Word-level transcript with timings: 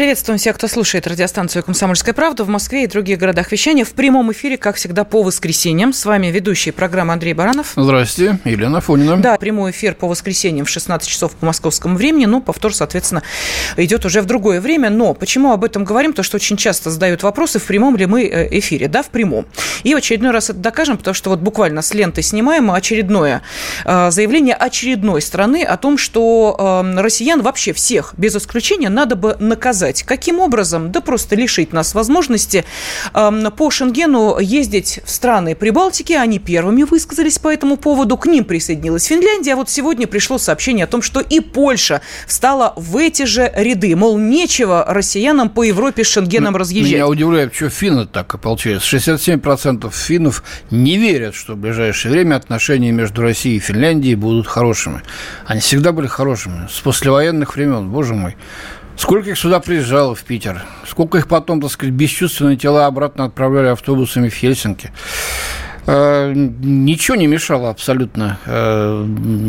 Приветствуем 0.00 0.38
всех, 0.38 0.56
кто 0.56 0.66
слушает 0.66 1.06
радиостанцию 1.06 1.62
«Комсомольская 1.62 2.14
правда» 2.14 2.44
в 2.44 2.48
Москве 2.48 2.84
и 2.84 2.86
других 2.86 3.18
городах 3.18 3.52
вещания. 3.52 3.84
В 3.84 3.90
прямом 3.90 4.32
эфире, 4.32 4.56
как 4.56 4.76
всегда, 4.76 5.04
по 5.04 5.22
воскресеньям. 5.22 5.92
С 5.92 6.06
вами 6.06 6.28
ведущий 6.28 6.70
программы 6.70 7.12
Андрей 7.12 7.34
Баранов. 7.34 7.74
Здравствуйте, 7.76 8.38
Елена 8.46 8.80
Фонина. 8.80 9.18
Да, 9.18 9.36
прямой 9.36 9.72
эфир 9.72 9.94
по 9.94 10.08
воскресеньям 10.08 10.64
в 10.64 10.70
16 10.70 11.06
часов 11.06 11.32
по 11.32 11.44
московскому 11.44 11.98
времени. 11.98 12.24
Ну, 12.24 12.40
повтор, 12.40 12.74
соответственно, 12.74 13.22
идет 13.76 14.06
уже 14.06 14.22
в 14.22 14.24
другое 14.24 14.62
время. 14.62 14.88
Но 14.88 15.12
почему 15.12 15.52
об 15.52 15.64
этом 15.64 15.84
говорим? 15.84 16.14
То, 16.14 16.22
что 16.22 16.36
очень 16.36 16.56
часто 16.56 16.88
задают 16.88 17.22
вопросы, 17.22 17.58
в 17.58 17.66
прямом 17.66 17.98
ли 17.98 18.06
мы 18.06 18.24
э, 18.24 18.58
эфире. 18.58 18.88
Да, 18.88 19.02
в 19.02 19.10
прямом. 19.10 19.44
И 19.82 19.92
в 19.92 19.98
очередной 19.98 20.30
раз 20.30 20.48
это 20.48 20.60
докажем, 20.60 20.96
потому 20.96 21.12
что 21.12 21.28
вот 21.28 21.40
буквально 21.40 21.82
с 21.82 21.92
ленты 21.92 22.22
снимаем 22.22 22.70
очередное 22.70 23.42
э, 23.84 24.10
заявление 24.10 24.54
очередной 24.54 25.20
страны 25.20 25.62
о 25.62 25.76
том, 25.76 25.98
что 25.98 26.56
э, 26.58 27.00
россиян 27.02 27.42
вообще 27.42 27.74
всех, 27.74 28.14
без 28.16 28.34
исключения, 28.34 28.88
надо 28.88 29.14
бы 29.14 29.36
наказать 29.38 29.89
сказать. 29.90 30.02
Каким 30.02 30.40
образом? 30.40 30.92
Да 30.92 31.00
просто 31.00 31.36
лишить 31.36 31.72
нас 31.72 31.94
возможности 31.94 32.64
э, 33.14 33.50
по 33.56 33.70
Шенгену 33.70 34.38
ездить 34.38 35.00
в 35.04 35.10
страны 35.10 35.54
Прибалтики. 35.54 36.12
Они 36.12 36.38
первыми 36.38 36.84
высказались 36.84 37.38
по 37.38 37.48
этому 37.48 37.76
поводу. 37.76 38.16
К 38.16 38.26
ним 38.26 38.44
присоединилась 38.44 39.04
Финляндия. 39.04 39.54
А 39.54 39.56
вот 39.56 39.70
сегодня 39.70 40.06
пришло 40.06 40.38
сообщение 40.38 40.84
о 40.84 40.86
том, 40.86 41.02
что 41.02 41.20
и 41.20 41.40
Польша 41.40 42.00
встала 42.26 42.72
в 42.76 42.96
эти 42.96 43.24
же 43.24 43.52
ряды. 43.54 43.94
Мол, 43.96 44.18
нечего 44.18 44.84
россиянам 44.88 45.50
по 45.50 45.64
Европе 45.64 46.04
с 46.04 46.08
Шенгеном 46.08 46.56
разъезжать. 46.56 46.92
Меня 46.92 47.08
удивляет, 47.08 47.54
что 47.54 47.68
финны 47.68 48.06
так 48.06 48.34
ополчились. 48.34 48.82
67% 48.82 49.90
финнов 49.92 50.42
не 50.70 50.96
верят, 50.96 51.34
что 51.34 51.54
в 51.54 51.56
ближайшее 51.56 52.12
время 52.12 52.36
отношения 52.36 52.92
между 52.92 53.22
Россией 53.22 53.56
и 53.56 53.60
Финляндией 53.60 54.14
будут 54.14 54.46
хорошими. 54.46 55.02
Они 55.46 55.60
всегда 55.60 55.92
были 55.92 56.06
хорошими. 56.06 56.68
С 56.70 56.80
послевоенных 56.80 57.56
времен, 57.56 57.88
боже 57.90 58.14
мой. 58.14 58.36
Сколько 58.96 59.30
их 59.30 59.38
сюда 59.38 59.60
приезжало, 59.60 60.14
в 60.14 60.22
Питер? 60.24 60.62
Сколько 60.86 61.18
их 61.18 61.26
потом, 61.28 61.60
так 61.60 61.70
сказать, 61.70 61.94
бесчувственные 61.94 62.56
тела 62.56 62.86
обратно 62.86 63.24
отправляли 63.24 63.68
автобусами 63.68 64.28
в 64.28 64.34
Хельсинки? 64.34 64.92
Э, 65.92 66.32
ничего 66.34 67.16
не 67.16 67.26
мешало 67.26 67.68
абсолютно 67.68 68.38
э, 68.46 69.04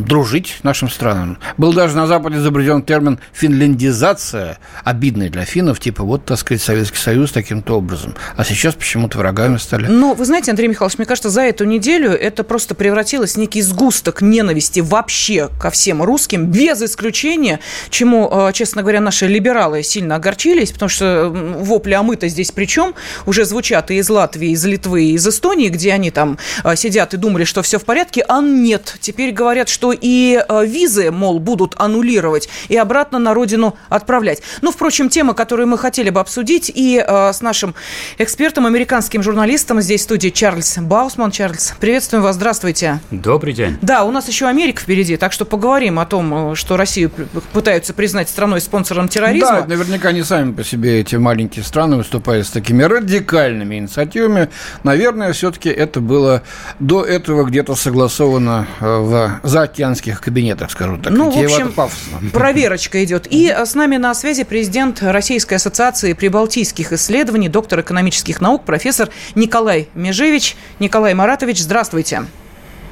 дружить 0.08 0.58
нашим 0.64 0.90
странам. 0.90 1.38
Был 1.58 1.72
даже 1.72 1.96
на 1.96 2.08
Западе 2.08 2.38
изобретен 2.38 2.82
термин 2.82 3.20
«финляндизация», 3.32 4.58
обидный 4.84 5.30
для 5.30 5.46
финнов, 5.46 5.80
типа 5.80 6.04
вот, 6.04 6.26
так 6.26 6.40
сказать, 6.40 6.64
Советский 6.64 6.98
Союз 6.98 7.32
таким-то 7.32 7.78
образом. 7.78 8.16
А 8.36 8.44
сейчас 8.44 8.74
почему-то 8.74 9.20
врагами 9.20 9.58
стали. 9.58 9.86
Ну, 9.86 10.16
вы 10.16 10.26
знаете, 10.26 10.50
Андрей 10.50 10.68
Михайлович, 10.68 10.98
мне 10.98 11.06
кажется, 11.06 11.30
за 11.30 11.42
эту 11.42 11.66
неделю 11.66 12.10
это 12.10 12.44
просто 12.44 12.74
превратилось 12.74 13.36
в 13.36 13.38
некий 13.38 13.62
сгусток 13.62 14.24
ненависти 14.24 14.80
вообще 14.80 15.48
ко 15.60 15.70
всем 15.70 16.02
русским, 16.02 16.48
без 16.48 16.82
исключения, 16.82 17.60
чему, 17.92 18.28
э, 18.32 18.52
честно 18.54 18.82
говоря, 18.82 19.00
наши 19.00 19.28
либералы 19.28 19.84
сильно 19.84 20.16
огорчились, 20.16 20.72
потому 20.72 20.90
что 20.90 21.30
вопли 21.30 21.94
«а 21.94 22.02
мы-то 22.02 22.28
здесь 22.28 22.52
при 22.52 22.66
чем?» 22.66 22.96
уже 23.28 23.46
звучат 23.46 23.92
и 23.92 23.98
из 23.98 24.10
Латвии, 24.10 24.50
и 24.50 24.54
из 24.54 24.66
Литвы, 24.66 25.04
и 25.04 25.14
из 25.14 25.28
Эстонии, 25.28 25.70
где 25.70 25.94
они 25.94 26.10
там 26.10 26.31
там 26.32 26.38
э, 26.64 26.76
сидят 26.76 27.14
и 27.14 27.18
думали, 27.18 27.44
что 27.44 27.62
все 27.62 27.80
в 27.80 27.86
порядке, 27.86 28.24
а 28.28 28.42
нет. 28.42 28.96
Теперь 29.00 29.32
говорят, 29.32 29.70
что 29.70 29.94
и 29.94 30.44
э, 30.48 30.66
визы, 30.66 31.12
мол, 31.12 31.40
будут 31.40 31.76
аннулировать 31.78 32.50
и 32.70 32.78
обратно 32.78 33.20
на 33.20 33.34
родину 33.34 33.76
отправлять. 33.90 34.42
Ну, 34.62 34.72
впрочем, 34.72 35.10
тема, 35.10 35.34
которую 35.34 35.68
мы 35.68 35.78
хотели 35.78 36.10
бы 36.10 36.20
обсудить 36.20 36.72
и 36.74 37.04
э, 37.06 37.34
с 37.34 37.42
нашим 37.42 37.76
экспертом, 38.18 38.66
американским 38.66 39.24
журналистом 39.24 39.82
здесь 39.82 40.02
в 40.02 40.04
студии 40.04 40.30
Чарльз 40.30 40.78
Баусман. 40.78 41.32
Чарльз, 41.32 41.74
приветствуем 41.80 42.24
вас, 42.24 42.36
здравствуйте. 42.36 43.00
Добрый 43.12 43.54
день. 43.54 43.78
Да, 43.82 44.04
у 44.04 44.12
нас 44.12 44.28
еще 44.28 44.48
Америка 44.48 44.82
впереди, 44.82 45.18
так 45.18 45.32
что 45.32 45.46
поговорим 45.46 46.00
о 46.00 46.06
том, 46.06 46.56
что 46.56 46.78
Россию 46.78 47.12
пытаются 47.54 47.94
признать 47.94 48.30
страной-спонсором 48.30 49.08
терроризма. 49.08 49.62
Да, 49.62 49.68
наверняка 49.68 50.12
не 50.12 50.24
сами 50.24 50.52
по 50.54 50.64
себе 50.64 51.02
эти 51.02 51.16
маленькие 51.16 51.64
страны 51.64 51.98
выступают 51.98 52.48
с 52.48 52.52
такими 52.52 52.84
радикальными 52.84 53.76
инициативами. 53.76 54.50
Наверное, 54.84 55.34
все-таки 55.34 55.70
это 55.70 56.00
было 56.12 56.44
до 56.80 57.06
этого 57.06 57.46
где-то 57.46 57.74
согласовано 57.76 58.68
э, 58.82 58.86
в 58.86 59.40
заокеанских 59.44 60.20
кабинетах, 60.20 60.70
скажу 60.70 60.98
так. 60.98 61.14
Ну, 61.14 61.32
в 61.32 61.38
общем, 61.38 61.74
проверочка 62.34 63.02
идет. 63.06 63.28
И 63.32 63.48
э, 63.48 63.66
с 63.66 63.76
нами 63.76 63.96
на 63.96 64.14
связи 64.14 64.44
президент 64.44 65.02
Российской 65.02 65.54
ассоциации 65.54 66.12
прибалтийских 66.12 66.92
исследований, 66.92 67.48
доктор 67.48 67.80
экономических 67.80 68.42
наук, 68.42 68.66
профессор 68.66 69.10
Николай 69.36 69.88
Межевич. 69.96 70.58
Николай 70.80 71.14
Маратович, 71.14 71.62
здравствуйте. 71.62 72.24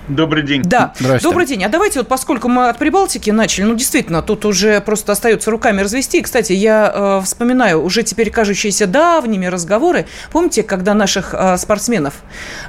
Добрый 0.10 0.42
день. 0.42 0.64
Да, 0.64 0.94
добрый 1.22 1.46
день. 1.46 1.64
А 1.64 1.70
давайте 1.70 2.00
вот, 2.00 2.08
поскольку 2.08 2.50
мы 2.50 2.70
от 2.70 2.80
Прибалтики 2.80 3.30
начали, 3.30 3.66
ну, 3.66 3.76
действительно, 3.76 4.24
тут 4.24 4.44
уже 4.44 4.82
просто 4.82 5.12
остается 5.12 5.52
руками 5.52 5.82
развести. 5.82 6.22
Кстати, 6.22 6.54
я 6.54 6.92
э, 6.94 7.22
вспоминаю 7.24 7.84
уже 7.84 8.02
теперь 8.02 8.32
кажущиеся 8.32 8.88
давними 8.88 9.46
разговоры. 9.46 10.08
Помните, 10.32 10.64
когда 10.64 10.96
наших 10.96 11.36
э, 11.38 11.58
спортсменов 11.58 12.16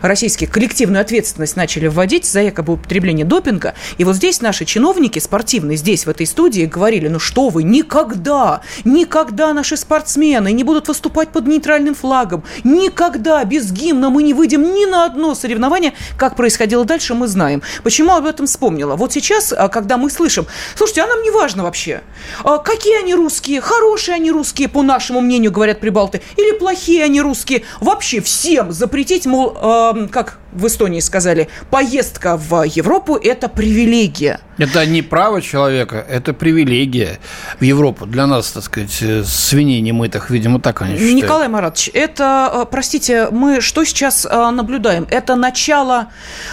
российских 0.02 0.50
коллективную 0.50 1.00
ответственность 1.00 1.56
начали 1.56 1.86
вводить 1.86 2.26
за 2.26 2.42
якобы 2.42 2.74
употребление 2.74 3.24
допинга? 3.24 3.74
И 3.96 4.04
вот 4.04 4.16
здесь 4.16 4.42
наши 4.42 4.66
чиновники 4.66 5.18
спортивные, 5.18 5.78
здесь, 5.78 6.04
в 6.04 6.10
этой 6.10 6.26
студии, 6.26 6.66
говорили, 6.66 7.08
ну 7.08 7.18
что 7.18 7.48
вы, 7.48 7.62
никогда, 7.62 8.60
никогда 8.84 9.54
наши 9.54 9.78
спортсмены 9.78 10.52
не 10.52 10.62
будут 10.62 10.88
выступать 10.88 11.30
под 11.30 11.46
нейтральным 11.46 11.94
флагом. 11.94 12.44
Никогда 12.64 13.42
без 13.44 13.72
гимна 13.72 14.10
мы 14.10 14.24
не 14.24 14.34
выйдем 14.34 14.62
ни 14.62 14.84
на 14.84 15.06
одно 15.06 15.34
соревнование. 15.34 15.94
Как 16.18 16.36
происходило 16.36 16.84
дальше, 16.84 17.14
мы 17.14 17.29
знаем. 17.30 17.62
Почему 17.82 18.14
об 18.14 18.26
этом 18.26 18.46
вспомнила? 18.46 18.96
Вот 18.96 19.12
сейчас, 19.12 19.52
а, 19.52 19.68
когда 19.68 19.96
мы 19.96 20.10
слышим, 20.10 20.46
слушайте, 20.76 21.02
а 21.02 21.06
нам 21.06 21.22
не 21.22 21.30
важно 21.30 21.62
вообще, 21.62 22.02
а 22.44 22.58
какие 22.58 22.98
они 22.98 23.14
русские, 23.14 23.60
хорошие 23.60 24.16
они 24.16 24.30
русские, 24.30 24.68
по 24.68 24.82
нашему 24.82 25.20
мнению, 25.20 25.52
говорят 25.52 25.80
прибалты, 25.80 26.20
или 26.36 26.58
плохие 26.58 27.04
они 27.04 27.20
русские, 27.20 27.62
вообще 27.80 28.20
всем 28.20 28.72
запретить, 28.72 29.26
мол, 29.26 29.56
э, 29.56 30.08
как 30.10 30.38
в 30.52 30.66
Эстонии 30.66 31.00
сказали, 31.00 31.48
поездка 31.70 32.36
в 32.36 32.62
Европу– 32.64 33.16
это 33.22 33.48
привилегия. 33.48 34.40
Это 34.58 34.84
не 34.84 35.00
право 35.00 35.40
человека, 35.40 36.04
это 36.06 36.34
привилегия 36.34 37.18
в 37.60 37.64
Европу. 37.64 38.04
Для 38.04 38.26
нас, 38.26 38.50
так 38.50 38.64
сказать, 38.64 38.98
э, 39.00 39.24
свиней 39.24 39.80
немытых, 39.80 40.28
видимо, 40.28 40.60
так 40.60 40.82
они 40.82 40.96
считают. 40.96 41.14
Николай 41.14 41.48
Маратович, 41.48 41.90
это, 41.94 42.50
э, 42.52 42.66
простите, 42.70 43.28
мы 43.30 43.62
что 43.62 43.84
сейчас 43.84 44.26
э, 44.30 44.50
наблюдаем? 44.50 45.06
Это 45.10 45.36
начало 45.36 46.08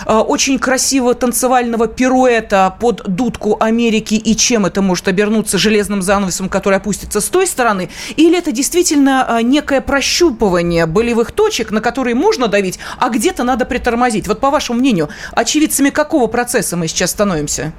очень 0.06 0.60
красивого 0.60 1.16
танцевального 1.16 1.88
пируэта 1.88 2.76
под 2.80 3.04
дудку 3.08 3.58
Америки, 3.60 4.14
и 4.14 4.36
чем 4.36 4.66
это 4.66 4.82
может 4.82 5.08
обернуться 5.08 5.58
железным 5.58 6.02
занавесом, 6.02 6.50
который 6.50 6.78
опустится 6.78 7.20
с 7.20 7.26
той 7.26 7.48
стороны? 7.48 7.90
Или 8.16 8.38
это 8.38 8.52
действительно 8.52 9.40
некое 9.42 9.82
прощупывание 9.82 10.86
болевых 10.86 11.32
точек, 11.32 11.72
на 11.72 11.82
которые 11.82 12.16
можно 12.16 12.48
давить, 12.48 12.80
а 13.00 13.10
где-то 13.10 13.44
надо 13.44 13.66
притормозить? 13.66 13.87
Вот 14.28 14.40
по 14.40 14.50
вашему 14.50 14.80
мнению, 14.80 15.10
очевидцами 15.32 15.90
какого 15.90 16.28
процесса 16.28 16.76
мы 16.78 16.88
сейчас 16.88 17.12
становимся? 17.12 17.74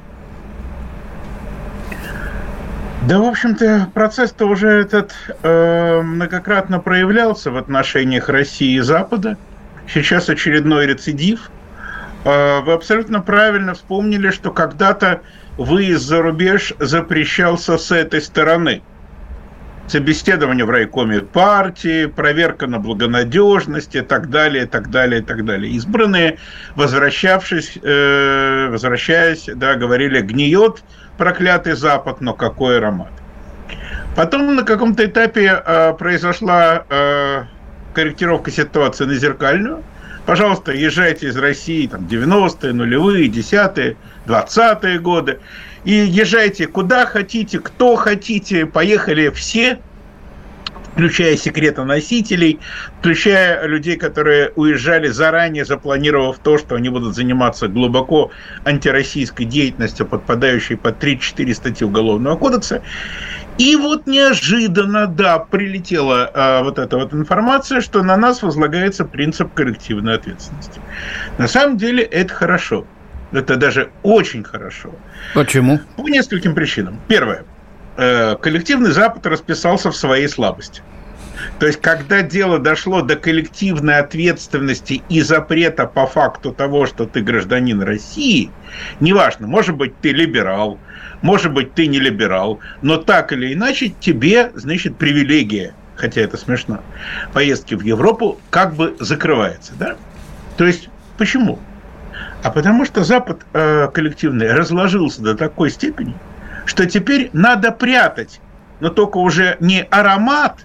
Да, 3.09 3.21
в 3.21 3.25
общем-то, 3.25 3.89
процесс-то 3.95 4.47
уже 4.47 4.69
этот 4.69 5.15
э, 5.43 6.03
многократно 6.03 6.79
проявлялся 6.79 7.51
в 7.51 7.57
отношениях 7.57 8.29
России 8.29 8.77
и 8.77 8.81
Запада. 8.81 9.39
Сейчас 9.89 10.29
очередной 10.29 10.87
рецидив. 10.87 11.51
Э, 12.25 12.61
вы 12.61 12.75
абсолютно 12.75 13.23
правильно 13.23 13.73
вспомнили, 13.73 14.31
что 14.31 14.51
когда-то 14.51 15.23
выезд 15.57 16.05
за 16.05 16.21
рубеж 16.21 16.75
запрещался 16.79 17.79
с 17.79 17.91
этой 17.91 18.21
стороны. 18.21 18.83
Собеседование 19.89 20.67
в 20.67 20.71
райкоме 20.71 21.21
партии, 21.21 22.07
проверка 22.07 22.67
на 22.67 22.79
благонадежность 22.79 23.95
и 23.95 24.03
так 24.03 24.29
далее, 24.29 24.65
и 24.65 24.67
так 24.67 24.91
далее, 24.91 25.23
и 25.23 25.25
так 25.25 25.47
далее. 25.47 25.73
Избранные, 25.73 26.39
возвращавшись, 26.77 27.79
э, 27.83 28.69
возвращаясь, 28.71 29.49
да, 29.55 29.77
говорили, 29.77 30.21
гниет 30.21 30.85
проклятый 31.17 31.75
Запад, 31.75 32.21
но 32.21 32.35
какой 32.35 32.79
аромат. 32.79 33.13
Потом 34.15 34.57
на 34.57 34.63
каком-то 34.63 35.07
этапе 35.07 35.63
э, 35.65 35.95
произошла 35.95 36.85
э, 36.91 37.45
корректировка 37.95 38.51
ситуации 38.51 39.05
на 39.05 39.15
зеркальную. 39.15 39.83
Пожалуйста, 40.27 40.73
езжайте 40.73 41.29
из 41.29 41.37
России 41.37 41.87
там 41.87 42.05
90-е, 42.05 42.73
нулевые, 42.75 43.29
10-е, 43.29 43.97
20-е 44.27 44.99
годы. 44.99 45.39
И 45.89 45.95
езжайте 45.95 46.67
куда 46.67 47.07
хотите, 47.07 47.61
кто 47.61 47.97
хотите. 47.97 48.67
Поехали 48.67 49.31
все 49.31 49.79
включая 50.93 51.37
секретоносителей, 51.37 52.59
включая 52.99 53.65
людей, 53.67 53.97
которые 53.97 54.53
уезжали 54.57 55.07
заранее, 55.09 55.65
запланировав 55.65 56.41
то, 56.41 56.59
что 56.59 56.75
они 56.75 56.91
будут 56.91 57.15
заниматься 57.15 57.69
глубоко 57.69 58.33
антироссийской 58.65 59.47
деятельностью, 59.47 60.05
подпадающей 60.07 60.77
под 60.77 61.03
3-4 61.03 61.55
статьи 61.55 61.87
Уголовного 61.87 62.37
кодекса. 62.37 62.83
И 63.57 63.77
вот 63.77 64.07
неожиданно, 64.07 65.07
да, 65.07 65.39
прилетела 65.39 66.31
э, 66.35 66.65
вот 66.65 66.79
эта 66.79 66.99
вот 66.99 67.15
информация, 67.15 67.81
что 67.81 68.03
на 68.03 68.17
нас 68.17 68.43
возлагается 68.43 69.05
принцип 69.05 69.55
коллективной 69.55 70.17
ответственности. 70.17 70.81
На 71.39 71.49
самом 71.49 71.79
деле 71.79 72.03
это 72.03 72.35
хорошо. 72.35 72.85
Это 73.33 73.57
даже 73.57 73.91
очень 74.03 74.43
хорошо. 74.43 74.95
Почему? 75.35 75.81
По 75.97 76.09
нескольким 76.09 76.55
причинам. 76.55 77.01
Первое. 77.09 77.45
Э, 77.97 78.37
коллективный 78.41 78.91
Запад 78.91 79.27
расписался 79.27 79.91
в 79.91 79.97
своей 79.97 80.29
слабости. 80.29 80.83
То 81.59 81.67
есть, 81.67 81.81
когда 81.81 82.23
дело 82.23 82.59
дошло 82.59 83.03
до 83.03 83.17
коллективной 83.17 83.99
ответственности 83.99 85.03
и 85.09 85.21
запрета 85.21 85.87
по 85.87 86.07
факту 86.07 86.53
того, 86.53 86.87
что 86.87 87.07
ты 87.07 87.21
гражданин 87.21 87.81
России, 87.83 88.51
неважно, 89.01 89.47
может 89.47 89.77
быть, 89.77 89.99
ты 90.01 90.11
либерал, 90.11 90.79
может 91.23 91.53
быть, 91.53 91.75
ты 91.75 91.87
не 91.87 91.99
либерал, 91.99 92.61
но 92.83 92.97
так 92.97 93.33
или 93.33 93.53
иначе 93.53 93.93
тебе, 94.01 94.51
значит, 94.55 94.97
привилегия, 94.97 95.75
хотя 95.97 96.21
это 96.21 96.37
смешно, 96.37 96.81
поездки 97.33 97.75
в 97.75 97.83
Европу 97.83 98.41
как 98.51 98.75
бы 98.75 98.97
закрывается, 99.01 99.73
да? 99.79 99.97
То 100.57 100.65
есть, 100.67 100.89
почему? 101.17 101.59
А 102.43 102.51
потому 102.51 102.85
что 102.85 103.03
Запад 103.03 103.43
э, 103.53 103.89
коллективный 103.93 104.53
разложился 104.53 105.23
до 105.23 105.35
такой 105.35 105.71
степени, 105.71 106.15
что 106.67 106.87
теперь 106.87 107.31
надо 107.33 107.73
прятать, 107.73 108.41
но 108.81 108.91
только 108.91 109.19
уже 109.19 109.57
не 109.61 109.83
аромат 109.91 110.65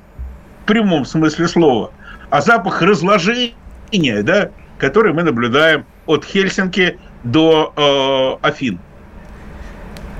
в 0.61 0.65
прямом 0.65 1.05
смысле 1.05 1.47
слова, 1.47 1.91
а 2.29 2.41
запах 2.41 2.81
разложения, 2.81 3.53
да, 3.91 4.51
который 4.77 5.13
мы 5.13 5.23
наблюдаем 5.23 5.85
от 6.05 6.25
Хельсинки 6.25 6.99
до 7.23 7.73
э, 7.75 8.45
Афин. 8.47 8.79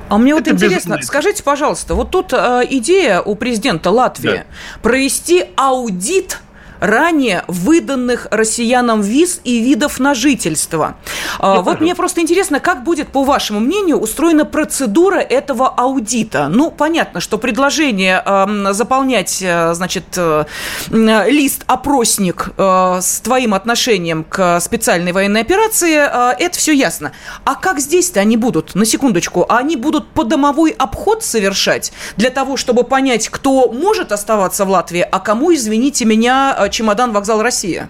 А 0.10 0.18
мне 0.18 0.32
это 0.34 0.52
вот 0.52 0.62
интересно, 0.62 1.00
скажите, 1.02 1.44
пожалуйста, 1.44 1.96
вот 1.96 2.12
тут 2.12 2.34
э, 2.34 2.62
идея 2.70 3.22
у 3.22 3.36
президента 3.36 3.90
Латвии 3.90 4.30
да. 4.30 4.44
провести 4.82 5.46
аудит 5.56 6.40
ранее 6.83 7.45
выданных 7.47 8.27
россиянам 8.30 9.01
виз 9.01 9.39
и 9.45 9.59
видов 9.59 10.00
на 10.00 10.13
жительство. 10.13 10.97
А, 11.39 11.62
вот 11.62 11.80
мне 11.80 11.95
просто 11.95 12.19
интересно, 12.19 12.59
как 12.59 12.83
будет, 12.83 13.07
по 13.07 13.24
вашему 13.24 13.62
мнению, 13.62 14.00
устроена 14.00 14.44
процедура 14.44 15.19
этого 15.19 15.69
аудита? 15.69 16.50
Ну, 16.50 16.71
понятно, 16.71 17.21
что 17.21 17.38
предложение 17.38 18.21
э, 18.25 18.74
заполнять, 18.74 19.41
э, 19.41 19.74
значит, 19.74 20.03
э, 20.18 20.44
лист-опросник 20.91 22.50
э, 22.57 23.00
с 23.01 23.21
твоим 23.21 23.53
отношением 23.53 24.25
к 24.25 24.59
специальной 24.59 25.13
военной 25.13 25.41
операции, 25.41 25.94
это 25.94 26.57
все 26.57 26.74
ясно. 26.74 27.13
А 27.45 27.56
как 27.56 27.80
здесь-то 27.80 28.19
они 28.19 28.35
будут? 28.35 28.75
На 28.75 28.85
секундочку, 28.85 29.45
они 29.47 29.77
будут 29.77 30.09
по 30.09 30.25
домовой 30.25 30.75
обход 30.77 31.24
совершать 31.24 31.94
для 32.18 32.30
того, 32.30 32.57
чтобы 32.57 32.83
понять, 32.83 33.30
кто 33.30 33.71
может 33.71 34.12
оставаться 34.12 34.65
в 34.65 34.69
Латвии, 34.69 35.07
а 35.09 35.19
кому, 35.19 35.53
извините 35.53 36.03
меня, 36.03 36.68
чемодан 36.74 37.14
вокзал 37.14 37.42
Россия? 37.42 37.90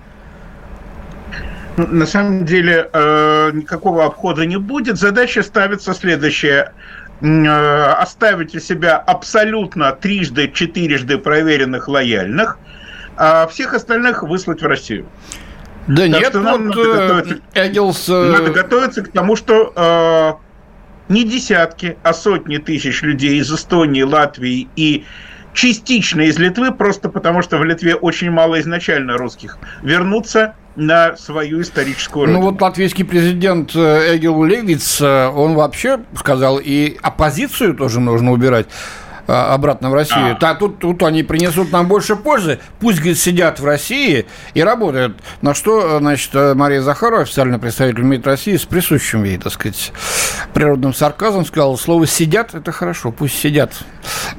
Ну, 1.78 1.88
на 1.88 2.06
самом 2.06 2.46
деле 2.46 2.88
э, 2.94 3.52
никакого 3.54 4.06
обхода 4.06 4.46
не 4.46 4.58
будет. 4.58 4.98
Задача 4.98 5.42
ставится 5.42 5.94
следующая. 5.94 6.74
Э, 7.22 7.94
оставить 7.94 8.54
у 8.54 8.60
себя 8.60 8.98
абсолютно 8.98 9.94
трижды, 9.94 10.52
четырежды 10.54 11.18
проверенных 11.18 11.88
лояльных, 11.88 12.58
а 13.16 13.48
всех 13.48 13.74
остальных 13.74 14.24
выслать 14.24 14.62
в 14.62 14.66
Россию. 14.68 15.06
Да 15.88 16.04
так 16.04 16.10
нет, 16.10 16.30
что 16.30 16.42
нам 16.42 16.68
вот 16.68 16.76
надо, 16.76 16.94
готовиться, 16.94 17.42
Эггелс... 17.54 18.08
надо 18.08 18.52
готовиться 18.52 19.02
к 19.04 19.12
тому, 19.12 19.36
что 19.36 19.72
э, 19.76 21.14
не 21.14 21.24
десятки, 21.24 21.98
а 22.04 22.14
сотни 22.14 22.58
тысяч 22.58 23.02
людей 23.02 23.40
из 23.40 23.52
Эстонии, 23.52 24.02
Латвии 24.02 24.68
и 24.76 25.06
частично 25.54 26.22
из 26.22 26.38
Литвы, 26.38 26.72
просто 26.72 27.10
потому 27.10 27.42
что 27.42 27.58
в 27.58 27.64
Литве 27.64 27.96
очень 27.96 28.32
мало 28.32 28.60
изначально 28.60 29.18
русских, 29.18 29.58
вернуться 29.82 30.56
на 30.76 31.16
свою 31.18 31.62
историческую 31.62 32.26
родину. 32.26 32.40
Ну 32.40 32.52
вот 32.52 32.62
латвийский 32.62 33.06
президент 33.06 33.76
э, 33.76 34.16
Эгил 34.16 34.44
Левиц, 34.44 35.02
э, 35.02 35.28
он 35.28 35.54
вообще 35.54 36.00
сказал, 36.18 36.60
и 36.60 36.98
оппозицию 37.02 37.76
тоже 37.76 38.00
нужно 38.00 38.32
убирать. 38.32 38.66
А, 39.28 39.54
обратно 39.54 39.90
в 39.90 39.94
Россию. 39.94 40.38
А. 40.40 40.56
тут, 40.56 40.80
тут 40.80 41.04
они 41.04 41.24
принесут 41.24 41.72
нам 41.72 41.88
больше 41.88 42.16
пользы. 42.16 42.60
Пусть, 42.80 43.00
говорит, 43.00 43.20
сидят 43.20 43.60
в 43.60 43.66
России 43.66 44.26
и 44.54 44.64
работают. 44.64 45.18
На 45.42 45.54
что, 45.54 46.00
значит, 46.00 46.34
Мария 46.34 46.82
Захарова, 46.82 47.24
официальный 47.24 47.60
представитель 47.60 48.04
МИД 48.04 48.28
России, 48.28 48.56
с 48.56 48.66
присущим 48.66 49.24
ей, 49.24 49.38
так 49.38 49.54
сказать, 49.54 49.92
природным 50.54 50.94
сарказмом 50.94 51.46
сказала, 51.46 51.76
слово 51.76 52.08
«сидят»– 52.08 52.54
это 52.54 52.72
хорошо, 52.72 53.12
пусть 53.12 53.40
сидят 53.40 53.74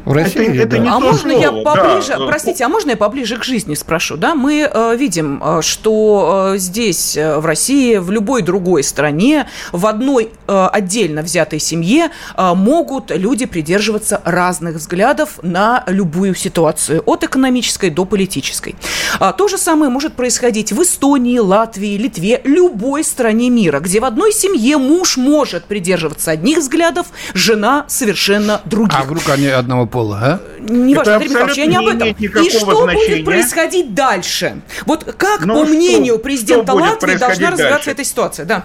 в 0.05 0.13
России. 0.13 0.49
Это, 0.49 0.63
это 0.63 0.69
да. 0.69 0.79
не 0.79 0.89
а 0.89 0.99
можно 0.99 1.31
слово. 1.33 1.43
я 1.43 1.53
поближе, 1.53 2.19
да. 2.19 2.27
простите, 2.27 2.65
а 2.65 2.69
можно 2.69 2.91
я 2.91 2.97
поближе 2.97 3.37
к 3.37 3.45
жизни 3.45 3.75
спрошу, 3.75 4.17
да? 4.17 4.35
Мы 4.35 4.69
э, 4.71 4.97
видим, 4.97 5.43
э, 5.43 5.63
что 5.63 6.53
э, 6.55 6.59
здесь, 6.59 7.17
э, 7.17 7.39
в 7.39 7.47
России, 7.47 7.97
в 7.97 8.11
любой 8.11 8.43
другой 8.43 8.83
стране, 8.83 9.49
в 9.73 9.87
одной 9.87 10.31
э, 10.47 10.69
отдельно 10.73 11.23
взятой 11.23 11.59
семье 11.59 12.11
э, 12.37 12.55
могут 12.55 13.11
люди 13.11 13.47
придерживаться 13.47 14.21
разных 14.25 14.74
разных 14.75 14.81
взглядов 14.81 15.39
на 15.43 15.85
любую 15.87 16.35
ситуацию, 16.35 17.03
от 17.07 17.25
экономической 17.25 17.91
до 17.91 18.05
политической. 18.05 18.75
А, 19.21 19.33
то 19.33 19.49
же 19.49 19.59
самое 19.59 19.91
может 19.91 20.15
происходить 20.15 20.73
в 20.73 20.83
Эстонии, 20.83 21.39
Латвии, 21.39 21.97
Литве, 21.97 22.41
любой 22.45 23.05
стране 23.05 23.51
мира, 23.51 23.81
где 23.81 24.01
в 24.01 24.05
одной 24.05 24.33
семье 24.33 24.79
муж 24.79 25.17
может 25.17 25.65
придерживаться 25.65 26.31
одних 26.31 26.59
взглядов, 26.59 27.07
жена 27.35 27.85
совершенно 27.89 28.61
других. 28.65 28.99
А 28.99 29.05
вдруг 29.05 29.29
они 29.29 29.47
одного 29.47 29.87
пола, 29.87 30.19
а? 30.23 30.41
Неважно, 30.61 31.15
Андрей 31.15 31.31
Михайлович, 31.31 31.57
я 31.57 31.67
не 31.67 31.77
об 31.77 31.87
этом. 31.87 32.09
И 32.09 32.51
что 32.51 32.83
значения? 32.83 33.17
будет 33.17 33.25
происходить 33.25 33.95
дальше? 33.95 34.61
Вот 34.87 35.05
как, 35.17 35.45
ну, 35.45 35.55
по 35.55 35.65
мнению 35.65 36.15
что, 36.15 36.23
президента 36.23 36.73
что 36.73 36.81
Латвии, 36.81 37.17
должна 37.17 37.51
развиваться 37.51 37.91
эта 37.91 38.05
ситуация? 38.05 38.47
Да. 38.47 38.65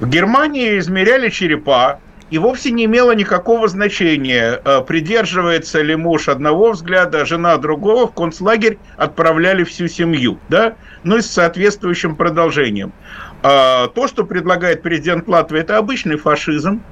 В 0.00 0.08
Германии 0.08 0.78
измеряли 0.78 1.28
черепа, 1.28 2.00
и 2.32 2.38
вовсе 2.38 2.70
не 2.70 2.86
имело 2.86 3.14
никакого 3.14 3.68
значения, 3.68 4.58
э, 4.64 4.80
придерживается 4.80 5.82
ли 5.82 5.94
муж 5.96 6.30
одного 6.30 6.70
взгляда, 6.72 7.20
а 7.20 7.24
жена 7.26 7.58
другого, 7.58 8.06
в 8.06 8.14
концлагерь 8.14 8.78
отправляли 8.96 9.64
всю 9.64 9.86
семью, 9.86 10.38
да, 10.48 10.76
ну 11.04 11.18
и 11.18 11.20
с 11.20 11.30
соответствующим 11.30 12.16
продолжением. 12.16 12.94
А, 13.42 13.88
то, 13.88 14.08
что 14.08 14.24
предлагает 14.24 14.80
президент 14.80 15.28
Латвии, 15.28 15.60
это 15.60 15.76
обычный 15.76 16.16
фашизм. 16.16 16.82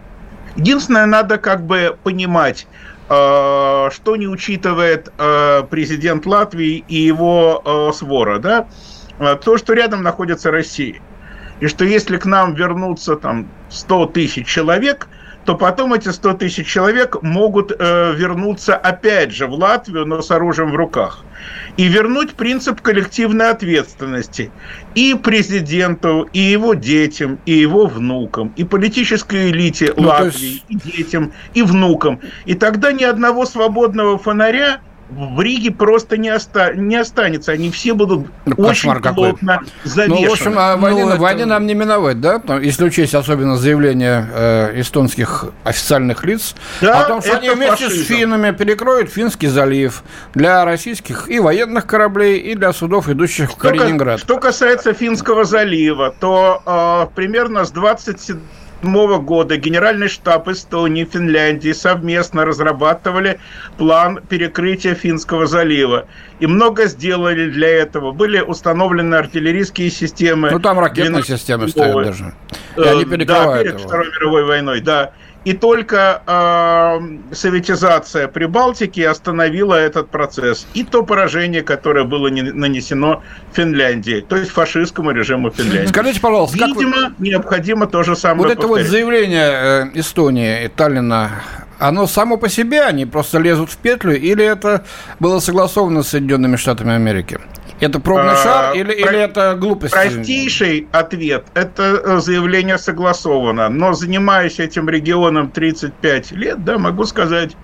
Единственное, 0.57 1.07
надо 1.07 1.39
как 1.39 1.65
бы 1.65 1.97
понимать, 2.03 2.67
э, 3.09 3.89
что 3.95 4.17
не 4.17 4.29
учитывает 4.29 5.11
э, 5.17 5.63
президент 5.71 6.27
Латвии 6.27 6.85
и 6.87 6.97
его 6.97 7.93
свора, 7.97 8.41
да, 8.41 8.69
то, 9.37 9.57
что 9.57 9.73
рядом 9.73 10.03
находится 10.03 10.51
Россия. 10.51 11.01
И 11.61 11.67
что 11.67 11.87
если 11.87 12.19
к 12.19 12.27
нам 12.27 12.55
вернутся 12.55 13.17
там 13.17 13.49
100 13.71 14.07
тысяч 14.09 14.47
человек– 14.47 15.09
то 15.45 15.57
потом 15.57 15.95
эти 15.95 16.09
100 16.09 16.35
тысяч 16.35 16.67
человек 16.67 17.23
могут 17.23 17.73
э, 17.73 18.15
вернуться 18.15 18.77
опять 18.77 19.33
же 19.33 19.47
в 19.47 19.55
Латвию, 19.55 20.07
но 20.07 20.23
с 20.23 20.31
оружием 20.31 20.71
в 20.71 20.77
руках. 20.77 21.25
И 21.77 21.89
вернуть 21.89 22.35
принцип 22.35 22.81
коллективной 22.83 23.51
ответственности 23.51 24.51
и 24.95 25.15
президенту, 25.15 26.29
и 26.33 26.41
его 26.41 26.75
детям, 26.75 27.39
и 27.47 27.53
его 27.53 27.87
внукам, 27.87 28.53
и 28.57 28.65
политической 28.65 29.51
элите 29.51 29.95
ну, 29.97 30.09
Латвии, 30.09 30.47
есть... 30.47 30.65
и 30.69 30.75
детям, 30.77 31.33
и 31.55 31.63
внукам. 31.63 32.21
И 32.45 32.55
тогда 32.55 32.93
ни 32.93 33.05
одного 33.05 33.47
свободного 33.47 34.19
фонаря 34.19 34.81
в 35.11 35.41
Риге 35.41 35.71
просто 35.71 36.17
не, 36.17 36.33
оста 36.33 36.73
не 36.75 36.97
останется. 36.97 37.53
Они 37.53 37.71
все 37.71 37.95
будут 37.95 38.29
ну, 38.47 38.55
очень 38.65 38.93
плотно 38.95 39.63
завешены. 39.85 40.21
Ну, 40.21 40.29
в 40.29 40.33
общем, 40.33 40.55
а 40.57 40.77
войне, 40.77 41.05
ну, 41.05 41.11
это... 41.11 41.21
войне 41.21 41.47
нам 41.47 41.67
не 41.67 41.75
миновать, 41.75 42.21
да? 42.21 42.41
Если 42.61 42.85
учесть 42.85 43.15
особенно 43.15 43.57
заявления 43.57 44.29
э, 44.33 44.81
эстонских 44.81 45.47
официальных 45.65 46.25
лиц 46.25 46.55
да, 46.81 47.01
о 47.01 47.05
том, 47.05 47.23
что 47.23 47.37
они 47.39 47.51
вместе 47.51 47.87
фашизм. 47.87 48.05
с 48.05 48.07
финнами 48.07 48.51
перекроют 48.53 49.11
Финский 49.11 49.49
залив 49.49 50.03
для 50.35 50.65
российских 50.65 51.29
и 51.29 51.41
военных 51.41 51.87
кораблей, 51.87 52.39
и 52.39 52.55
для 52.55 52.73
судов, 52.73 53.09
идущих 53.09 53.51
что 53.51 53.59
в 53.59 53.61
Калининград. 53.61 54.21
Что 54.21 54.39
касается 54.39 54.93
Финского 54.93 55.45
залива, 55.45 56.15
то 56.19 56.63
э, 57.11 57.15
примерно 57.15 57.65
с 57.65 57.71
27 57.71 58.39
2007 58.83 59.23
года 59.25 59.57
Генеральный 59.57 60.09
штаб 60.09 60.49
Эстонии 60.49 61.03
и 61.03 61.05
Финляндии 61.05 61.73
совместно 61.73 62.45
разрабатывали 62.45 63.39
план 63.79 64.21
перекрытия 64.29 64.95
Финского 64.95 65.47
залива. 65.47 66.07
И 66.41 66.47
много 66.47 66.87
сделали 66.87 67.51
для 67.51 67.69
этого. 67.69 68.13
Были 68.13 68.41
установлены 68.41 69.15
артиллерийские 69.15 69.91
системы. 69.91 70.51
Ну, 70.51 70.61
там 70.61 70.79
ракетные 70.79 71.23
системы 71.23 71.69
стоят 71.69 72.05
даже. 72.05 72.35
И 72.77 72.81
они 72.81 73.05
перекрывают 73.05 73.53
да, 73.53 73.63
перед 73.63 73.79
его. 73.79 73.89
Второй 73.89 74.11
мировой 74.11 74.45
войной, 74.45 74.81
да. 74.81 75.13
И 75.45 75.55
только 75.55 76.23
э, 76.27 77.35
советизация 77.35 78.29
Прибалтики 78.29 79.01
остановила 79.01 79.75
этот 79.75 80.11
процесс. 80.11 80.67
И 80.75 80.85
то 80.85 81.03
поражение, 81.03 81.63
которое 81.63 82.05
было 82.05 82.29
не, 82.29 82.43
нанесено 82.43 83.23
Финляндии, 83.53 84.25
то 84.27 84.37
есть 84.37 84.51
фашистскому 84.51 85.13
режиму 85.13 85.51
Финляндии. 85.51 85.89
Скажите, 85.89 86.21
пожалуйста, 86.21 86.57
Видимо, 86.57 86.93
как 86.93 87.19
вы... 87.19 87.27
необходимо 87.27 87.87
то 87.87 88.03
же 88.03 88.17
самое 88.17 88.49
Вот 88.49 88.57
повторить. 88.57 88.59
это 88.59 88.69
вот 88.69 88.91
заявление 88.91 89.51
э, 89.95 89.99
Эстонии 89.99 90.65
и 90.65 90.69
Таллина 90.69 91.31
оно 91.81 92.07
само 92.07 92.37
по 92.37 92.49
себе, 92.49 92.83
они 92.83 93.07
просто 93.07 93.39
лезут 93.39 93.71
в 93.71 93.79
петлю, 93.79 94.13
или 94.13 94.45
это 94.45 94.85
было 95.19 95.41
согласовано 95.41 96.03
с 96.03 96.09
Соединенными 96.09 96.57
Штатами 96.57 96.95
Америки? 96.95 97.41
Это 97.81 97.99
пробный 97.99 98.33
а, 98.33 98.37
шар 98.37 98.75
или, 98.75 99.03
про... 99.03 99.11
или 99.11 99.21
это 99.21 99.57
глупость? 99.59 99.95
Простейший 99.95 100.87
ответ– 100.93 101.47
это 101.55 102.01
э, 102.05 102.21
заявление 102.21 102.77
согласовано. 102.77 103.71
Но 103.71 103.95
занимаясь 103.95 104.61
этим 104.61 104.89
регионом 104.89 105.51
35 105.51 106.33
лет, 106.33 106.65
да, 106.65 106.79
могу 106.79 107.05
сказать, 107.05 107.57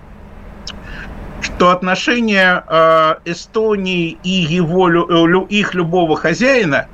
что 1.41 1.69
отношения 1.69 2.63
э, 2.67 3.15
Эстонии 3.25 4.17
и 4.23 4.29
его, 4.29 4.89
э, 4.89 5.45
их 5.49 5.75
любого 5.75 6.15
хозяина 6.15 6.87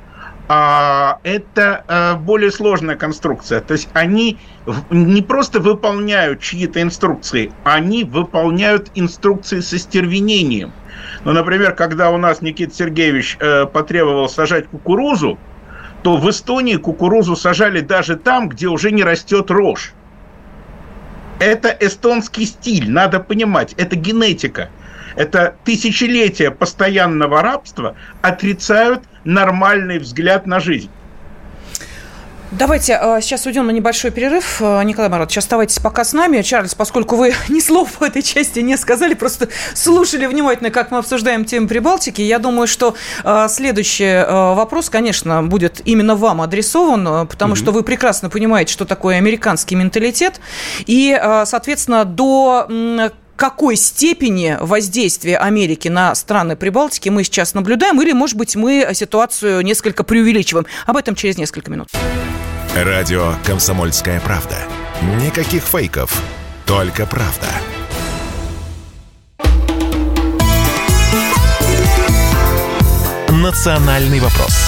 э, 0.48 1.10
это 1.22 1.84
э, 1.88 2.14
более 2.16 2.50
сложная 2.50 2.96
конструкция. 2.96 3.62
То 3.62 3.72
есть 3.72 3.88
они 3.94 4.38
не 4.90 5.22
просто 5.22 5.60
выполняют 5.60 6.40
чьи-то 6.40 6.82
инструкции, 6.82 7.52
они 7.64 8.04
выполняют 8.04 8.90
инструкции 8.94 9.60
со 9.60 9.78
стервенением. 9.78 10.72
Ну, 11.24 11.32
например, 11.32 11.74
когда 11.74 12.10
у 12.10 12.18
нас 12.18 12.42
Никита 12.42 12.74
Сергеевич 12.74 13.36
э, 13.40 13.66
потребовал 13.66 14.28
сажать 14.28 14.66
кукурузу, 14.68 15.38
то 16.02 16.16
в 16.16 16.28
Эстонии 16.28 16.76
кукурузу 16.76 17.34
сажали 17.34 17.80
даже 17.80 18.16
там, 18.16 18.48
где 18.48 18.68
уже 18.68 18.90
не 18.92 19.02
растет 19.02 19.50
рожь. 19.50 19.92
Это 21.40 21.76
эстонский 21.80 22.46
стиль, 22.46 22.90
надо 22.90 23.20
понимать, 23.20 23.74
это 23.74 23.96
генетика. 23.96 24.68
Это 25.16 25.56
тысячелетия 25.64 26.50
постоянного 26.50 27.40
рабства 27.42 27.96
отрицают 28.20 29.02
нормальный 29.24 29.98
взгляд 29.98 30.46
на 30.46 30.60
жизнь. 30.60 30.90
Давайте 32.56 32.96
э, 33.00 33.18
сейчас 33.20 33.46
уйдем 33.46 33.66
на 33.66 33.72
небольшой 33.72 34.12
перерыв. 34.12 34.60
Э, 34.60 34.84
Николай 34.84 35.10
Маратович, 35.10 35.38
оставайтесь 35.38 35.80
пока 35.80 36.04
с 36.04 36.12
нами. 36.12 36.40
Чарльз, 36.42 36.76
поскольку 36.76 37.16
вы 37.16 37.34
ни 37.48 37.58
слова 37.58 37.88
в 37.88 38.00
этой 38.02 38.22
части 38.22 38.60
не 38.60 38.76
сказали, 38.76 39.14
просто 39.14 39.48
слушали 39.74 40.26
внимательно, 40.26 40.70
как 40.70 40.92
мы 40.92 40.98
обсуждаем 40.98 41.44
тему 41.44 41.66
Прибалтики, 41.66 42.22
я 42.22 42.38
думаю, 42.38 42.68
что 42.68 42.94
э, 43.24 43.46
следующий 43.48 44.24
вопрос, 44.54 44.88
конечно, 44.88 45.42
будет 45.42 45.80
именно 45.84 46.14
вам 46.14 46.42
адресован, 46.42 47.26
потому 47.26 47.54
mm-hmm. 47.54 47.58
что 47.58 47.72
вы 47.72 47.82
прекрасно 47.82 48.30
понимаете, 48.30 48.72
что 48.72 48.84
такое 48.84 49.16
американский 49.16 49.74
менталитет. 49.74 50.40
И, 50.86 51.18
соответственно, 51.44 52.04
до 52.04 52.66
какой 53.36 53.76
степени 53.76 54.56
воздействия 54.60 55.36
Америки 55.38 55.88
на 55.88 56.14
страны 56.14 56.56
Прибалтики 56.56 57.08
мы 57.08 57.24
сейчас 57.24 57.54
наблюдаем, 57.54 58.00
или, 58.00 58.12
может 58.12 58.36
быть, 58.36 58.56
мы 58.56 58.88
ситуацию 58.94 59.62
несколько 59.62 60.04
преувеличиваем. 60.04 60.66
Об 60.86 60.96
этом 60.96 61.14
через 61.14 61.36
несколько 61.38 61.70
минут. 61.70 61.88
Радио 62.74 63.34
«Комсомольская 63.44 64.20
правда». 64.20 64.56
Никаких 65.22 65.62
фейков, 65.62 66.20
только 66.66 67.06
правда. 67.06 67.48
«Национальный 73.28 74.20
вопрос» 74.20 74.63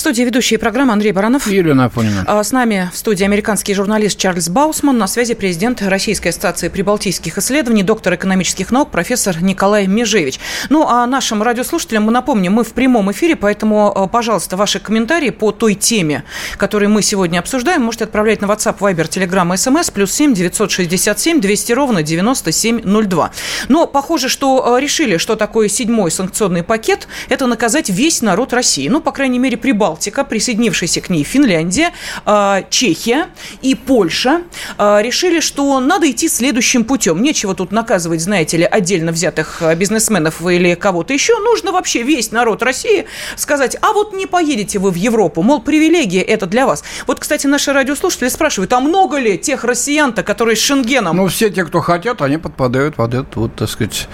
В 0.00 0.02
студии 0.02 0.22
ведущие 0.22 0.58
программы 0.58 0.94
Андрей 0.94 1.12
Баранов. 1.12 1.46
Юлия 1.46 1.74
Напонина. 1.74 2.24
А, 2.26 2.42
с 2.42 2.52
нами 2.52 2.88
в 2.90 2.96
студии 2.96 3.22
американский 3.22 3.74
журналист 3.74 4.18
Чарльз 4.18 4.48
Баусман. 4.48 4.96
На 4.96 5.06
связи 5.06 5.34
президент 5.34 5.82
Российской 5.82 6.28
ассоциации 6.28 6.68
прибалтийских 6.68 7.36
исследований, 7.36 7.82
доктор 7.82 8.14
экономических 8.14 8.70
наук, 8.70 8.90
профессор 8.90 9.42
Николай 9.42 9.86
Межевич. 9.86 10.40
Ну, 10.70 10.86
а 10.88 11.06
нашим 11.06 11.42
радиослушателям 11.42 12.04
мы 12.04 12.12
напомним, 12.12 12.54
мы 12.54 12.64
в 12.64 12.72
прямом 12.72 13.12
эфире, 13.12 13.36
поэтому, 13.36 13.92
а, 13.94 14.06
пожалуйста, 14.06 14.56
ваши 14.56 14.80
комментарии 14.80 15.28
по 15.28 15.52
той 15.52 15.74
теме, 15.74 16.24
которую 16.56 16.88
мы 16.88 17.02
сегодня 17.02 17.38
обсуждаем, 17.38 17.82
можете 17.82 18.04
отправлять 18.04 18.40
на 18.40 18.46
WhatsApp, 18.46 18.78
Viber, 18.78 19.06
Telegram, 19.06 19.52
SMS, 19.52 19.92
плюс 19.92 20.14
7 20.14 20.32
967 20.32 21.42
200 21.42 21.72
ровно 21.74 22.02
9702. 22.02 23.32
Но 23.68 23.86
похоже, 23.86 24.30
что 24.30 24.76
а, 24.76 24.80
решили, 24.80 25.18
что 25.18 25.36
такое 25.36 25.68
седьмой 25.68 26.10
санкционный 26.10 26.62
пакет, 26.62 27.06
это 27.28 27.46
наказать 27.46 27.90
весь 27.90 28.22
народ 28.22 28.54
России. 28.54 28.88
Ну, 28.88 29.02
по 29.02 29.12
крайней 29.12 29.38
мере, 29.38 29.58
Прибалтика 29.90 30.10
Балтика, 30.10 30.24
присоединившаяся 30.24 31.00
к 31.00 31.10
ней 31.10 31.24
Финляндия, 31.24 31.92
а, 32.24 32.62
Чехия 32.70 33.26
и 33.62 33.74
Польша 33.74 34.42
а, 34.76 35.00
решили, 35.00 35.40
что 35.40 35.78
надо 35.80 36.10
идти 36.10 36.28
следующим 36.28 36.84
путем. 36.84 37.22
Нечего 37.22 37.54
тут 37.54 37.72
наказывать, 37.72 38.20
знаете 38.20 38.56
ли, 38.56 38.64
отдельно 38.64 39.12
взятых 39.12 39.62
а, 39.62 39.74
бизнесменов 39.74 40.44
или 40.46 40.74
кого-то 40.74 41.12
еще. 41.12 41.38
Нужно 41.38 41.72
вообще 41.72 42.02
весь 42.02 42.32
народ 42.32 42.62
России 42.62 43.06
сказать, 43.36 43.76
а 43.80 43.92
вот 43.92 44.12
не 44.14 44.26
поедете 44.26 44.78
вы 44.78 44.90
в 44.90 44.96
Европу, 44.96 45.42
мол, 45.42 45.60
привилегия 45.60 46.22
это 46.22 46.46
для 46.46 46.66
вас. 46.66 46.82
Вот, 47.06 47.20
кстати, 47.20 47.46
наши 47.46 47.72
радиослушатели 47.72 48.28
спрашивают, 48.28 48.72
а 48.72 48.80
много 48.80 49.18
ли 49.18 49.38
тех 49.38 49.64
россиян-то, 49.64 50.22
которые 50.22 50.56
с 50.56 50.60
Шенгеном? 50.60 51.16
Ну, 51.16 51.28
все 51.28 51.50
те, 51.50 51.64
кто 51.64 51.80
хотят, 51.80 52.22
они 52.22 52.38
подпадают 52.38 52.96
под 52.96 53.14
это, 53.14 53.40
вот, 53.40 53.54
так 53.56 53.68
сказать, 53.68 54.08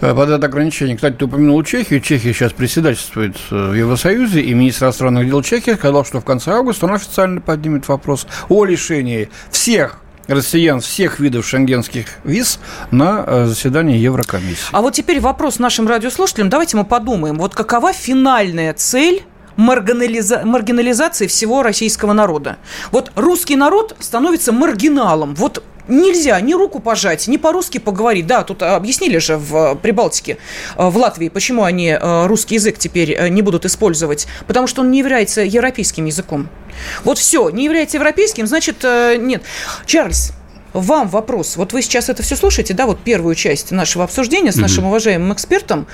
э, 0.00 0.14
под 0.14 0.30
это 0.30 0.46
ограничение. 0.46 0.96
Кстати, 0.96 1.16
ты 1.16 1.24
упомянул 1.24 1.62
Чехию. 1.62 2.00
Чехия 2.00 2.32
сейчас 2.32 2.52
председательствует 2.52 3.36
э, 3.50 3.70
в 3.70 3.74
Евросоюзе, 3.74 4.40
и 4.40 4.54
министр 4.54 4.90
иностранных 4.90 5.09
дел 5.10 5.42
Чехии 5.42 5.74
сказал, 5.74 6.04
что 6.04 6.20
в 6.20 6.24
конце 6.24 6.52
августа 6.52 6.86
он 6.86 6.94
официально 6.94 7.40
поднимет 7.40 7.88
вопрос 7.88 8.26
о 8.48 8.64
лишении 8.64 9.28
всех 9.50 10.00
россиян 10.28 10.80
всех 10.80 11.18
видов 11.18 11.46
шенгенских 11.46 12.06
виз 12.24 12.60
на 12.90 13.24
э, 13.26 13.46
заседании 13.46 13.98
Еврокомиссии. 13.98 14.68
А 14.72 14.80
вот 14.80 14.94
теперь 14.94 15.20
вопрос 15.20 15.58
нашим 15.58 15.88
радиослушателям. 15.88 16.48
Давайте 16.48 16.76
мы 16.76 16.84
подумаем, 16.84 17.36
вот 17.38 17.54
какова 17.54 17.92
финальная 17.92 18.72
цель 18.72 19.24
маргинализа... 19.56 20.42
маргинализации 20.44 21.26
всего 21.26 21.62
российского 21.62 22.12
народа. 22.12 22.58
Вот 22.92 23.10
русский 23.16 23.56
народ 23.56 23.96
становится 23.98 24.52
маргиналом. 24.52 25.34
Вот 25.34 25.62
нельзя 25.90 26.40
ни 26.40 26.54
руку 26.54 26.80
пожать, 26.80 27.28
ни 27.28 27.36
по-русски 27.36 27.78
поговорить. 27.78 28.26
Да, 28.26 28.42
тут 28.44 28.62
объяснили 28.62 29.18
же 29.18 29.36
в 29.36 29.74
Прибалтике, 29.76 30.38
э, 30.76 30.88
в 30.88 30.96
Латвии, 30.96 31.28
почему 31.28 31.64
они 31.64 31.88
э, 31.88 32.26
русский 32.26 32.54
язык 32.54 32.78
теперь 32.78 33.12
э, 33.12 33.28
не 33.28 33.42
будут 33.42 33.64
использовать. 33.64 34.26
Потому 34.46 34.66
что 34.66 34.82
он 34.82 34.90
не 34.90 34.98
является 34.98 35.42
европейским 35.42 36.04
языком. 36.06 36.48
Вот 37.04 37.18
все, 37.18 37.50
не 37.50 37.64
является 37.64 37.96
европейским, 37.96 38.46
значит, 38.46 38.84
нет. 39.18 39.42
Чарльз, 39.84 40.32
вам 40.72 41.08
вопрос. 41.08 41.56
Вот 41.56 41.72
вы 41.72 41.82
сейчас 41.82 42.08
это 42.08 42.22
все 42.22 42.36
слушаете, 42.36 42.74
да, 42.74 42.86
вот 42.86 43.00
первую 43.00 43.34
часть 43.34 43.70
нашего 43.70 44.04
обсуждения 44.04 44.52
с 44.52 44.56
нашим 44.56 44.86
уважаемым 44.86 45.32
экспертом. 45.32 45.86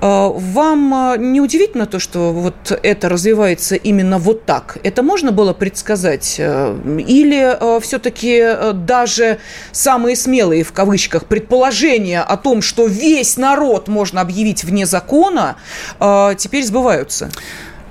А, 0.00 0.28
вам 0.28 0.94
а, 0.94 1.16
не 1.16 1.40
удивительно 1.40 1.86
то, 1.86 1.98
что 1.98 2.32
вот 2.32 2.78
это 2.82 3.08
развивается 3.08 3.74
именно 3.76 4.18
вот 4.18 4.44
так? 4.44 4.78
Это 4.82 5.02
можно 5.02 5.32
было 5.32 5.52
предсказать? 5.52 6.36
Э, 6.38 6.76
или 7.06 7.56
э, 7.58 7.80
все-таки 7.80 8.38
э, 8.40 8.72
даже 8.72 9.38
самые 9.72 10.16
смелые, 10.16 10.64
в 10.64 10.72
кавычках, 10.72 11.26
предположения 11.26 12.20
о 12.20 12.36
том, 12.36 12.62
что 12.62 12.86
весь 12.86 13.36
народ 13.36 13.88
можно 13.88 14.20
объявить 14.20 14.64
вне 14.64 14.86
закона, 14.86 15.56
теперь 15.98 16.64
сбываются? 16.64 17.30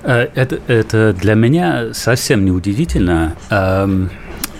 Это, 0.02 0.60
это 0.66 1.12
для 1.12 1.34
меня 1.34 1.92
совсем 1.92 2.44
не 2.44 2.50
удивительно. 2.50 3.36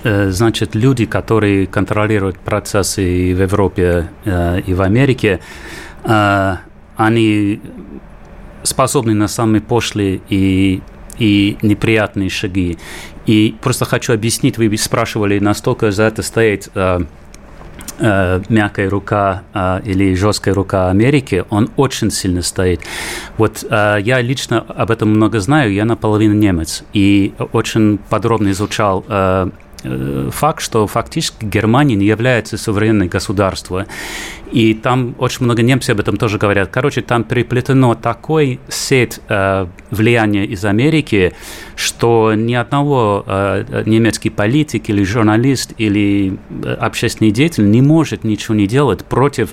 Э, 0.02 0.30
значит, 0.30 0.74
люди, 0.74 1.04
которые 1.04 1.66
контролируют 1.66 2.38
процессы 2.38 3.02
и 3.04 3.34
в 3.34 3.42
Европе, 3.42 4.08
э, 4.24 4.60
и 4.66 4.72
в 4.72 4.80
Америке, 4.80 5.40
э, 6.04 6.56
они 6.96 7.60
способны 8.62 9.14
на 9.14 9.28
самые 9.28 9.60
пошлые 9.60 10.20
и, 10.28 10.82
и 11.18 11.58
неприятные 11.62 12.30
шаги. 12.30 12.78
И 13.26 13.54
просто 13.60 13.84
хочу 13.84 14.14
объяснить, 14.14 14.58
вы 14.58 14.74
спрашивали, 14.76 15.38
настолько 15.38 15.90
за 15.90 16.04
это 16.04 16.22
стоит 16.22 16.68
мягкая 17.98 18.88
рука 18.88 19.42
или 19.84 20.14
жесткая 20.14 20.54
рука 20.54 20.88
Америки, 20.88 21.44
он 21.50 21.70
очень 21.76 22.10
сильно 22.10 22.40
стоит. 22.40 22.80
Вот 23.36 23.62
я 23.70 24.20
лично 24.22 24.60
об 24.60 24.90
этом 24.90 25.10
много 25.10 25.38
знаю, 25.40 25.74
я 25.74 25.84
наполовину 25.84 26.32
немец, 26.32 26.82
и 26.94 27.34
очень 27.52 27.98
подробно 28.08 28.52
изучал 28.52 29.04
Э, 29.06 29.50
факт, 30.30 30.62
что 30.62 30.86
фактически 30.86 31.44
Германия 31.44 31.94
не 31.94 32.06
является 32.06 32.56
суверенной 32.56 33.08
государством. 33.08 33.86
И 34.52 34.74
там 34.74 35.14
очень 35.18 35.44
много 35.44 35.62
немцев 35.62 35.90
об 35.90 36.00
этом 36.00 36.16
тоже 36.16 36.38
говорят. 36.38 36.70
Короче, 36.70 37.02
там 37.02 37.22
переплетено 37.24 37.94
такой 37.94 38.58
сеть 38.68 39.20
э, 39.28 39.66
влияния 39.90 40.44
из 40.44 40.64
Америки, 40.64 41.34
что 41.76 42.34
ни 42.34 42.54
одного 42.54 43.24
э, 43.26 43.84
немецкий 43.86 44.30
политик 44.30 44.88
или 44.88 45.04
журналист 45.04 45.72
или 45.78 46.36
э, 46.64 46.74
общественный 46.74 47.30
деятель 47.30 47.70
не 47.70 47.80
может 47.80 48.24
ничего 48.24 48.56
не 48.56 48.66
делать 48.66 49.04
против 49.04 49.50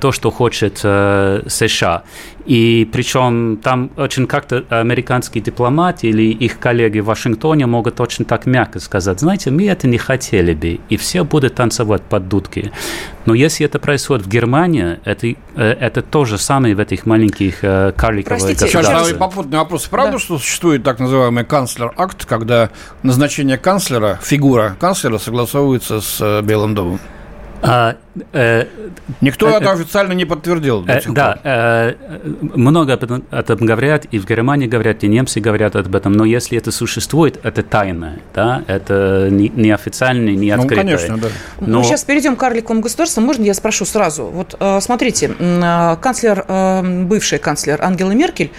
то, 0.00 0.12
что 0.12 0.30
хочет 0.30 0.78
США. 0.78 2.02
И 2.46 2.88
причем 2.90 3.58
там 3.62 3.90
очень 3.96 4.26
как-то 4.26 4.64
американские 4.70 5.42
дипломаты 5.42 6.08
или 6.08 6.22
их 6.22 6.58
коллеги 6.58 7.00
в 7.00 7.04
Вашингтоне 7.04 7.66
могут 7.66 8.00
очень 8.00 8.24
так 8.24 8.46
мягко 8.46 8.80
сказать, 8.80 9.20
знаете, 9.20 9.50
мы 9.50 9.68
это 9.68 9.86
не 9.86 9.98
хотели 9.98 10.54
бы, 10.54 10.80
и 10.88 10.96
все 10.96 11.22
будут 11.22 11.54
танцевать 11.54 12.02
под 12.02 12.28
дудки. 12.28 12.72
Но 13.26 13.34
если 13.34 13.66
это 13.66 13.78
происходит 13.78 14.26
в 14.26 14.28
Германии, 14.28 14.98
это, 15.04 15.28
э, 15.28 15.34
это 15.54 16.02
то 16.02 16.24
же 16.24 16.38
самое 16.38 16.74
в 16.74 16.80
этих 16.80 17.06
маленьких 17.06 17.62
э, 17.62 17.92
карликовых 17.96 18.40
Простите, 18.40 18.64
государствах. 18.64 19.18
попутный 19.18 19.58
вопрос. 19.58 19.86
Правда, 19.86 20.12
да. 20.12 20.18
что 20.18 20.38
существует 20.38 20.82
так 20.82 20.98
называемый 20.98 21.44
канцлер-акт, 21.44 22.24
когда 22.24 22.70
назначение 23.02 23.58
канцлера, 23.58 24.18
фигура 24.22 24.76
канцлера 24.80 25.18
согласовывается 25.18 26.00
с 26.00 26.18
э, 26.20 26.42
Белым 26.42 26.74
домом? 26.74 27.00
А, 27.62 27.96
э, 28.32 28.66
Никто 29.20 29.48
э, 29.50 29.56
это 29.56 29.72
официально 29.72 30.12
не 30.12 30.24
подтвердил. 30.24 30.84
Э, 30.86 31.00
да, 31.08 31.38
э, 31.44 31.94
много 32.54 32.94
об 32.94 33.04
этом, 33.04 33.24
об 33.30 33.50
этом 33.50 33.66
говорят, 33.66 34.06
и 34.10 34.18
в 34.18 34.26
Германии 34.26 34.66
говорят, 34.66 35.04
и 35.04 35.08
немцы 35.08 35.40
говорят 35.40 35.76
об 35.76 35.94
этом, 35.94 36.12
но 36.12 36.24
если 36.24 36.56
это 36.56 36.72
существует, 36.72 37.38
это 37.42 37.62
тайна, 37.62 38.18
да, 38.34 38.64
это 38.66 39.28
не, 39.30 39.48
не 39.48 39.70
официально, 39.70 40.30
не 40.30 40.54
ну, 40.54 40.62
открытое. 40.62 40.84
Ну, 40.84 40.90
конечно, 40.90 41.18
да. 41.18 41.28
Но... 41.60 41.78
Ну, 41.78 41.84
сейчас 41.84 42.04
перейдем 42.04 42.36
к 42.36 42.40
карликовым 42.40 42.80
государствам. 42.80 43.24
Можно 43.24 43.44
я 43.44 43.54
спрошу 43.54 43.84
сразу? 43.84 44.24
Вот 44.24 44.56
э, 44.58 44.80
смотрите, 44.80 45.34
э, 45.38 45.96
канцлер, 46.00 46.44
бывший 47.04 47.38
канцлер 47.38 47.82
Ангела 47.82 48.12
Меркель 48.12 48.50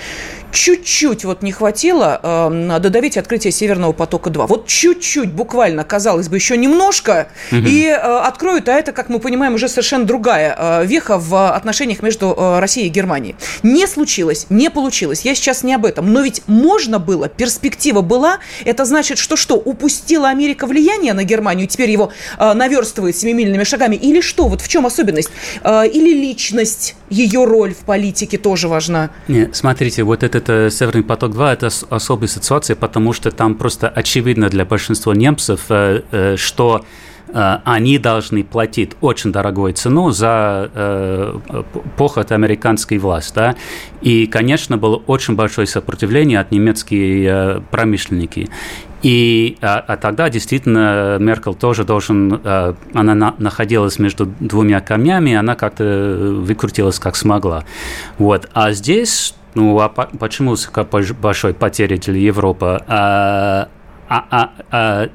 чуть-чуть 0.51 1.25
вот 1.25 1.41
не 1.41 1.51
хватило 1.51 2.19
э, 2.21 2.79
додавить 2.79 3.17
открытие 3.17 3.51
Северного 3.51 3.93
потока-2. 3.93 4.47
Вот 4.47 4.67
чуть-чуть, 4.67 5.31
буквально, 5.31 5.83
казалось 5.83 6.29
бы, 6.29 6.35
еще 6.35 6.57
немножко, 6.57 7.27
угу. 7.51 7.61
и 7.65 7.85
э, 7.85 7.95
откроют, 7.95 8.69
а 8.69 8.73
это, 8.73 8.91
как 8.91 9.09
мы 9.09 9.19
понимаем, 9.19 9.53
уже 9.55 9.69
совершенно 9.69 10.05
другая 10.05 10.55
э, 10.57 10.85
веха 10.85 11.17
в 11.17 11.55
отношениях 11.55 12.01
между 12.03 12.35
э, 12.37 12.59
Россией 12.59 12.87
и 12.87 12.89
Германией. 12.89 13.35
Не 13.63 13.87
случилось, 13.87 14.47
не 14.49 14.69
получилось. 14.69 15.21
Я 15.21 15.35
сейчас 15.35 15.63
не 15.63 15.73
об 15.73 15.85
этом. 15.85 16.11
Но 16.11 16.21
ведь 16.21 16.43
можно 16.47 16.99
было, 16.99 17.29
перспектива 17.29 18.01
была. 18.01 18.39
Это 18.65 18.85
значит, 18.85 19.17
что 19.17 19.35
что, 19.35 19.55
упустила 19.55 20.29
Америка 20.29 20.67
влияние 20.67 21.13
на 21.13 21.23
Германию, 21.23 21.67
теперь 21.67 21.89
его 21.89 22.11
э, 22.37 22.53
наверстывает 22.53 23.15
семимильными 23.15 23.63
шагами? 23.63 23.95
Или 23.95 24.21
что? 24.21 24.47
Вот 24.47 24.61
в 24.61 24.67
чем 24.67 24.85
особенность? 24.85 25.29
Э, 25.63 25.87
или 25.87 26.13
личность, 26.13 26.95
ее 27.09 27.45
роль 27.45 27.73
в 27.73 27.85
политике 27.85 28.37
тоже 28.37 28.67
важна? 28.67 29.11
Нет, 29.27 29.55
смотрите, 29.55 30.03
вот 30.03 30.23
это 30.23 30.40
это 30.41 30.69
Северный 30.69 31.03
поток-2– 31.03 31.53
это 31.53 31.69
особая 31.89 32.27
ситуация, 32.27 32.75
потому 32.75 33.13
что 33.13 33.31
там 33.31 33.55
просто 33.55 33.87
очевидно 33.87 34.49
для 34.49 34.65
большинства 34.65 35.13
немцев, 35.13 35.65
э, 35.69 36.01
э, 36.11 36.35
что 36.37 36.83
э, 37.27 37.57
они 37.63 37.97
должны 37.97 38.43
платить 38.43 38.91
очень 39.01 39.31
дорогую 39.31 39.73
цену 39.73 40.11
за 40.11 40.69
э, 40.73 41.39
поход 41.97 42.31
американской 42.31 42.97
власти. 42.97 43.35
Да? 43.35 43.55
И, 44.01 44.25
конечно, 44.25 44.77
было 44.77 44.95
очень 45.07 45.35
большое 45.35 45.67
сопротивление 45.67 46.39
от 46.39 46.51
немецких 46.51 47.27
э, 47.27 47.61
промышленников. 47.69 48.49
И 49.01 49.57
а, 49.61 49.83
а 49.87 49.97
тогда 49.97 50.29
действительно 50.29 51.17
Меркель 51.19 51.55
тоже 51.55 51.83
должен, 51.83 52.39
а, 52.43 52.75
она 52.93 53.15
на, 53.15 53.35
находилась 53.39 53.97
между 53.97 54.27
двумя 54.39 54.79
камнями, 54.79 55.33
она 55.33 55.55
как-то 55.55 55.83
выкрутилась 56.45 56.99
как 56.99 57.15
смогла. 57.15 57.63
Вот. 58.19 58.47
А 58.53 58.73
здесь 58.73 59.33
ну, 59.53 59.79
а 59.79 59.89
по, 59.89 60.05
почему 60.19 60.55
большой 61.21 61.53
потери 61.53 61.97
для 61.97 62.15
Европы? 62.15 62.81
А, 62.87 63.67
а, 64.07 64.25
а, 64.29 64.49
а, 64.71 65.09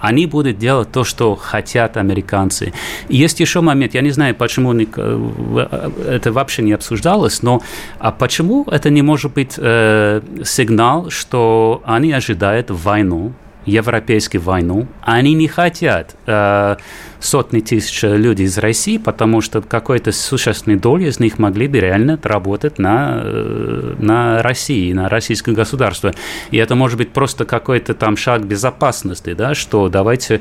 они 0.00 0.26
будут 0.26 0.58
делать 0.58 0.90
то, 0.90 1.04
что 1.04 1.36
хотят 1.36 1.96
американцы. 1.96 2.72
И 3.08 3.16
есть 3.16 3.40
еще 3.40 3.60
момент, 3.60 3.94
я 3.94 4.00
не 4.00 4.10
знаю, 4.10 4.34
почему 4.34 4.72
это 4.72 6.32
вообще 6.32 6.62
не 6.62 6.72
обсуждалось, 6.72 7.42
но 7.42 7.60
а 7.98 8.10
почему 8.10 8.64
это 8.70 8.90
не 8.90 9.02
может 9.02 9.32
быть 9.34 9.54
э, 9.58 10.22
сигнал, 10.44 11.10
что 11.10 11.82
они 11.84 12.12
ожидают 12.12 12.70
войну, 12.70 13.32
европейскую 13.66 14.40
войну, 14.40 14.86
они 15.02 15.34
не 15.34 15.48
хотят 15.48 16.16
э, 16.26 16.76
сотни 17.20 17.60
тысяч 17.60 18.02
людей 18.02 18.46
из 18.46 18.58
России, 18.58 18.98
потому 18.98 19.40
что 19.40 19.60
какой-то 19.60 20.12
существенной 20.12 20.76
долей 20.76 21.08
из 21.08 21.20
них 21.20 21.38
могли 21.38 21.68
бы 21.68 21.78
реально 21.78 22.18
работать 22.22 22.78
на, 22.78 23.20
э, 23.22 23.94
на 23.98 24.42
России, 24.42 24.92
на 24.92 25.08
российское 25.08 25.52
государство. 25.52 26.12
И 26.50 26.56
это 26.56 26.74
может 26.74 26.98
быть 26.98 27.12
просто 27.12 27.44
какой-то 27.44 27.94
там 27.94 28.16
шаг 28.16 28.44
безопасности, 28.46 29.34
да, 29.34 29.54
что 29.54 29.88
давайте 29.88 30.40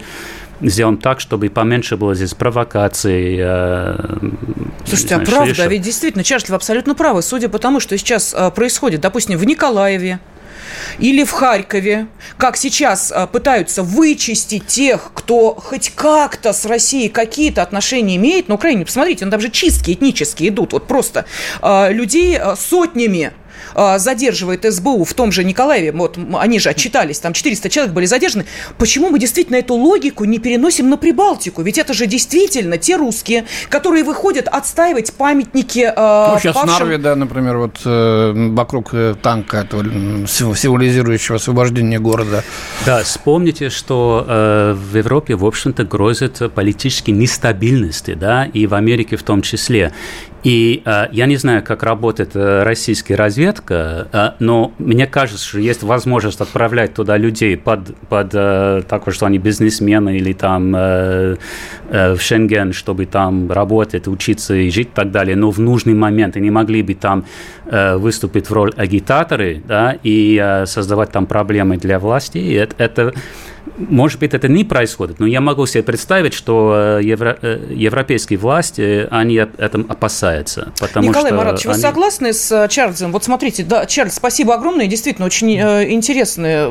сделаем 0.62 0.98
так, 0.98 1.20
чтобы 1.20 1.50
поменьше 1.50 1.98
было 1.98 2.16
здесь 2.16 2.34
провокаций. 2.34 3.38
Э, 3.40 3.96
Слушайте, 4.86 5.16
а 5.16 5.20
правда, 5.20 5.68
ведь 5.68 5.82
действительно, 5.82 6.24
Чарльз, 6.24 6.50
вы 6.50 6.56
абсолютно 6.56 6.96
правы. 6.96 7.22
Судя 7.22 7.50
по 7.50 7.60
тому, 7.60 7.80
что 7.80 7.98
сейчас 7.98 8.34
э, 8.34 8.52
происходит, 8.52 9.02
допустим, 9.02 9.38
в 9.38 9.46
Николаеве, 9.46 10.20
или 11.00 11.24
в 11.24 11.32
Харькове, 11.32 12.08
как 12.38 12.58
сейчас 12.58 13.12
а, 13.12 13.28
пытаются 13.28 13.84
вычистить 13.84 14.68
тех, 14.68 15.12
кто 15.14 15.56
хоть 15.56 15.92
как-то 15.96 16.54
с 16.54 16.66
Россией 16.66 17.10
какие-то 17.10 17.62
отношения 17.62 18.16
имеет 18.18 18.48
на 18.48 18.56
Украине. 18.56 18.86
Посмотрите, 18.86 19.26
ну, 19.26 19.32
там 19.32 19.42
же 19.42 19.50
чистки 19.50 19.92
этнические 19.92 20.50
идут. 20.50 20.74
Вот 20.74 20.88
просто 20.88 21.26
э, 21.62 21.94
людей 21.94 22.38
э, 22.38 22.56
сотнями 22.56 23.26
а, 23.26 23.49
задерживает 23.76 24.66
СБУ 24.72 25.04
в 25.04 25.14
том 25.14 25.32
же 25.32 25.44
Николаеве, 25.44 25.92
вот 25.92 26.18
они 26.34 26.60
же 26.60 26.70
отчитались, 26.70 27.20
там 27.20 27.34
400 27.34 27.70
человек 27.70 27.94
были 27.94 28.06
задержаны, 28.06 28.46
почему 28.78 29.10
мы 29.10 29.20
действительно 29.20 29.58
эту 29.58 29.76
логику 29.76 30.26
не 30.26 30.40
переносим 30.40 30.90
на 30.90 30.98
Прибалтику? 30.98 31.62
Ведь 31.62 31.78
это 31.78 31.94
же 31.94 32.06
действительно 32.06 32.78
те 32.78 32.98
русские, 32.98 33.46
которые 33.70 34.04
выходят 34.04 34.48
отстаивать 34.48 35.14
памятники 35.14 35.80
э, 35.80 35.94
Ну, 35.96 36.40
сейчас 36.40 36.56
павшим... 36.56 36.80
Нарве, 36.80 36.98
да, 36.98 37.16
например, 37.16 37.58
вот 37.58 37.80
э, 37.86 38.34
вокруг 38.52 38.94
э, 38.94 39.16
танка 39.22 39.58
этого 39.58 39.84
символизирующего 40.28 41.38
освобождение 41.38 42.00
города. 42.00 42.44
Да, 42.86 43.04
вспомните, 43.04 43.70
что 43.70 44.26
э, 44.28 44.74
в 44.74 44.98
Европе, 44.98 45.36
в 45.36 45.46
общем-то, 45.46 45.84
грозит 45.84 46.42
политической 46.54 47.12
нестабильности, 47.12 48.14
да, 48.14 48.46
и 48.46 48.68
в 48.68 48.74
Америке 48.74 49.16
в 49.16 49.24
том 49.24 49.42
числе. 49.42 49.94
И 50.44 50.82
э, 50.86 51.08
я 51.12 51.26
не 51.26 51.36
знаю, 51.36 51.64
как 51.64 51.84
работает 51.84 52.32
э, 52.34 52.64
российская 52.64 53.16
разведка, 53.16 54.08
э, 54.12 54.32
но 54.40 54.72
мне 54.78 55.06
кажется, 55.06 55.46
что 55.46 55.60
есть 55.60 55.84
возможность 55.84 56.40
отправлять 56.40 56.94
туда 56.94 57.18
людей 57.18 57.58
под, 57.58 57.96
под 58.08 58.32
э, 58.34 58.84
такое, 58.88 59.14
что 59.14 59.26
они 59.26 59.38
бизнесмены 59.38 60.18
или 60.18 60.32
там 60.32 60.74
э, 60.76 61.36
э, 61.90 62.14
в 62.14 62.22
Шенген, 62.22 62.72
чтобы 62.72 63.06
там 63.06 63.52
работать, 63.52 64.08
учиться 64.08 64.56
и 64.56 64.70
жить 64.70 64.90
и 64.90 64.96
так 64.96 65.12
далее. 65.12 65.36
Но 65.36 65.52
в 65.52 65.60
нужный 65.60 65.94
момент 65.94 66.38
они 66.38 66.52
могли 66.52 66.84
бы 66.84 66.94
там 66.94 67.26
э, 67.66 67.98
выступить 67.98 68.50
в 68.50 68.54
роль 68.54 68.72
агитаторы 68.78 69.62
да, 69.68 69.98
и 70.04 70.40
э, 70.42 70.66
создавать 70.66 71.12
там 71.12 71.26
проблемы 71.26 71.78
для 71.78 72.00
власти. 72.00 72.38
И 72.38 72.54
это, 72.54 72.76
это 72.78 73.14
может 73.78 74.20
быть, 74.20 74.34
это 74.34 74.48
не 74.48 74.64
происходит, 74.64 75.20
но 75.20 75.26
я 75.26 75.42
могу 75.42 75.66
себе 75.66 75.84
представить, 75.84 76.34
что 76.34 76.98
э, 77.00 77.04
евро, 77.04 77.38
э, 77.42 77.72
европейские 77.72 78.40
власти, 78.40 79.08
они 79.10 79.36
этом 79.36 79.86
опасаются. 79.90 80.29
Потому 80.80 81.08
Николай 81.08 81.30
что 81.30 81.38
Маратович, 81.38 81.66
они... 81.66 81.76
вы 81.76 81.80
согласны 81.80 82.34
с 82.34 82.52
э, 82.52 82.68
Чарльзом? 82.70 83.12
Вот 83.12 83.24
смотрите, 83.24 83.64
да, 83.64 83.86
Чарльз, 83.86 84.16
спасибо 84.16 84.54
огромное. 84.56 84.88
Действительно, 84.88 85.26
очень 85.26 85.60
интересная 85.60 86.70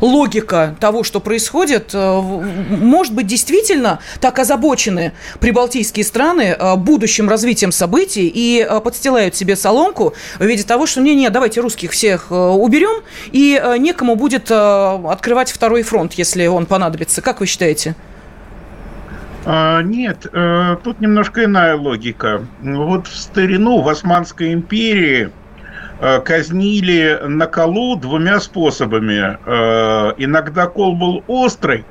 логика 0.00 0.76
того, 0.80 1.02
что 1.02 1.20
происходит. 1.20 1.94
Может 1.94 3.14
быть, 3.14 3.26
действительно 3.26 4.00
так 4.20 4.38
озабочены 4.38 5.12
прибалтийские 5.40 6.04
страны 6.04 6.56
будущим 6.76 7.28
развитием 7.28 7.72
событий 7.72 8.30
и 8.32 8.68
подстилают 8.82 9.36
себе 9.36 9.56
соломку 9.56 10.14
в 10.38 10.44
виде 10.44 10.62
того, 10.62 10.86
что 10.86 11.00
не-не, 11.00 11.30
давайте 11.30 11.60
русских 11.60 11.92
всех 11.92 12.30
уберем, 12.30 13.02
и 13.32 13.60
некому 13.78 14.16
будет 14.16 14.50
открывать 14.50 15.50
второй 15.50 15.82
фронт, 15.82 16.14
если 16.14 16.46
он 16.46 16.66
понадобится. 16.66 17.22
Как 17.22 17.40
вы 17.40 17.46
считаете? 17.46 17.94
А, 19.44 19.82
нет, 19.82 20.26
э, 20.32 20.76
тут 20.82 21.00
немножко 21.00 21.44
иная 21.44 21.76
логика. 21.76 22.44
Вот 22.60 23.06
в 23.06 23.16
старину 23.16 23.80
в 23.80 23.88
Османской 23.88 24.52
империи 24.52 25.30
э, 26.00 26.20
казнили 26.20 27.20
на 27.24 27.46
колу 27.46 27.96
двумя 27.96 28.40
способами. 28.40 29.38
Э, 29.46 30.14
иногда 30.18 30.66
кол 30.66 30.96
был 30.96 31.24
острый, 31.28 31.84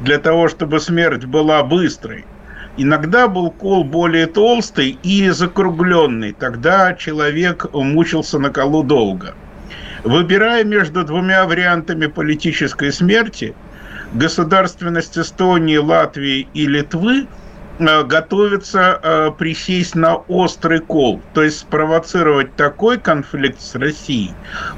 для 0.00 0.18
того, 0.18 0.48
чтобы 0.48 0.80
смерть 0.80 1.24
была 1.24 1.62
быстрой. 1.62 2.24
Иногда 2.76 3.28
был 3.28 3.50
кол 3.50 3.84
более 3.84 4.26
толстый 4.26 4.98
и 5.02 5.30
закругленный. 5.30 6.32
Тогда 6.32 6.94
человек 6.94 7.72
мучился 7.72 8.38
на 8.38 8.50
колу 8.50 8.82
долго. 8.82 9.34
Выбирая 10.02 10.64
между 10.64 11.04
двумя 11.04 11.46
вариантами 11.46 12.06
политической 12.06 12.92
смерти, 12.92 13.54
государственность 14.14 15.18
Эстонии, 15.18 15.76
Латвии 15.76 16.48
и 16.54 16.66
Литвы 16.66 17.26
э, 17.78 18.04
готовится 18.04 19.00
э, 19.02 19.30
присесть 19.36 19.94
на 19.94 20.16
острый 20.16 20.80
кол, 20.80 21.20
то 21.34 21.42
есть 21.42 21.58
спровоцировать 21.58 22.54
такой 22.56 22.98
конфликт 22.98 23.60
с 23.60 23.74
Россией, 23.74 24.32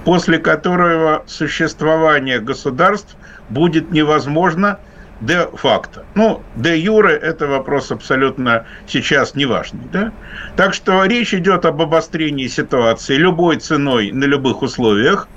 после 0.05 0.39
которого 0.39 1.23
существование 1.27 2.41
государств 2.41 3.17
будет 3.51 3.93
невозможно 3.93 4.79
де-факто. 5.21 6.05
Ну, 6.15 6.43
де-юре 6.57 7.15
это 7.15 7.47
вопрос 7.47 7.91
абсолютно 7.91 8.67
сейчас 8.87 9.35
неважный. 9.35 9.85
Да? 9.93 10.13
Так 10.57 10.75
что 10.75 11.05
речь 11.05 11.33
идет 11.33 11.65
об 11.65 11.81
обострении 11.81 12.47
ситуации 12.49 13.17
любой 13.17 13.57
ценой 13.57 14.13
на 14.13 14.25
любых 14.25 14.63
условиях. 14.63 15.29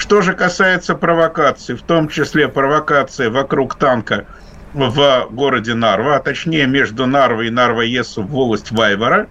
Что 0.00 0.22
же 0.22 0.32
касается 0.32 0.94
провокаций, 0.94 1.76
в 1.76 1.82
том 1.82 2.08
числе 2.08 2.48
провокации 2.48 3.28
вокруг 3.28 3.74
танка 3.74 4.24
в 4.72 5.28
городе 5.30 5.74
Нарва, 5.74 6.16
а 6.16 6.20
точнее 6.20 6.66
между 6.66 7.06
Нарвой 7.06 7.48
и 7.48 7.50
Нарва-Есу 7.50 8.22
в 8.22 8.28
волость 8.28 8.72
Вайвара, 8.72 9.28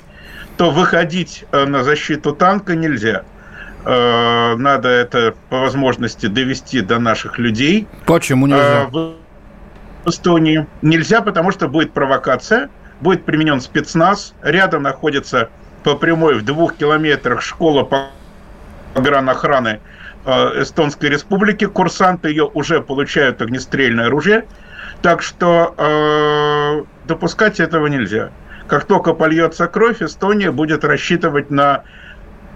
то 0.58 0.70
выходить 0.70 1.44
э, 1.52 1.66
на 1.66 1.84
защиту 1.84 2.36
танка 2.36 2.76
нельзя. 2.76 3.24
Э, 3.84 4.56
надо 4.58 4.90
это 4.90 5.34
по 5.50 5.60
возможности 5.62 6.28
довести 6.28 6.82
до 6.82 7.00
наших 7.00 7.40
людей. 7.40 7.88
Почему 8.06 8.46
нельзя? 8.46 8.84
Э, 8.84 8.88
в 8.92 9.16
Эстонии 10.06 10.68
нельзя, 10.84 11.22
потому 11.22 11.50
что 11.50 11.68
будет 11.68 11.94
провокация, 11.94 12.70
будет 13.02 13.26
применен 13.26 13.60
спецназ, 13.60 14.36
рядом 14.44 14.84
находится 14.84 15.50
по 15.84 15.96
прямой 15.96 16.36
в 16.36 16.46
двух 16.46 16.76
километрах 16.76 17.42
школа 17.42 17.84
по 17.84 18.10
гранохраны 18.94 19.80
Эстонской 20.26 21.10
Республики. 21.10 21.66
Курсанты 21.66 22.30
ее 22.30 22.46
уже 22.46 22.82
получают 22.82 23.42
огнестрельное 23.42 24.08
оружие. 24.08 24.46
Так 25.02 25.22
что 25.22 25.74
э, 25.78 26.84
допускать 27.08 27.60
этого 27.60 27.88
нельзя. 27.88 28.32
Как 28.68 28.86
только 28.86 29.14
польется 29.14 29.68
кровь, 29.68 30.02
Эстония 30.02 30.52
будет 30.52 30.84
рассчитывать 30.84 31.50
на, 31.50 31.84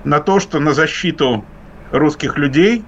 на 0.03 0.19
то, 0.19 0.39
что 0.39 0.59
на 0.59 0.73
защиту 0.73 1.45
русских 1.91 2.37
людей 2.37 2.83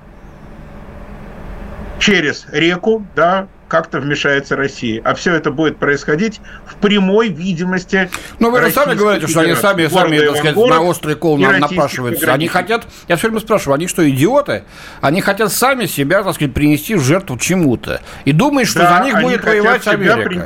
через 1.99 2.45
реку, 2.51 3.05
да, 3.15 3.47
как-то 3.67 3.99
вмешается 3.99 4.55
Россия. 4.55 5.01
А 5.03 5.15
все 5.15 5.33
это 5.33 5.51
будет 5.51 5.77
происходить 5.77 6.39
в 6.65 6.75
прямой 6.75 7.29
видимости. 7.29 8.09
Ну, 8.39 8.51
вы 8.51 8.61
же 8.61 8.71
сами 8.71 8.95
говорите, 8.95 9.27
что 9.27 9.41
они 9.41 9.55
сами, 9.55 9.87
сами 9.87 10.19
так 10.19 10.37
сказать, 10.37 10.55
на 10.55 10.81
острый 10.81 11.15
кол 11.15 11.37
нам 11.37 11.59
напрашиваются. 11.59 12.33
Они 12.33 12.47
хотят, 12.47 12.87
я 13.07 13.15
все 13.15 13.27
время 13.27 13.41
спрашиваю, 13.41 13.75
они 13.75 13.87
что, 13.87 14.07
идиоты? 14.09 14.63
Они 15.01 15.21
хотят 15.21 15.51
сами 15.51 15.85
себя, 15.85 16.23
так 16.23 16.35
сказать, 16.35 16.53
принести 16.53 16.95
в 16.95 17.01
жертву 17.01 17.37
чему-то. 17.37 18.01
И 18.25 18.31
думают, 18.31 18.69
что 18.69 18.79
да, 18.79 18.97
за 18.97 19.03
них 19.05 19.21
будет 19.21 19.43
воевать 19.43 19.87
Америка. 19.87 20.29
При... 20.29 20.41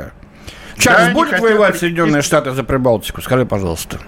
Чарльз 0.80 1.08
да, 1.08 1.12
будет 1.12 1.40
воевать 1.40 1.78
Соединенные 1.78 2.22
Штаты 2.22 2.52
за 2.52 2.64
Прибалтику? 2.64 3.20
Скажи, 3.20 3.44
пожалуйста. 3.44 3.98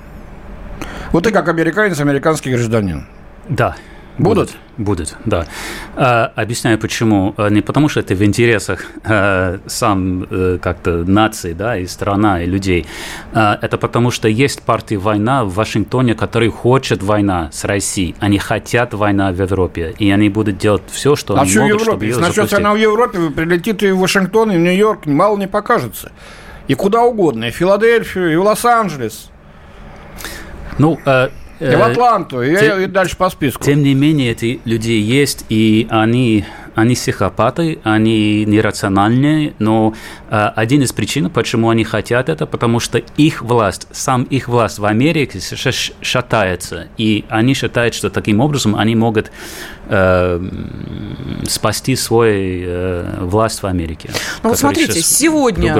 Вот 1.12 1.25
ты 1.25 1.31
как 1.31 1.48
американец, 1.48 2.01
американский 2.01 2.51
гражданин. 2.51 3.07
Да, 3.48 3.77
Будут? 4.18 4.51
Будут, 4.77 5.16
да. 5.25 5.46
А, 5.96 6.33
объясняю 6.37 6.79
почему. 6.79 7.35
А, 7.37 7.48
не 7.48 7.62
потому, 7.62 7.88
что 7.88 8.01
это 8.01 8.14
в 8.14 8.22
интересах 8.22 8.85
а, 9.05 9.59
сам 9.66 10.27
а, 10.31 10.59
как-то 10.59 11.05
нации, 11.05 11.55
да, 11.55 11.79
и 11.79 11.87
страна, 11.87 12.42
и 12.42 12.46
людей. 12.46 12.87
А, 13.33 13.59
это 13.61 13.79
потому, 13.79 14.11
что 14.11 14.29
есть 14.29 14.62
партия 14.62 14.98
война 14.98 15.44
в 15.44 15.55
Вашингтоне, 15.55 16.14
которые 16.14 16.51
хочет 16.51 17.03
война 17.03 17.51
с 17.53 17.64
Россией. 17.64 18.14
Они 18.18 18.38
хотят 18.38 18.92
война 18.92 19.33
в 19.33 19.40
Европе, 19.40 19.94
и 19.98 20.11
они 20.11 20.29
будут 20.29 20.59
делать 20.59 20.83
все, 20.90 21.16
что 21.16 21.35
а 21.37 21.42
они 21.42 21.55
могут, 21.57 21.68
Европе? 21.68 21.85
чтобы 21.85 22.05
ее 22.05 22.09
Если 22.11 22.22
начнется 22.22 22.57
она 22.59 22.72
в 22.72 22.77
Европе, 22.77 23.18
вы 23.18 23.31
прилетите 23.31 23.88
и 23.88 23.92
в 23.92 23.98
Вашингтон, 23.98 24.53
и 24.53 24.57
в 24.57 24.61
Нью-Йорк, 24.61 25.07
мало 25.07 25.38
не 25.38 25.46
покажется. 25.46 26.12
И 26.68 26.75
куда 26.75 27.03
угодно, 27.03 27.46
и 27.46 27.51
в 27.51 27.55
Филадельфию, 27.55 28.33
и 28.33 28.37
в 28.37 28.42
Лос-Анджелес. 28.42 29.31
Ну, 30.79 30.98
и 31.62 31.77
в 31.77 31.81
э, 31.81 31.83
Атланту, 31.83 32.42
и, 32.42 32.57
тем, 32.57 32.81
и 32.81 32.87
дальше 32.87 33.16
по 33.16 33.31
списку. 33.31 33.62
Тем 33.62 33.83
не 33.83 33.94
менее, 33.94 34.33
эти 34.33 34.61
люди 34.64 34.90
есть, 34.90 35.44
и 35.48 35.87
они, 35.90 36.44
они 36.75 36.94
психопаты, 36.94 37.79
они 37.85 38.44
нерациональные, 38.44 39.55
но 39.59 39.94
э, 40.29 40.51
один 40.57 40.83
из 40.83 40.92
причин, 40.92 41.31
почему 41.31 41.70
они 41.70 41.85
хотят 41.85 42.29
это, 42.29 42.46
потому 42.46 42.81
что 42.81 42.98
их 43.16 43.42
власть, 43.42 43.87
сам 43.92 44.25
их 44.25 44.48
власть 44.48 44.79
в 44.79 44.85
Америке 44.85 45.38
шатается, 46.01 46.88
и 46.98 47.25
они 47.29 47.55
считают, 47.55 47.94
что 47.94 48.11
таким 48.11 48.40
образом 48.40 48.75
они 48.75 48.96
могут 48.96 49.31
э, 49.87 50.40
спасти 51.48 51.94
свою 51.94 52.64
э, 52.66 53.18
власть 53.20 53.62
в 53.62 53.66
Америке. 53.66 54.11
Ну 54.42 54.51
вот 54.51 54.59
смотрите, 54.59 55.01
сегодня, 55.01 55.77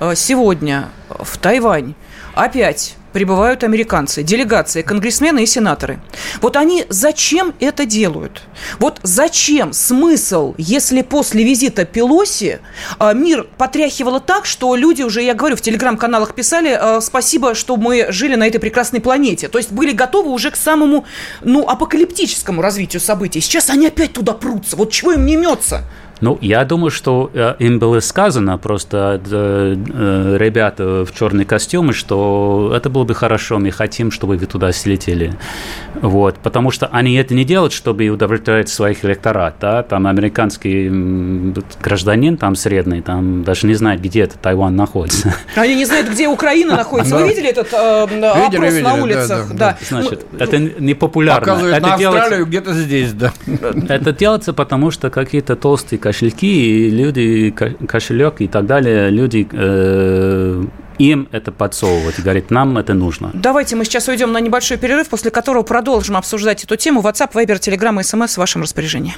э, 0.00 0.14
сегодня 0.14 0.88
в 1.08 1.36
Тайвань 1.38 1.94
опять 2.34 2.96
прибывают 3.16 3.64
американцы, 3.64 4.22
делегации, 4.22 4.82
конгрессмены 4.82 5.42
и 5.42 5.46
сенаторы. 5.46 6.00
Вот 6.42 6.54
они 6.54 6.84
зачем 6.90 7.54
это 7.60 7.86
делают? 7.86 8.42
Вот 8.78 9.00
зачем 9.04 9.72
смысл, 9.72 10.54
если 10.58 11.00
после 11.00 11.42
визита 11.42 11.86
Пелоси 11.86 12.58
а, 12.98 13.14
мир 13.14 13.48
потряхивало 13.56 14.20
так, 14.20 14.44
что 14.44 14.76
люди 14.76 15.02
уже, 15.02 15.22
я 15.22 15.32
говорю, 15.32 15.56
в 15.56 15.62
телеграм-каналах 15.62 16.34
писали, 16.34 16.78
а, 16.78 17.00
спасибо, 17.00 17.54
что 17.54 17.78
мы 17.78 18.08
жили 18.10 18.34
на 18.34 18.46
этой 18.46 18.58
прекрасной 18.58 19.00
планете. 19.00 19.48
То 19.48 19.56
есть 19.56 19.72
были 19.72 19.92
готовы 19.92 20.30
уже 20.30 20.50
к 20.50 20.56
самому, 20.56 21.06
ну, 21.40 21.66
апокалиптическому 21.66 22.60
развитию 22.60 23.00
событий. 23.00 23.40
Сейчас 23.40 23.70
они 23.70 23.86
опять 23.86 24.12
туда 24.12 24.34
прутся. 24.34 24.76
Вот 24.76 24.92
чего 24.92 25.12
им 25.12 25.24
не 25.24 25.36
мется? 25.36 25.84
Ну, 26.20 26.38
я 26.40 26.64
думаю, 26.64 26.90
что 26.90 27.30
э, 27.34 27.54
им 27.58 27.78
было 27.78 28.00
сказано 28.00 28.56
просто 28.56 29.20
э, 29.30 29.76
э, 29.76 30.36
ребята 30.38 31.04
в 31.04 31.14
черные 31.14 31.44
костюмы, 31.44 31.92
что 31.92 32.72
это 32.74 32.88
было 32.88 33.04
бы 33.04 33.14
хорошо, 33.14 33.58
мы 33.58 33.70
хотим, 33.70 34.10
чтобы 34.10 34.36
вы 34.36 34.46
туда 34.46 34.72
слетели. 34.72 35.34
Вот, 35.94 36.36
потому 36.38 36.70
что 36.70 36.86
они 36.86 37.14
это 37.16 37.34
не 37.34 37.44
делают, 37.44 37.74
чтобы 37.74 38.08
удовлетворять 38.08 38.70
своих 38.70 39.04
электорат, 39.04 39.56
да, 39.60 39.82
там 39.82 40.06
американский 40.06 40.88
гражданин, 41.82 42.38
там 42.38 42.56
средний, 42.56 43.02
там 43.02 43.44
даже 43.44 43.66
не 43.66 43.74
знает, 43.74 44.00
где 44.00 44.22
это 44.22 44.38
Тайвань 44.38 44.74
находится. 44.74 45.34
Они 45.54 45.74
не 45.74 45.84
знают, 45.84 46.08
где 46.08 46.28
Украина 46.28 46.76
находится. 46.76 47.16
Вы 47.16 47.28
видели 47.28 47.50
этот 47.50 47.72
опрос 47.74 48.80
на 48.80 48.94
улицах? 48.94 49.54
Да. 49.54 49.76
Значит, 49.86 50.24
это 50.38 50.58
не 50.58 50.94
популярно. 50.94 51.40
Показывает 51.40 51.82
на 51.82 51.94
Австралию 51.94 52.46
где-то 52.46 52.72
здесь, 52.72 53.12
да. 53.12 53.34
Это 53.88 54.12
делается, 54.12 54.54
потому 54.54 54.90
что 54.90 55.10
какие-то 55.10 55.56
толстые 55.56 55.98
кошельки, 56.06 56.46
и 56.46 56.90
люди, 56.90 57.50
кошелек 57.50 58.40
и 58.40 58.46
так 58.46 58.64
далее, 58.64 59.10
люди 59.10 59.48
э, 59.50 60.64
им 60.98 61.28
это 61.32 61.50
подсовывать. 61.50 62.20
И 62.20 62.22
говорит, 62.22 62.52
нам 62.52 62.78
это 62.78 62.94
нужно. 62.94 63.30
Давайте 63.34 63.74
мы 63.74 63.84
сейчас 63.84 64.06
уйдем 64.06 64.30
на 64.30 64.38
небольшой 64.38 64.76
перерыв, 64.76 65.08
после 65.08 65.32
которого 65.32 65.64
продолжим 65.64 66.16
обсуждать 66.16 66.62
эту 66.62 66.76
тему. 66.76 67.00
WhatsApp, 67.00 67.32
Viber, 67.32 67.58
Telegram 67.58 67.96
и 67.96 68.04
SMS 68.04 68.34
в 68.34 68.38
вашем 68.38 68.62
распоряжении. 68.62 69.16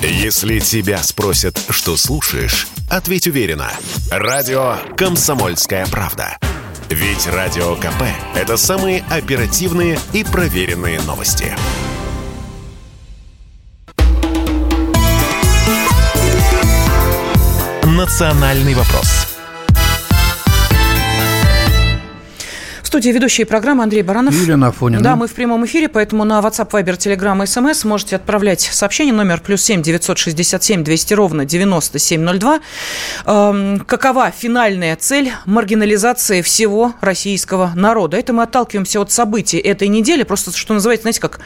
Если 0.00 0.60
тебя 0.60 0.98
спросят, 1.02 1.60
что 1.68 1.98
слушаешь, 1.98 2.68
ответь 2.90 3.26
уверенно. 3.26 3.70
Радио 4.10 4.76
«Комсомольская 4.96 5.86
правда». 5.90 6.38
Ведь 6.88 7.26
Радио 7.26 7.74
КП– 7.74 8.02
это 8.34 8.56
самые 8.56 9.04
оперативные 9.10 9.98
и 10.14 10.24
проверенные 10.24 11.00
новости. 11.02 11.54
«Национальный 18.06 18.74
вопрос» 18.74 19.25
студии 22.96 23.10
ведущие 23.10 23.46
программы 23.46 23.82
Андрей 23.82 24.00
Баранов. 24.00 24.32
Юлия 24.32 24.54
Афонина. 24.64 25.02
Да, 25.02 25.16
мы 25.16 25.26
в 25.26 25.32
прямом 25.34 25.66
эфире, 25.66 25.86
поэтому 25.86 26.24
на 26.24 26.40
WhatsApp, 26.40 26.70
Viber, 26.70 26.96
Telegram 26.96 27.36
и 27.36 27.44
SMS 27.44 27.86
можете 27.86 28.16
отправлять 28.16 28.62
сообщение 28.62 29.12
номер 29.12 29.42
плюс 29.42 29.60
семь 29.60 29.82
девятьсот 29.82 30.16
шестьдесят 30.16 30.64
семь 30.64 30.82
двести 30.82 31.12
ровно 31.12 31.44
девяносто 31.44 31.98
семь 31.98 32.22
ноль 32.22 32.38
два. 32.38 32.60
Эм, 33.26 33.80
какова 33.80 34.30
финальная 34.30 34.96
цель 34.96 35.30
маргинализации 35.44 36.40
всего 36.40 36.94
российского 37.02 37.72
народа? 37.76 38.16
Это 38.16 38.32
мы 38.32 38.44
отталкиваемся 38.44 38.98
от 39.02 39.12
событий 39.12 39.58
этой 39.58 39.88
недели, 39.88 40.22
просто, 40.22 40.56
что 40.56 40.72
называется, 40.72 41.02
знаете, 41.02 41.20
как 41.20 41.40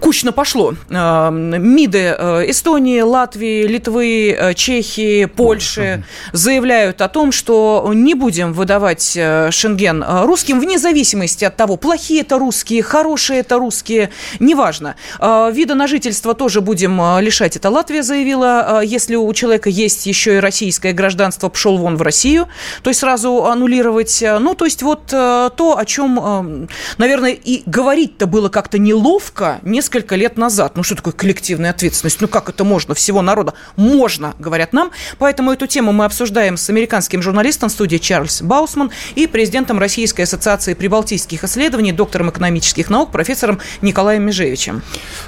кучно 0.00 0.32
пошло. 0.32 0.74
Эм, 0.90 1.50
МИДы 1.76 2.16
э, 2.18 2.50
Эстонии, 2.50 3.00
Латвии, 3.00 3.68
Литвы, 3.68 4.36
э, 4.36 4.54
Чехии, 4.54 5.26
Польши 5.26 6.02
заявляют 6.32 7.00
о 7.00 7.08
том, 7.08 7.30
что 7.30 7.88
не 7.94 8.14
будем 8.14 8.52
выдавать 8.52 9.12
э, 9.16 9.52
Шенген 9.52 10.04
русским 10.24 10.63
вне 10.64 10.78
зависимости 10.78 11.44
от 11.44 11.56
того, 11.56 11.76
плохие 11.76 12.22
это 12.22 12.38
русские, 12.38 12.82
хорошие 12.82 13.40
это 13.40 13.58
русские, 13.58 14.10
неважно. 14.40 14.96
А, 15.18 15.50
вида 15.50 15.74
на 15.74 15.86
жительство 15.86 16.34
тоже 16.34 16.60
будем 16.60 17.00
а, 17.00 17.20
лишать. 17.20 17.56
Это 17.56 17.70
Латвия 17.70 18.02
заявила. 18.02 18.78
А, 18.78 18.80
если 18.80 19.14
у 19.16 19.32
человека 19.32 19.68
есть 19.68 20.06
еще 20.06 20.36
и 20.36 20.38
российское 20.38 20.92
гражданство, 20.92 21.48
пошел 21.48 21.76
вон 21.76 21.96
в 21.96 22.02
Россию, 22.02 22.48
то 22.82 22.90
есть 22.90 23.00
сразу 23.00 23.44
аннулировать. 23.44 24.24
Ну, 24.40 24.54
то 24.54 24.64
есть 24.64 24.82
вот 24.82 25.06
то, 25.06 25.76
о 25.78 25.84
чем, 25.84 26.68
наверное, 26.98 27.32
и 27.32 27.62
говорить-то 27.66 28.26
было 28.26 28.48
как-то 28.48 28.78
неловко 28.78 29.60
несколько 29.62 30.16
лет 30.16 30.36
назад. 30.38 30.76
Ну, 30.76 30.82
что 30.82 30.96
такое 30.96 31.12
коллективная 31.12 31.70
ответственность? 31.70 32.20
Ну, 32.20 32.28
как 32.28 32.48
это 32.48 32.64
можно? 32.64 32.94
Всего 32.94 33.22
народа 33.22 33.54
можно, 33.76 34.34
говорят 34.38 34.72
нам. 34.72 34.90
Поэтому 35.18 35.52
эту 35.52 35.66
тему 35.66 35.92
мы 35.92 36.04
обсуждаем 36.04 36.56
с 36.56 36.70
американским 36.70 37.22
журналистом 37.22 37.68
студии 37.68 37.98
Чарльз 37.98 38.42
Баусман 38.42 38.90
и 39.14 39.26
президентом 39.26 39.78
Российской 39.78 40.22
ассоциации 40.22 40.53
Организации 40.54 40.74
прибалтийских 40.74 41.42
исследований, 41.42 41.90
доктором 41.90 42.30
экономических 42.30 42.88
наук, 42.88 43.10
профессором 43.10 43.58
Николаем 43.82 44.22
Межевичем. 44.22 44.82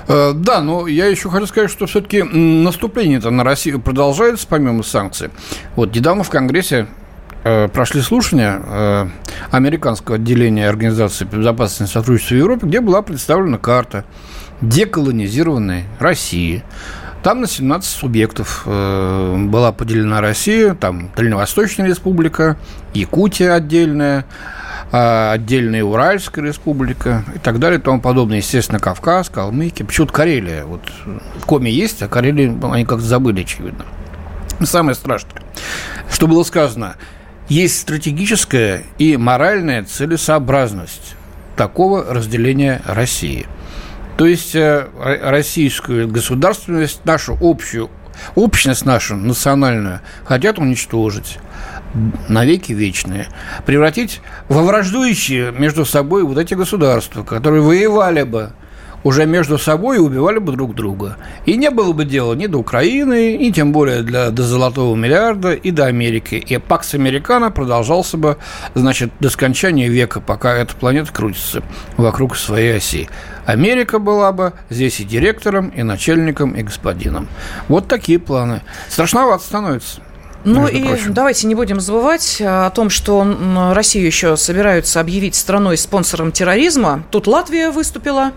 Э, 0.07 0.33
да, 0.33 0.61
но 0.61 0.87
я 0.87 1.07
еще 1.07 1.29
хочу 1.31 1.47
сказать, 1.47 1.69
что 1.69 1.87
все-таки 1.87 2.23
наступление-то 2.23 3.31
на 3.31 3.43
Россию 3.43 3.81
продолжается 3.81 4.47
помимо 4.49 4.85
санкций. 4.85 5.31
Вот 5.75 5.93
недавно 5.97 6.23
в 6.23 6.31
Конгрессе 6.31 6.87
э, 7.43 7.67
прошли 7.67 8.03
слушания 8.03 8.63
э, 8.65 9.09
американского 9.51 10.17
отделения 10.17 10.69
Организации 10.69 11.25
безопасности 11.25 11.91
и 11.91 11.93
сотрудничеству 11.93 12.37
в 12.37 12.39
Европе, 12.39 12.67
где 12.69 12.81
была 12.81 13.03
представлена 13.03 13.59
карта 13.59 14.05
деколонизированной 14.61 15.87
России. 15.99 16.63
Там 17.25 17.41
на 17.41 17.49
17 17.49 17.91
субъектов 17.91 18.63
была 18.65 19.73
поделена 19.73 20.21
Россия, 20.21 20.75
там 20.75 21.11
Дальневосточная 21.17 21.89
республика, 21.89 22.57
Якутия 22.95 23.55
отдельная, 23.55 24.25
отдельная 25.33 25.85
Уральская 25.85 26.45
республика 26.45 27.25
и 27.35 27.39
так 27.39 27.59
далее 27.59 27.79
и 27.79 27.83
тому 27.83 28.01
подобное. 28.01 28.39
Естественно, 28.39 28.79
Кавказ, 28.79 29.29
Калмыкия, 29.29 29.87
почему-то 29.87 30.13
Карелия. 30.13 30.65
Вот 30.65 30.83
в 31.41 31.47
Коме 31.47 31.71
есть, 31.71 32.03
а 32.03 32.09
Карелия 32.09 32.57
они 32.71 32.85
как-то 32.85 33.05
забыли, 33.05 33.43
очевидно. 33.43 33.85
Самое 34.63 34.95
страшное, 34.95 35.43
что 36.11 36.27
было 36.27 36.43
сказано, 36.43 36.97
есть 37.49 37.79
стратегическая 37.81 38.85
и 38.99 39.17
моральная 39.17 39.85
целесообразность 39.85 41.15
такого 41.57 42.05
разделения 42.13 42.81
России– 42.87 43.47
то 44.17 44.27
есть 44.27 44.55
э, 44.55 44.89
российскую 45.23 46.09
государственность, 46.09 47.05
нашу 47.05 47.37
общую, 47.41 47.91
общность 48.35 48.87
нашу 48.87 49.17
национальную 49.17 50.01
хотят 50.25 50.59
уничтожить 50.59 51.39
навеки 52.29 52.73
вечные, 52.73 53.29
превратить 53.65 54.21
во 54.49 54.63
враждующие 54.63 55.53
между 55.53 55.85
собой 55.85 56.23
вот 56.25 56.39
эти 56.39 56.55
государства, 56.55 57.23
которые 57.23 57.63
воевали 57.63 58.23
бы 58.23 58.53
уже 59.07 59.25
между 59.25 59.57
собой 59.57 59.99
убивали 59.99 60.39
бы 60.39 60.53
друг 60.53 60.75
друга. 60.75 61.17
И 61.45 61.57
не 61.57 61.71
было 61.71 61.93
бы 61.93 62.05
дела 62.05 62.35
ни 62.35 62.47
до 62.47 62.59
Украины, 62.59 63.37
и 63.37 63.53
тем 63.53 63.73
более 63.73 64.03
для, 64.03 64.31
до 64.31 64.43
золотого 64.43 64.97
миллиарда, 64.97 65.53
и 65.53 65.71
до 65.71 65.87
Америки. 65.87 66.35
И 66.35 66.59
Пакс 66.59 66.95
Американо 66.95 67.53
продолжался 67.53 68.17
бы, 68.17 68.37
значит, 68.75 69.13
до 69.21 69.31
скончания 69.31 69.89
века, 69.89 70.21
пока 70.21 70.57
эта 70.57 70.75
планета 70.75 71.13
крутится 71.13 71.63
вокруг 71.97 72.37
своей 72.37 72.79
оси. 72.79 73.09
Америка 73.45 74.01
была 74.01 74.33
бы 74.33 74.55
здесь 74.71 74.99
и 74.99 75.05
директором, 75.05 75.69
и 75.69 75.85
начальником, 75.85 76.53
и 76.53 76.63
господином. 76.65 77.29
Вот 77.69 77.87
такие 77.87 78.19
планы. 78.19 78.63
Страшновато 78.89 79.45
становится. 79.45 80.01
Ну 80.47 80.69
и 80.69 80.85
прочим. 80.85 81.13
давайте 81.13 81.47
не 81.49 81.57
будем 81.57 81.81
забывать 81.81 82.41
э, 82.41 82.47
о 82.47 82.71
том, 82.71 82.89
что 82.89 83.27
Россию 83.75 84.07
еще 84.07 84.37
собираются 84.37 85.01
объявить 85.01 85.35
страной 85.35 85.77
спонсором 85.77 86.31
терроризма. 86.31 87.03
Тут 87.11 87.27
Латвия 87.27 87.71
выступила, 87.71 88.31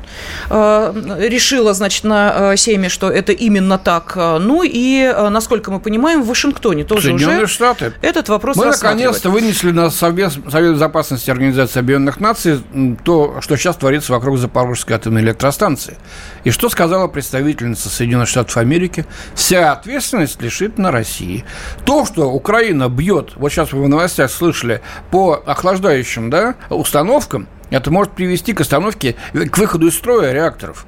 э, 0.50 1.18
решила, 1.20 1.74
значит, 1.76 2.04
на 2.04 2.54
э, 2.54 2.58
Сейме, 2.58 2.90
что 2.90 3.12
это 3.12 3.32
именно 3.32 3.78
так. 3.78 4.16
Ну 4.16 4.64
и, 4.64 5.14
насколько 5.30 5.70
мы 5.70 5.80
понимаем, 5.80 6.24
в 6.24 6.28
Вашингтоне 6.28 6.84
тоже 6.84 7.14
уже 7.14 7.48
Штаты. 7.48 7.94
этот 8.02 8.28
вопрос 8.30 8.58
Мы 8.58 8.66
наконец-то 8.66 9.30
вынесли 9.30 9.72
на 9.72 9.92
Совет, 9.92 10.34
Совет 10.50 10.74
Безопасности 10.74 11.30
Организации 11.30 11.80
Объединенных 11.80 12.20
Наций 12.20 12.62
то, 13.04 13.38
что 13.42 13.56
сейчас 13.56 13.76
творится 13.76 14.14
вокруг 14.14 14.40
Запорожской 14.40 14.96
атомной 14.96 15.22
электростанции. 15.22 15.98
И 16.44 16.50
что 16.50 16.70
сказала 16.70 17.08
представительница 17.08 17.90
Соединенных 17.90 18.28
Штатов 18.28 18.58
Америки? 18.58 19.06
Вся 19.36 19.74
ответственность 19.74 20.42
лежит 20.42 20.78
на 20.78 20.92
России. 20.92 21.46
То, 21.86 21.99
что 22.06 22.32
Украина 22.32 22.90
бьет, 22.90 23.34
вот 23.36 23.52
сейчас 23.52 23.74
вы 23.74 23.84
в 23.84 23.90
новостях 23.90 24.32
слышали, 24.32 24.82
по 25.12 25.42
охлаждающим 25.46 26.30
да, 26.30 26.56
установкам, 26.70 27.48
это 27.70 27.92
может 27.92 28.14
привести 28.14 28.54
к 28.54 28.62
остановке, 28.62 29.16
к 29.34 29.58
выходу 29.58 29.88
из 29.88 29.96
строя 29.96 30.32
реакторов. 30.34 30.86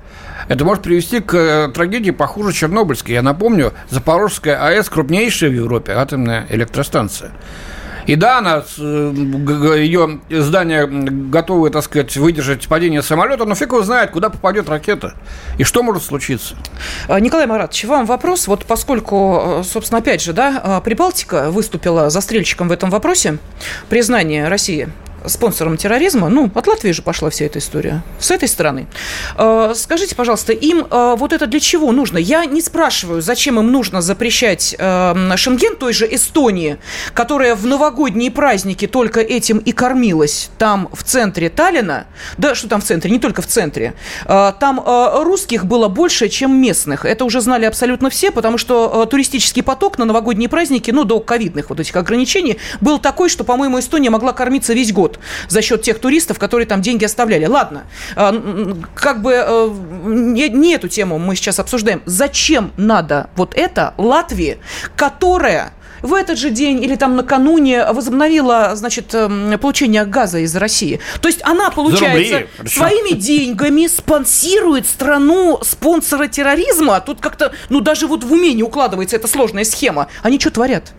Это 0.47 0.65
может 0.65 0.83
привести 0.83 1.19
к 1.19 1.35
э, 1.35 1.71
трагедии 1.71 2.11
похуже 2.11 2.51
Чернобыльской. 2.51 3.11
Я 3.11 3.21
напомню, 3.21 3.73
Запорожская 3.89 4.61
АЭС 4.65 4.89
крупнейшая 4.89 5.51
в 5.51 5.53
Европе 5.53 5.93
атомная 5.93 6.47
электростанция. 6.49 7.31
И 8.07 8.15
да, 8.15 8.39
она, 8.39 8.63
ее 8.77 10.19
здание 10.29 10.85
готовы, 10.87 11.69
так 11.69 11.83
сказать, 11.83 12.15
выдержать 12.17 12.67
падение 12.67 13.01
самолета, 13.01 13.45
но 13.45 13.55
фиг 13.55 13.71
его 13.71 13.83
знает, 13.83 14.11
куда 14.11 14.29
попадет 14.29 14.69
ракета 14.69 15.13
и 15.57 15.63
что 15.63 15.83
может 15.83 16.03
случиться. 16.03 16.55
А, 17.07 17.19
Николай 17.19 17.47
Маратович, 17.47 17.85
вам 17.85 18.05
вопрос. 18.05 18.47
Вот 18.47 18.65
поскольку, 18.65 19.59
э, 19.59 19.63
собственно, 19.63 19.99
опять 19.99 20.21
же, 20.21 20.33
да, 20.33 20.61
а, 20.63 20.81
Прибалтика 20.81 21.51
выступила 21.51 22.09
застрельщиком 22.09 22.67
в 22.67 22.71
этом 22.71 22.89
вопросе, 22.89 23.37
признание 23.89 24.47
России 24.47 24.89
спонсором 25.25 25.77
терроризма, 25.77 26.29
ну, 26.29 26.49
от 26.53 26.67
Латвии 26.67 26.91
же 26.91 27.01
пошла 27.01 27.29
вся 27.29 27.45
эта 27.45 27.59
история, 27.59 28.03
с 28.19 28.31
этой 28.31 28.47
стороны. 28.47 28.87
А, 29.35 29.73
скажите, 29.75 30.15
пожалуйста, 30.15 30.53
им 30.53 30.87
а, 30.89 31.15
вот 31.15 31.33
это 31.33 31.47
для 31.47 31.59
чего 31.59 31.91
нужно? 31.91 32.17
Я 32.17 32.45
не 32.45 32.61
спрашиваю, 32.61 33.21
зачем 33.21 33.59
им 33.59 33.71
нужно 33.71 34.01
запрещать 34.01 34.75
а, 34.79 35.15
Шенген 35.35 35.75
той 35.75 35.93
же 35.93 36.07
Эстонии, 36.11 36.77
которая 37.13 37.55
в 37.55 37.65
новогодние 37.65 38.31
праздники 38.31 38.87
только 38.87 39.19
этим 39.19 39.57
и 39.59 39.71
кормилась 39.71 40.49
там 40.57 40.89
в 40.93 41.03
центре 41.03 41.49
Таллина, 41.49 42.05
да, 42.37 42.55
что 42.55 42.67
там 42.67 42.81
в 42.81 42.83
центре, 42.83 43.11
не 43.11 43.19
только 43.19 43.41
в 43.41 43.47
центре, 43.47 43.93
там 44.25 44.83
русских 45.23 45.65
было 45.65 45.87
больше, 45.87 46.29
чем 46.29 46.59
местных. 46.59 47.05
Это 47.05 47.25
уже 47.25 47.41
знали 47.41 47.65
абсолютно 47.65 48.09
все, 48.09 48.31
потому 48.31 48.57
что 48.57 49.05
туристический 49.05 49.63
поток 49.63 49.97
на 49.97 50.05
новогодние 50.05 50.49
праздники, 50.49 50.91
ну, 50.91 51.03
до 51.03 51.19
ковидных 51.19 51.69
вот 51.69 51.79
этих 51.79 51.95
ограничений, 51.95 52.57
был 52.79 52.99
такой, 52.99 53.29
что, 53.29 53.43
по-моему, 53.43 53.79
Эстония 53.79 54.09
могла 54.09 54.33
кормиться 54.33 54.73
весь 54.73 54.91
год 54.91 55.10
год 55.11 55.19
за 55.47 55.61
счет 55.61 55.81
тех 55.81 55.99
туристов, 55.99 56.39
которые 56.39 56.67
там 56.67 56.81
деньги 56.81 57.05
оставляли. 57.05 57.45
Ладно, 57.45 57.83
а, 58.15 58.33
как 58.95 59.21
бы 59.21 59.33
э, 59.33 59.69
не, 60.03 60.49
не 60.49 60.75
эту 60.75 60.87
тему 60.87 61.19
мы 61.19 61.35
сейчас 61.35 61.59
обсуждаем. 61.59 62.01
Зачем 62.05 62.71
надо 62.77 63.29
вот 63.35 63.53
это 63.55 63.93
Латвии, 63.97 64.59
которая 64.95 65.73
в 66.01 66.15
этот 66.15 66.39
же 66.39 66.49
день 66.49 66.83
или 66.83 66.95
там 66.95 67.15
накануне 67.15 67.85
возобновила, 67.91 68.75
значит, 68.75 69.13
эм, 69.13 69.59
получение 69.59 70.03
газа 70.05 70.39
из 70.39 70.55
России. 70.55 70.99
То 71.21 71.27
есть 71.27 71.41
она, 71.43 71.69
получается, 71.69 72.47
своими 72.65 73.13
деньгами 73.13 73.85
спонсирует 73.85 74.87
страну 74.87 75.59
спонсора 75.61 76.27
терроризма. 76.27 77.01
Тут 77.01 77.21
как-то, 77.21 77.51
ну, 77.69 77.81
даже 77.81 78.07
вот 78.07 78.23
в 78.23 78.33
уме 78.33 78.53
не 78.53 78.63
укладывается 78.63 79.15
эта 79.15 79.27
сложная 79.27 79.63
схема. 79.63 80.07
Они 80.23 80.39
что 80.39 80.49
творят? 80.49 80.91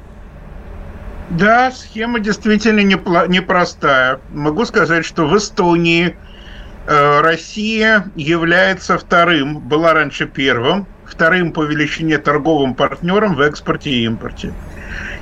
Да, 1.38 1.70
схема 1.70 2.20
действительно 2.20 2.80
непростая. 2.80 4.20
Могу 4.32 4.66
сказать, 4.66 5.06
что 5.06 5.26
в 5.26 5.36
Эстонии 5.36 6.14
э, 6.86 7.20
Россия 7.22 8.04
является 8.16 8.98
вторым, 8.98 9.58
была 9.60 9.94
раньше 9.94 10.26
первым, 10.26 10.86
вторым 11.06 11.52
по 11.52 11.62
величине 11.62 12.18
торговым 12.18 12.74
партнером 12.74 13.34
в 13.34 13.40
экспорте 13.40 13.90
и 13.90 14.04
импорте. 14.04 14.52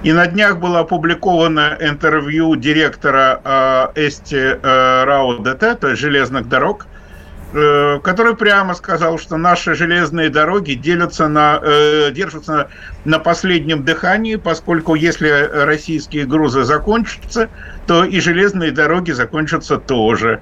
И 0.02 0.12
на 0.12 0.26
днях 0.26 0.58
было 0.58 0.80
опубликовано 0.80 1.76
интервью 1.80 2.56
директора 2.56 3.40
э, 3.94 4.06
Эсти 4.06 4.58
э, 4.60 5.74
то 5.76 5.88
есть 5.88 6.00
железных 6.00 6.48
дорог, 6.48 6.88
который 7.52 8.36
прямо 8.36 8.74
сказал, 8.74 9.18
что 9.18 9.36
наши 9.36 9.74
железные 9.74 10.30
дороги 10.30 10.74
делятся 10.74 11.28
на, 11.28 11.58
э, 11.62 12.10
держатся 12.12 12.68
на 13.04 13.18
последнем 13.18 13.84
дыхании, 13.84 14.36
поскольку 14.36 14.94
если 14.94 15.28
российские 15.64 16.26
грузы 16.26 16.62
закончатся, 16.62 17.48
то 17.86 18.04
и 18.04 18.20
железные 18.20 18.70
дороги 18.70 19.10
закончатся 19.10 19.78
тоже. 19.78 20.40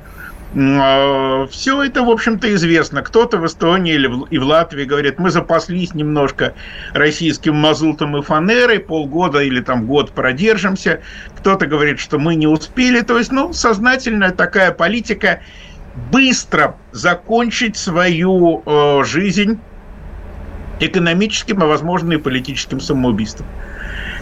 А, 0.57 1.47
Все 1.51 1.83
это, 1.83 2.03
в 2.03 2.11
общем-то, 2.11 2.53
известно. 2.55 3.03
Кто-то 3.03 3.39
в 3.39 3.47
Эстонии 3.47 3.95
или 3.95 4.07
в, 4.07 4.25
и 4.27 4.39
в 4.39 4.45
Латвии 4.45 4.85
говорит, 4.85 5.19
мы 5.19 5.31
запаслись 5.31 5.95
немножко 5.95 6.55
российским 6.93 7.55
мазутом 7.55 8.17
и 8.17 8.23
фанерой, 8.23 8.79
полгода 8.79 9.41
или 9.41 9.61
там 9.61 9.87
год 9.87 10.13
продержимся. 10.13 11.03
Кто-то 11.39 11.67
говорит, 11.67 12.01
что 12.01 12.19
мы 12.19 12.35
не 12.35 12.47
успели. 12.47 13.03
То 13.03 13.19
есть, 13.19 13.31
ну, 13.31 13.53
сознательная 13.53 14.31
такая 14.31 14.73
политика 14.73 15.41
быстро 16.11 16.77
закончить 16.93 17.77
свою 17.77 18.63
э, 18.65 19.05
жизнь 19.05 19.59
экономическим, 20.81 21.63
а 21.63 21.67
возможно 21.67 22.13
и 22.13 22.17
политическим 22.17 22.81
самоубийством. 22.81 23.47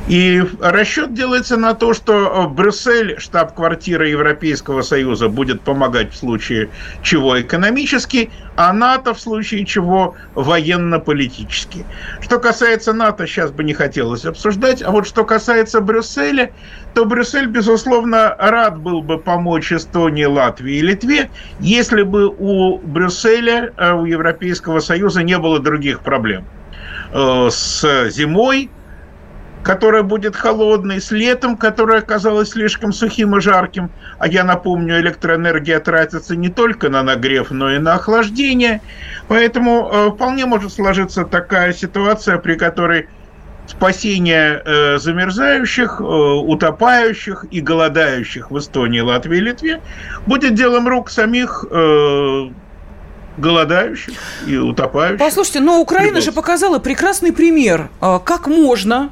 И 0.09 0.41
расчет 0.61 1.15
делается 1.15 1.57
на 1.57 1.75
то, 1.75 1.93
что 1.93 2.49
Брюссель, 2.49 3.19
штаб-квартира 3.19 4.09
Европейского 4.09 4.83
Союза, 4.83 5.29
будет 5.29 5.63
помогать 5.63 6.13
в 6.13 6.17
случае 6.17 6.69
чего 7.03 7.41
экономически, 7.41 8.31
а 8.55 8.73
НАТО 8.73 9.15
в 9.15 9.21
случае 9.21 9.67
чего 9.67 10.15
военно-политически. 10.35 11.85
Что 12.21 12.39
касается 12.39 12.93
НАТО, 12.93 13.27
сейчас 13.27 13.51
бы 13.51 13.65
не 13.65 13.75
хотелось 13.75 14.25
обсуждать, 14.25 14.81
а 14.81 14.93
вот 14.93 15.09
что 15.09 15.25
касается 15.25 15.81
Брюсселя, 15.81 16.53
то 16.95 17.05
Брюссель, 17.05 17.47
безусловно, 17.47 18.37
рад 18.39 18.79
был 18.79 19.03
бы 19.03 19.19
помочь 19.19 19.73
Эстонии, 19.73 20.25
Латвии 20.25 20.77
и 20.77 20.83
Литве, 20.83 21.31
если 21.59 22.03
бы 22.03 22.29
у 22.29 22.79
Брюсселя, 22.79 23.73
э, 23.77 23.93
у 23.93 24.05
Европейского 24.05 24.79
Союза 24.79 25.25
не 25.25 25.37
было 25.37 25.59
других 25.59 26.01
проблем. 26.01 26.45
Э, 27.13 27.49
с 27.51 28.09
зимой, 28.11 28.71
которая 29.67 30.05
будет 30.05 30.37
холодной, 30.37 31.01
с 31.01 31.11
летом, 31.11 31.57
которое 31.57 31.99
оказалось 31.99 32.51
слишком 32.51 32.93
сухим 32.93 33.37
и 33.37 33.41
жарким. 33.41 33.91
А 34.21 34.29
я 34.29 34.45
напомню, 34.45 35.01
электроэнергия 35.01 35.81
тратится 35.81 36.37
не 36.37 36.49
только 36.49 36.89
на 36.89 37.03
нагрев, 37.03 37.51
но 37.51 37.73
и 37.73 37.79
на 37.79 37.95
охлаждение. 37.95 38.81
Поэтому 39.27 39.91
э, 39.93 40.11
вполне 40.13 40.47
может 40.47 40.73
сложиться 40.73 41.25
такая 41.25 41.73
ситуация, 41.73 42.39
при 42.39 42.55
которой 42.55 43.09
спасение 43.67 44.63
э, 44.65 44.99
замерзающих, 44.99 46.01
э, 46.01 46.05
утопающих 46.05 47.47
и 47.51 47.61
голодающих 47.61 48.53
в 48.53 48.59
Эстонии, 48.59 49.01
Латвии 49.01 49.39
и 49.39 49.41
Литве 49.41 49.81
будет 50.27 50.55
делом 50.55 50.87
рук 50.87 51.11
самих 51.11 51.65
э, 51.69 52.51
голодающих 53.37 54.15
и 54.47 54.57
утопающих. 54.57 55.19
Послушайте, 55.19 55.59
но 55.59 55.81
Украина 55.81 56.21
же 56.21 56.31
показала 56.31 56.79
прекрасный 56.79 57.33
пример, 57.33 57.89
э, 58.01 58.21
как 58.25 58.47
можно 58.47 59.11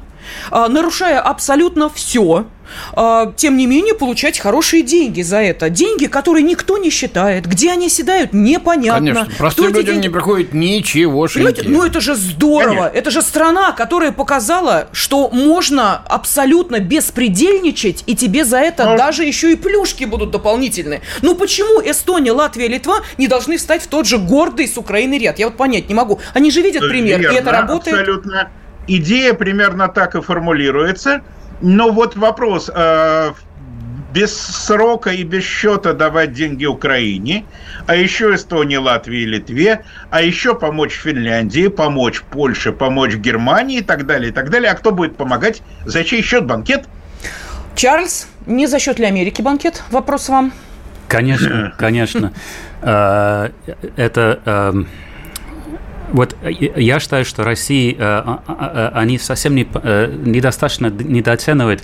нарушая 0.51 1.19
абсолютно 1.19 1.89
все, 1.89 2.45
а, 2.93 3.33
тем 3.35 3.57
не 3.57 3.67
менее 3.67 3.93
получать 3.93 4.39
хорошие 4.39 4.83
деньги 4.83 5.21
за 5.21 5.37
это. 5.37 5.69
Деньги, 5.69 6.05
которые 6.05 6.43
никто 6.43 6.77
не 6.77 6.89
считает. 6.89 7.45
Где 7.45 7.71
они 7.71 7.89
седают, 7.89 8.33
непонятно. 8.33 9.13
Конечно, 9.13 9.27
простым 9.37 9.67
людям 9.67 9.85
деньги... 9.85 10.07
не 10.07 10.09
приходит 10.09 10.53
ничего. 10.53 11.27
Понимаете, 11.31 11.63
ну 11.65 11.83
это 11.83 12.01
же 12.01 12.15
здорово. 12.15 12.75
Конечно. 12.75 12.97
Это 12.97 13.11
же 13.11 13.21
страна, 13.21 13.71
которая 13.71 14.11
показала, 14.11 14.87
что 14.91 15.29
можно 15.29 16.01
абсолютно 16.07 16.79
беспредельничать, 16.79 18.03
и 18.07 18.15
тебе 18.15 18.45
за 18.45 18.57
это 18.57 18.93
а... 18.93 18.97
даже 18.97 19.23
еще 19.23 19.51
и 19.51 19.55
плюшки 19.55 20.05
будут 20.05 20.31
дополнительные. 20.31 21.01
Ну 21.21 21.35
почему 21.35 21.81
Эстония, 21.83 22.31
Латвия, 22.31 22.67
Литва 22.67 22.99
не 23.17 23.27
должны 23.27 23.57
встать 23.57 23.83
в 23.83 23.87
тот 23.87 24.05
же 24.05 24.17
гордый 24.17 24.67
с 24.67 24.77
Украиной 24.77 25.17
ряд? 25.17 25.39
Я 25.39 25.47
вот 25.47 25.57
понять 25.57 25.89
не 25.89 25.95
могу. 25.95 26.19
Они 26.33 26.51
же 26.51 26.61
видят 26.61 26.87
пример, 26.87 27.19
Верно, 27.19 27.35
и 27.35 27.39
это 27.39 27.51
работает. 27.51 27.97
Абсолютно 27.97 28.49
идея 28.87 29.33
примерно 29.33 29.87
так 29.87 30.15
и 30.15 30.21
формулируется. 30.21 31.21
Но 31.61 31.91
вот 31.91 32.15
вопрос, 32.15 32.69
э, 32.73 33.31
без 34.15 34.33
срока 34.37 35.09
и 35.09 35.23
без 35.23 35.43
счета 35.43 35.93
давать 35.93 36.31
деньги 36.31 36.65
Украине, 36.65 37.45
а 37.85 37.95
еще 37.95 38.33
Эстонии, 38.33 38.77
Латвии 38.77 39.21
и 39.21 39.25
Литве, 39.25 39.83
а 40.09 40.21
еще 40.21 40.55
помочь 40.55 40.93
Финляндии, 40.93 41.67
помочь 41.67 42.21
Польше, 42.21 42.71
помочь 42.71 43.15
Германии 43.15 43.79
и 43.79 43.81
так 43.81 44.05
далее, 44.05 44.29
и 44.29 44.31
так 44.31 44.49
далее. 44.49 44.71
А 44.71 44.75
кто 44.75 44.91
будет 44.91 45.17
помогать? 45.17 45.61
За 45.83 46.05
чей 46.05 46.21
счет 46.21 46.45
банкет? 46.45 46.85
Чарльз, 47.75 48.29
не 48.45 48.67
за 48.67 48.79
счет 48.79 48.99
ли 48.99 49.05
Америки 49.05 49.41
банкет? 49.41 49.83
Вопрос 49.91 50.29
вам. 50.29 50.53
Конечно, 51.09 51.73
конечно. 51.77 52.31
Э, 52.81 53.49
это 53.97 54.39
эм, 54.45 54.87
вот 56.15 56.35
э, 56.41 56.51
я 56.51 56.99
считаю, 56.99 57.25
что 57.25 57.43
Россия, 57.43 57.93
э, 57.93 57.95
а, 57.99 58.43
а, 58.47 58.91
а, 58.93 58.99
они 58.99 59.17
совсем 59.17 59.53
не, 59.55 59.67
э, 59.73 60.13
недостаточно 60.25 60.87
недооценивают 60.87 61.83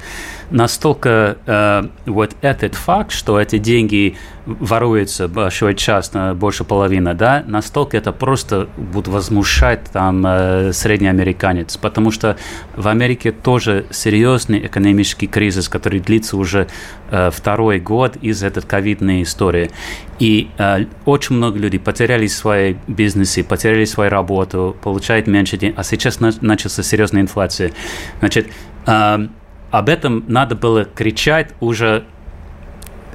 настолько 0.52 1.38
э, 1.46 1.88
вот 2.06 2.36
этот 2.42 2.76
факт, 2.76 3.12
что 3.12 3.40
эти 3.40 3.58
деньги 3.58 4.18
воруются 4.46 5.28
большой 5.28 5.76
час, 5.76 6.14
на 6.14 6.34
больше 6.34 6.64
половины, 6.64 7.14
да, 7.14 7.44
настолько 7.48 7.98
это 7.98 8.12
просто 8.12 8.68
будет 8.78 9.08
возмущать 9.08 9.84
там 9.92 10.26
э, 10.26 10.74
средний 10.74 11.08
американец, 11.08 11.78
потому 11.78 12.12
что 12.12 12.38
в 12.76 12.88
Америке 12.88 13.32
тоже 13.32 13.86
серьезный 13.92 14.66
экономический 14.66 15.28
кризис, 15.28 15.70
который 15.70 16.00
длится 16.00 16.38
уже 16.38 16.68
э, 17.12 17.30
второй 17.32 17.80
год 17.80 18.18
из 18.18 18.44
этой 18.44 18.64
ковидной 18.64 19.24
истории. 19.24 19.72
И 20.22 20.52
э, 20.60 20.86
очень 21.06 21.36
много 21.36 21.58
людей 21.58 21.80
потеряли 21.80 22.28
свои 22.28 22.76
бизнесы, 22.86 23.44
потеряли 23.44 23.86
свою 23.86 24.12
работу, 24.12 24.78
получают 24.84 25.26
меньше 25.26 25.58
денег, 25.58 25.74
а 25.78 25.84
сейчас 25.84 26.20
начался 26.20 26.84
серьезная 26.84 27.24
инфляция. 27.24 27.72
Значит, 28.20 28.52
э, 28.86 29.28
об 29.72 29.90
этом 29.90 30.24
надо 30.28 30.56
было 30.56 30.86
кричать 30.86 31.56
уже 31.60 32.06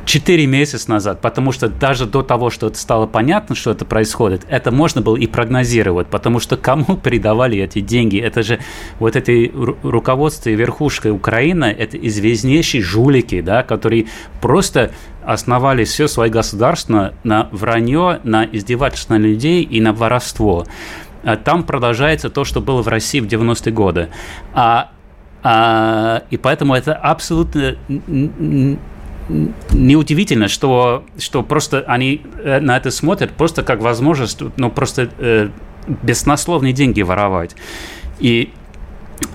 4 0.06 0.46
месяца 0.46 0.88
назад, 0.88 1.20
потому 1.20 1.50
что 1.52 1.68
даже 1.68 2.06
до 2.06 2.22
того, 2.22 2.48
что 2.48 2.68
это 2.68 2.78
стало 2.78 3.06
понятно, 3.06 3.56
что 3.56 3.72
это 3.72 3.84
происходит, 3.84 4.46
это 4.48 4.70
можно 4.70 5.02
было 5.02 5.16
и 5.16 5.26
прогнозировать, 5.26 6.06
потому 6.06 6.38
что 6.38 6.56
кому 6.56 6.96
передавали 7.02 7.58
эти 7.58 7.80
деньги? 7.80 8.18
Это 8.18 8.42
же 8.42 8.60
вот 9.00 9.16
эти 9.16 9.52
руководство 9.82 10.50
и 10.50 10.54
верхушка 10.54 11.12
Украины, 11.12 11.64
это 11.64 11.98
известнейшие 11.98 12.82
жулики, 12.82 13.40
да, 13.40 13.64
которые 13.64 14.06
просто 14.40 14.92
основали 15.24 15.82
все 15.82 16.06
свое 16.06 16.30
государство 16.30 17.12
на 17.24 17.48
вранье, 17.50 18.20
на 18.22 18.44
издевательство 18.44 19.14
на 19.14 19.18
людей 19.18 19.64
и 19.64 19.80
на 19.80 19.92
воровство. 19.92 20.66
А 21.24 21.36
там 21.36 21.64
продолжается 21.64 22.30
то, 22.30 22.44
что 22.44 22.60
было 22.60 22.80
в 22.80 22.86
России 22.88 23.18
в 23.18 23.26
90-е 23.26 23.72
годы. 23.72 24.08
А 24.54 24.90
а, 25.42 26.24
и 26.30 26.36
поэтому 26.36 26.74
это 26.74 26.94
абсолютно 26.94 27.76
неудивительно, 29.28 30.48
что, 30.48 31.04
что 31.18 31.42
просто 31.42 31.80
они 31.86 32.22
э, 32.42 32.60
на 32.60 32.76
это 32.76 32.90
смотрят 32.90 33.32
просто 33.32 33.62
как 33.62 33.80
возможность, 33.80 34.40
ну, 34.56 34.70
просто 34.70 35.10
э, 35.18 35.50
беснословные 36.02 36.72
деньги 36.72 37.02
воровать. 37.02 37.56
И 38.18 38.50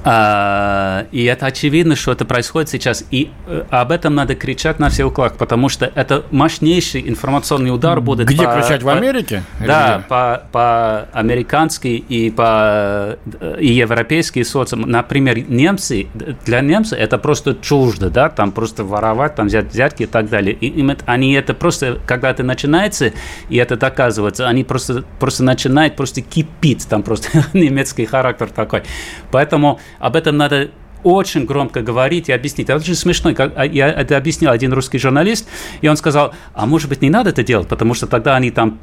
а, 0.04 1.06
и 1.12 1.24
это 1.26 1.46
очевидно, 1.46 1.96
что 1.96 2.12
это 2.12 2.26
происходит 2.26 2.70
сейчас. 2.70 3.04
И 3.12 3.30
э, 3.46 3.66
об 3.70 3.92
этом 3.92 4.16
надо 4.16 4.34
кричать 4.36 4.80
на 4.80 4.90
все 4.90 5.06
уклад, 5.06 5.38
потому 5.38 5.70
что 5.70 5.92
это 5.94 6.24
мощнейший 6.32 7.08
информационный 7.08 7.74
удар 7.74 8.02
будет. 8.02 8.28
Где 8.28 8.46
по, 8.46 8.54
кричать? 8.54 8.82
В 8.82 8.90
Америке? 8.90 9.44
Да, 9.60 10.04
по, 10.10 10.44
по 10.52 11.08
американски 11.14 11.88
и 11.88 12.32
по 12.32 13.18
э, 13.40 13.58
и 13.60 13.68
европейские 13.68 14.44
социумы. 14.44 14.88
Например, 14.88 15.38
немцы, 15.38 16.08
для 16.46 16.62
немцев 16.62 16.98
это 16.98 17.20
просто 17.20 17.56
чуждо, 17.62 18.10
да, 18.10 18.30
там 18.30 18.52
просто 18.52 18.84
воровать, 18.84 19.36
там 19.36 19.48
взять 19.48 19.68
взятки 19.68 20.04
и 20.04 20.08
так 20.08 20.30
далее. 20.30 20.56
И 20.56 20.68
им 20.68 20.90
это, 20.90 21.04
они 21.06 21.34
это 21.34 21.54
просто, 21.54 22.00
когда 22.08 22.32
это 22.32 22.42
начинается, 22.42 23.12
и 23.50 23.58
это 23.58 23.78
доказывается, 23.78 24.48
они 24.48 24.64
просто, 24.64 25.04
просто 25.20 25.44
начинают 25.44 25.96
просто 25.96 26.22
кипить, 26.22 26.88
там 26.90 27.04
просто 27.04 27.46
немецкий 27.54 28.06
характер 28.06 28.50
такой. 28.50 28.82
Поэтому 29.30 29.71
об 30.00 30.16
этом 30.16 30.38
надо 30.38 30.72
очень 31.04 31.46
громко 31.46 31.82
говорить 31.82 32.30
и 32.30 32.32
объяснить. 32.32 32.70
Это 32.70 32.80
очень 32.80 32.96
смешно. 32.96 33.34
А, 33.38 33.66
я 33.66 33.90
это 33.90 34.18
объяснил 34.18 34.52
один 34.52 34.74
русский 34.74 35.00
журналист, 35.00 35.48
и 35.82 35.88
он 35.88 35.98
сказал, 35.98 36.34
а 36.54 36.66
может 36.66 36.90
быть 36.90 37.02
не 37.02 37.10
надо 37.10 37.32
это 37.32 37.44
делать, 37.44 37.68
потому 37.68 37.94
что 37.94 38.08
тогда 38.08 38.36
они 38.36 38.52
там 38.52 38.80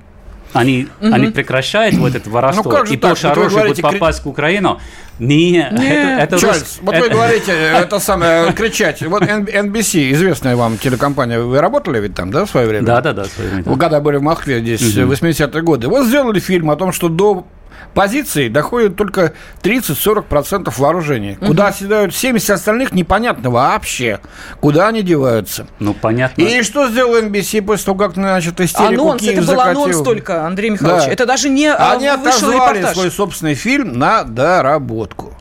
они, 0.53 0.89
угу. 1.01 1.13
они 1.13 1.27
прекращают 1.29 1.95
вот 1.97 2.15
это 2.15 2.31
воровство, 2.31 2.73
ну, 2.73 2.85
и 2.85 2.97
так? 2.97 3.11
больше 3.11 3.27
оружия 3.27 3.67
будет 3.67 3.83
попасть 3.83 4.25
в 4.25 4.29
Украину. 4.29 4.81
Не, 5.19 5.51
не. 5.51 5.59
это, 5.69 6.37
это 6.37 6.39
Чарльз, 6.39 6.61
рус... 6.61 6.79
вот 6.81 6.95
это... 6.95 7.05
вы 7.05 7.11
говорите, 7.11 7.53
это 7.75 7.99
самое, 7.99 8.53
кричать. 8.53 9.03
Вот 9.03 9.23
NBC, 9.23 10.13
известная 10.13 10.57
вам 10.57 10.79
телекомпания, 10.79 11.41
вы 11.41 11.61
работали 11.61 12.01
ведь 12.01 12.15
там, 12.15 12.31
да, 12.31 12.47
в 12.47 12.51
свое 12.51 12.67
время? 12.67 12.87
Да, 12.87 13.01
да, 13.01 13.13
да. 13.13 13.25
В 13.25 13.27
свое 13.27 13.51
время, 13.51 13.65
да. 13.65 13.77
Когда 13.77 14.01
были 14.01 14.17
в 14.17 14.23
Москве 14.23 14.61
здесь, 14.61 14.97
угу. 14.97 15.13
80-е 15.13 15.63
годы. 15.63 15.89
Вот 15.89 16.07
сделали 16.07 16.41
фильм 16.41 16.71
о 16.71 16.77
том, 16.77 16.93
что 16.93 17.09
до 17.09 17.47
позиции 17.95 18.49
доходит 18.49 18.97
только 18.97 19.33
30-40% 19.63 20.73
вооружения. 20.79 21.37
Угу. 21.41 21.47
Куда 21.47 21.69
оседают 21.69 22.15
70 22.15 22.51
остальных, 22.51 22.93
непонятно 22.93 23.51
вообще, 23.51 24.21
куда 24.61 24.89
они 24.89 25.03
деваются. 25.03 25.67
Ну, 25.79 25.95
понятно. 25.95 26.43
И 26.43 26.63
что 26.63 26.89
сделал 26.89 27.17
NBC 27.17 27.63
после 27.63 27.87
того, 27.87 27.99
как, 27.99 28.15
значит, 28.15 28.61
истерику 28.61 29.05
Анонс, 29.05 29.21
Киев 29.21 29.33
это 29.33 29.41
был 29.41 29.47
закатил? 29.47 29.83
анонс 29.85 30.03
только, 30.03 30.47
Андрей 30.47 30.71
Михайлович. 30.71 31.05
Да. 31.07 31.13
Это 31.13 31.27
даже 31.27 31.49
не 31.49 31.67
а, 31.67 31.93
Они 31.93 32.09
вышел 32.11 32.49
отозвали 32.49 32.79
репортаж. 32.79 32.95
свой 32.95 33.11
собственный 33.11 33.55
фильм 33.55 33.99
на 33.99 34.25
доработку. 34.25 35.37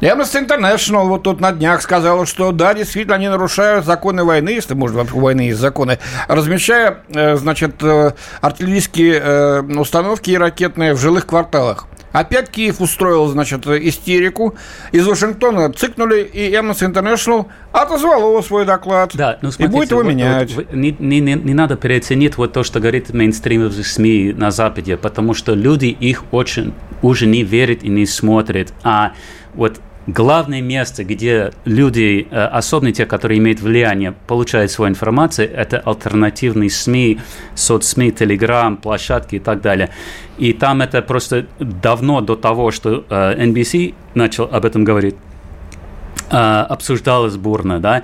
Amnesty 0.00 0.46
International 0.46 1.06
вот 1.06 1.22
тут 1.24 1.40
на 1.40 1.52
днях 1.52 1.82
сказала, 1.82 2.24
что 2.24 2.52
да, 2.52 2.72
действительно, 2.74 3.16
они 3.16 3.28
нарушают 3.28 3.84
законы 3.84 4.24
войны, 4.24 4.50
если, 4.50 4.74
может, 4.74 4.96
вообще 4.96 5.14
у 5.14 5.20
войны 5.20 5.42
есть 5.42 5.60
законы, 5.60 5.98
размещая, 6.26 6.98
э, 7.14 7.36
значит, 7.36 7.82
э, 7.82 8.12
артиллерийские 8.40 9.20
э, 9.22 9.62
установки 9.62 10.30
и 10.30 10.38
ракетные 10.38 10.94
в 10.94 10.98
жилых 10.98 11.26
кварталах. 11.26 11.86
Опять 12.12 12.50
Киев 12.50 12.80
устроил, 12.80 13.26
значит, 13.28 13.66
истерику. 13.66 14.56
Из 14.90 15.06
Вашингтона 15.06 15.72
цикнули, 15.72 16.22
и 16.22 16.52
Amnesty 16.52 16.90
International 16.90 17.46
отозвало 17.70 18.40
свой 18.42 18.64
доклад. 18.64 19.12
Да, 19.14 19.38
ну 19.42 19.52
смотрите, 19.52 19.72
и 19.72 19.76
будет 19.76 19.90
его 19.90 20.02
вот, 20.02 20.08
менять. 20.08 20.52
Вот, 20.54 20.72
не, 20.72 20.90
не, 20.98 21.20
не 21.20 21.54
надо 21.54 21.76
переоценить 21.76 22.36
вот 22.36 22.52
то, 22.52 22.64
что 22.64 22.80
говорит 22.80 23.12
мейнстримовые 23.12 23.84
СМИ 23.84 24.32
на 24.36 24.50
Западе, 24.50 24.96
потому 24.96 25.34
что 25.34 25.54
люди 25.54 25.86
их 25.86 26.24
очень 26.32 26.74
уже 27.02 27.26
не 27.26 27.44
верят 27.44 27.84
и 27.84 27.88
не 27.88 28.06
смотрят. 28.06 28.72
А 28.82 29.12
вот 29.54 29.80
главное 30.12 30.60
место, 30.60 31.04
где 31.04 31.52
люди, 31.64 32.26
э, 32.30 32.44
особенно 32.44 32.92
те, 32.92 33.06
которые 33.06 33.38
имеют 33.38 33.60
влияние, 33.60 34.14
получают 34.26 34.70
свою 34.70 34.90
информацию, 34.90 35.50
это 35.52 35.78
альтернативные 35.78 36.70
СМИ, 36.70 37.20
соцСМИ, 37.54 38.12
Телеграм, 38.12 38.76
площадки 38.76 39.36
и 39.36 39.38
так 39.38 39.60
далее. 39.60 39.90
И 40.38 40.52
там 40.52 40.82
это 40.82 41.02
просто 41.02 41.46
давно 41.58 42.20
до 42.20 42.36
того, 42.36 42.70
что 42.70 43.04
NBC 43.08 43.90
э, 43.90 43.94
начал 44.14 44.44
об 44.44 44.64
этом 44.64 44.84
говорить, 44.84 45.16
э, 46.30 46.36
обсуждалось 46.36 47.36
бурно, 47.36 47.80
да. 47.80 48.02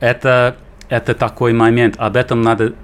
Это 0.00 0.56
это 0.92 1.14
такой 1.14 1.54
момент, 1.54 1.94
об 1.96 2.16
этом 2.16 2.42
надо 2.42 2.74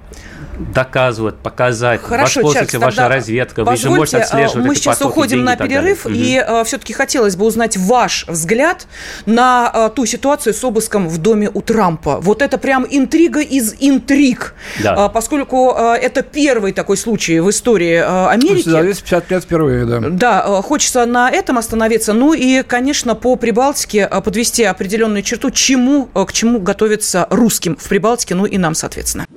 доказывать, 0.59 1.35
показать, 1.35 2.01
Хорошо, 2.01 2.41
воспользуйте 2.41 2.77
ваша 2.77 3.07
разведка, 3.07 3.63
вы 3.63 3.77
же 3.77 3.89
можете 3.89 4.17
отслеживать 4.17 4.67
Мы 4.67 4.75
сейчас 4.75 5.01
уходим 5.01 5.43
на 5.43 5.55
перерыв, 5.55 6.05
и, 6.05 6.35
и 6.35 6.37
uh, 6.37 6.63
все-таки 6.65 6.93
хотелось 6.93 7.35
бы 7.35 7.45
узнать 7.45 7.77
ваш 7.77 8.25
взгляд 8.27 8.87
на 9.25 9.71
uh, 9.73 9.93
ту 9.93 10.05
ситуацию 10.05 10.53
с 10.53 10.63
обыском 10.63 11.07
в 11.07 11.17
доме 11.17 11.49
у 11.53 11.61
Трампа. 11.61 12.19
Вот 12.19 12.41
это 12.41 12.57
прям 12.57 12.85
интрига 12.89 13.39
из 13.39 13.75
интриг, 13.79 14.53
да. 14.83 14.95
uh, 14.95 15.11
поскольку 15.11 15.69
uh, 15.69 15.93
это 15.93 16.21
первый 16.21 16.73
такой 16.73 16.97
случай 16.97 17.39
в 17.39 17.49
истории 17.49 17.97
Америки. 18.29 18.67
За 18.69 18.81
250 18.81 19.31
лет 19.31 19.43
впервые, 19.43 19.85
да. 19.85 19.99
Да, 20.09 20.61
хочется 20.61 21.05
на 21.05 21.29
этом 21.29 21.57
остановиться. 21.57 22.13
Ну 22.13 22.33
и, 22.33 22.63
конечно, 22.63 23.15
по 23.15 23.35
Прибалтике 23.35 24.07
подвести 24.07 24.63
определенную 24.63 25.23
черту, 25.23 25.51
чему, 25.51 26.05
к 26.05 26.33
чему 26.33 26.59
готовиться 26.59 27.27
русским 27.29 27.77
в 27.77 27.87
Прибалтике, 27.87 27.98
ну 28.35 28.45
и 28.45 28.57
нам, 28.57 28.75
соответственно. 28.75 29.27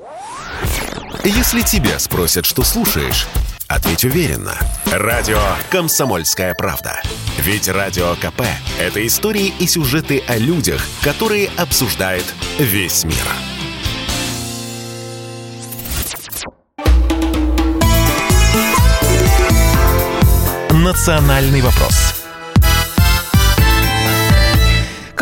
Если 1.24 1.60
тебя 1.60 1.98
спросят, 1.98 2.46
что 2.46 2.62
слушаешь, 2.62 3.26
ответь 3.68 4.04
уверенно. 4.04 4.54
Радио 4.90 5.40
«Комсомольская 5.70 6.54
правда». 6.54 7.00
Ведь 7.38 7.68
Радио 7.68 8.14
КП– 8.16 8.42
это 8.80 9.06
истории 9.06 9.52
и 9.58 9.66
сюжеты 9.66 10.22
о 10.26 10.36
людях, 10.36 10.82
которые 11.02 11.48
обсуждает 11.56 12.24
весь 12.58 13.04
мир. 13.04 13.14
«Национальный 20.72 21.60
вопрос» 21.60 22.11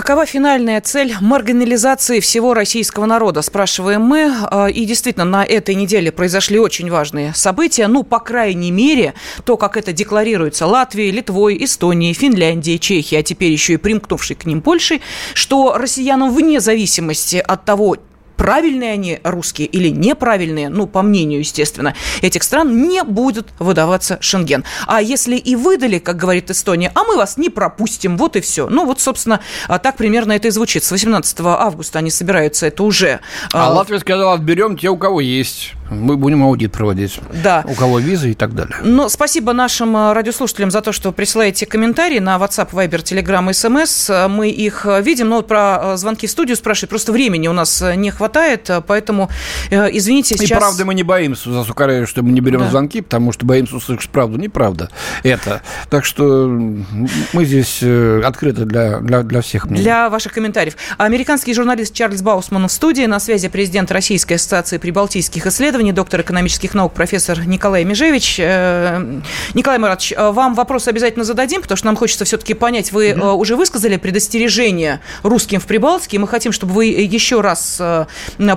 Какова 0.00 0.24
финальная 0.24 0.80
цель 0.80 1.14
маргинализации 1.20 2.20
всего 2.20 2.54
российского 2.54 3.04
народа, 3.04 3.42
спрашиваем 3.42 4.00
мы. 4.00 4.32
А, 4.44 4.68
и 4.68 4.86
действительно, 4.86 5.26
на 5.26 5.44
этой 5.44 5.74
неделе 5.74 6.10
произошли 6.10 6.58
очень 6.58 6.90
важные 6.90 7.34
события. 7.34 7.86
Ну, 7.86 8.02
по 8.02 8.18
крайней 8.18 8.70
мере, 8.70 9.12
то, 9.44 9.58
как 9.58 9.76
это 9.76 9.92
декларируется 9.92 10.66
Латвией, 10.66 11.10
Литвой, 11.10 11.62
Эстонией, 11.62 12.14
Финляндией, 12.14 12.78
Чехией, 12.78 13.20
а 13.20 13.22
теперь 13.22 13.52
еще 13.52 13.74
и 13.74 13.76
примкнувшей 13.76 14.36
к 14.36 14.46
ним 14.46 14.62
Польшей, 14.62 15.02
что 15.34 15.76
россиянам 15.76 16.34
вне 16.34 16.60
зависимости 16.60 17.36
от 17.36 17.66
того, 17.66 17.98
правильные 18.40 18.92
они 18.92 19.20
русские 19.22 19.68
или 19.68 19.90
неправильные, 19.90 20.70
ну, 20.70 20.86
по 20.86 21.02
мнению, 21.02 21.40
естественно, 21.40 21.94
этих 22.22 22.42
стран, 22.42 22.88
не 22.88 23.04
будет 23.04 23.48
выдаваться 23.58 24.16
Шенген. 24.22 24.64
А 24.86 25.02
если 25.02 25.36
и 25.36 25.56
выдали, 25.56 25.98
как 25.98 26.16
говорит 26.16 26.50
Эстония, 26.50 26.90
а 26.94 27.04
мы 27.04 27.18
вас 27.18 27.36
не 27.36 27.50
пропустим, 27.50 28.16
вот 28.16 28.36
и 28.36 28.40
все. 28.40 28.66
Ну, 28.70 28.86
вот, 28.86 28.98
собственно, 28.98 29.40
а 29.68 29.78
так 29.78 29.98
примерно 29.98 30.32
это 30.32 30.48
и 30.48 30.50
звучит. 30.50 30.84
С 30.84 30.90
18 30.90 31.38
августа 31.40 31.98
они 31.98 32.10
собираются 32.10 32.66
это 32.66 32.82
уже. 32.82 33.20
А, 33.52 33.66
а 33.66 33.74
Латвия 33.74 33.98
сказала, 33.98 34.32
отберем 34.32 34.78
те, 34.78 34.88
у 34.88 34.96
кого 34.96 35.20
есть. 35.20 35.74
Мы 35.90 36.16
будем 36.16 36.42
аудит 36.44 36.72
проводить. 36.72 37.18
Да. 37.42 37.64
У 37.66 37.74
кого 37.74 37.98
визы 37.98 38.30
и 38.30 38.34
так 38.34 38.54
далее. 38.54 38.76
Ну, 38.82 39.08
спасибо 39.08 39.52
нашим 39.52 39.96
э, 39.96 40.12
радиослушателям 40.12 40.70
за 40.70 40.82
то, 40.82 40.92
что 40.92 41.10
присылаете 41.12 41.66
комментарии 41.66 42.20
на 42.20 42.36
WhatsApp, 42.36 42.70
Viber, 42.70 43.02
Telegram, 43.02 43.48
SMS. 43.50 44.28
Мы 44.28 44.50
их 44.50 44.86
э, 44.86 45.02
видим. 45.02 45.28
Но 45.28 45.36
вот 45.36 45.48
про 45.48 45.80
э, 45.82 45.96
звонки 45.96 46.26
в 46.26 46.30
студию 46.30 46.56
спрашивают. 46.56 46.90
Просто 46.90 47.12
времени 47.12 47.48
у 47.48 47.52
нас 47.52 47.82
не 47.96 48.10
хватает, 48.10 48.70
поэтому, 48.86 49.30
извините, 49.70 50.36
сейчас... 50.36 50.50
И 50.50 50.54
правда 50.54 50.84
мы 50.84 50.94
не 50.94 51.02
боимся, 51.02 51.52
засукаряю, 51.52 52.06
что 52.06 52.22
мы 52.22 52.30
не 52.30 52.40
берем 52.40 52.60
да. 52.60 52.70
звонки, 52.70 53.00
потому 53.00 53.32
что 53.32 53.44
боимся 53.44 53.76
услышать 53.76 54.10
правду. 54.10 54.38
Неправда 54.38 54.90
это. 55.22 55.62
Так 55.88 56.04
что 56.04 56.46
мы 56.46 57.44
здесь 57.44 57.82
открыты 58.24 58.64
для, 58.64 59.00
для, 59.00 59.22
для 59.22 59.40
всех 59.40 59.66
мнений. 59.66 59.82
Для 59.82 60.08
ваших 60.08 60.32
комментариев. 60.32 60.76
Американский 60.98 61.54
журналист 61.54 61.94
Чарльз 61.94 62.22
Баусман 62.22 62.68
в 62.68 62.72
студии. 62.72 63.06
На 63.06 63.20
связи 63.20 63.48
президент 63.48 63.90
Российской 63.90 64.34
ассоциации 64.34 64.78
прибалтийских 64.78 65.46
исследований 65.46 65.79
исследований, 65.80 65.92
доктор 65.92 66.20
экономических 66.20 66.74
наук, 66.74 66.92
профессор 66.92 67.46
Николай 67.46 67.84
Межевич. 67.84 68.36
Э, 68.38 69.20
Николай 69.54 69.78
Маратович, 69.78 70.12
э, 70.12 70.30
вам 70.30 70.54
вопрос 70.54 70.88
обязательно 70.88 71.24
зададим, 71.24 71.62
потому 71.62 71.76
что 71.76 71.86
нам 71.86 71.96
хочется 71.96 72.24
все-таки 72.26 72.52
понять, 72.52 72.92
вы 72.92 73.10
mm-hmm. 73.10 73.34
уже 73.36 73.56
высказали 73.56 73.96
предостережение 73.96 75.00
русским 75.22 75.58
в 75.58 75.66
Прибалтике, 75.66 76.18
мы 76.18 76.28
хотим, 76.28 76.52
чтобы 76.52 76.74
вы 76.74 76.86
еще 76.86 77.40
раз 77.40 77.80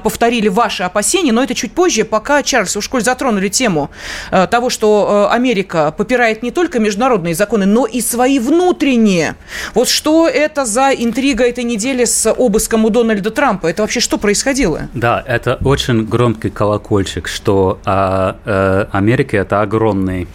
повторили 0.03 0.49
ваши 0.49 0.83
опасения, 0.83 1.31
но 1.31 1.43
это 1.43 1.55
чуть 1.55 1.71
позже, 1.71 2.03
пока, 2.03 2.43
Чарльз, 2.43 2.75
уж 2.75 2.89
коль 2.89 3.03
затронули 3.03 3.47
тему 3.47 3.89
того, 4.31 4.69
что 4.69 5.29
Америка 5.31 5.93
попирает 5.95 6.43
не 6.43 6.51
только 6.51 6.79
международные 6.79 7.35
законы, 7.35 7.65
но 7.65 7.85
и 7.85 8.01
свои 8.01 8.39
внутренние. 8.39 9.35
Вот 9.73 9.87
что 9.87 10.27
это 10.27 10.65
за 10.65 10.89
интрига 10.91 11.45
этой 11.45 11.63
недели 11.63 12.05
с 12.05 12.31
обыском 12.31 12.85
у 12.85 12.89
Дональда 12.89 13.31
Трампа? 13.31 13.67
Это 13.67 13.83
вообще 13.83 13.99
что 13.99 14.17
происходило? 14.17 14.89
Да, 14.93 15.23
это 15.25 15.57
очень 15.63 16.05
громкий 16.05 16.49
колокольчик 16.49 17.12
счетчик, 17.13 17.27
что 17.27 17.79
а, 17.85 18.37
а, 18.45 18.89
Америка 18.91 19.37
это 19.37 19.61
огромный 19.61 20.27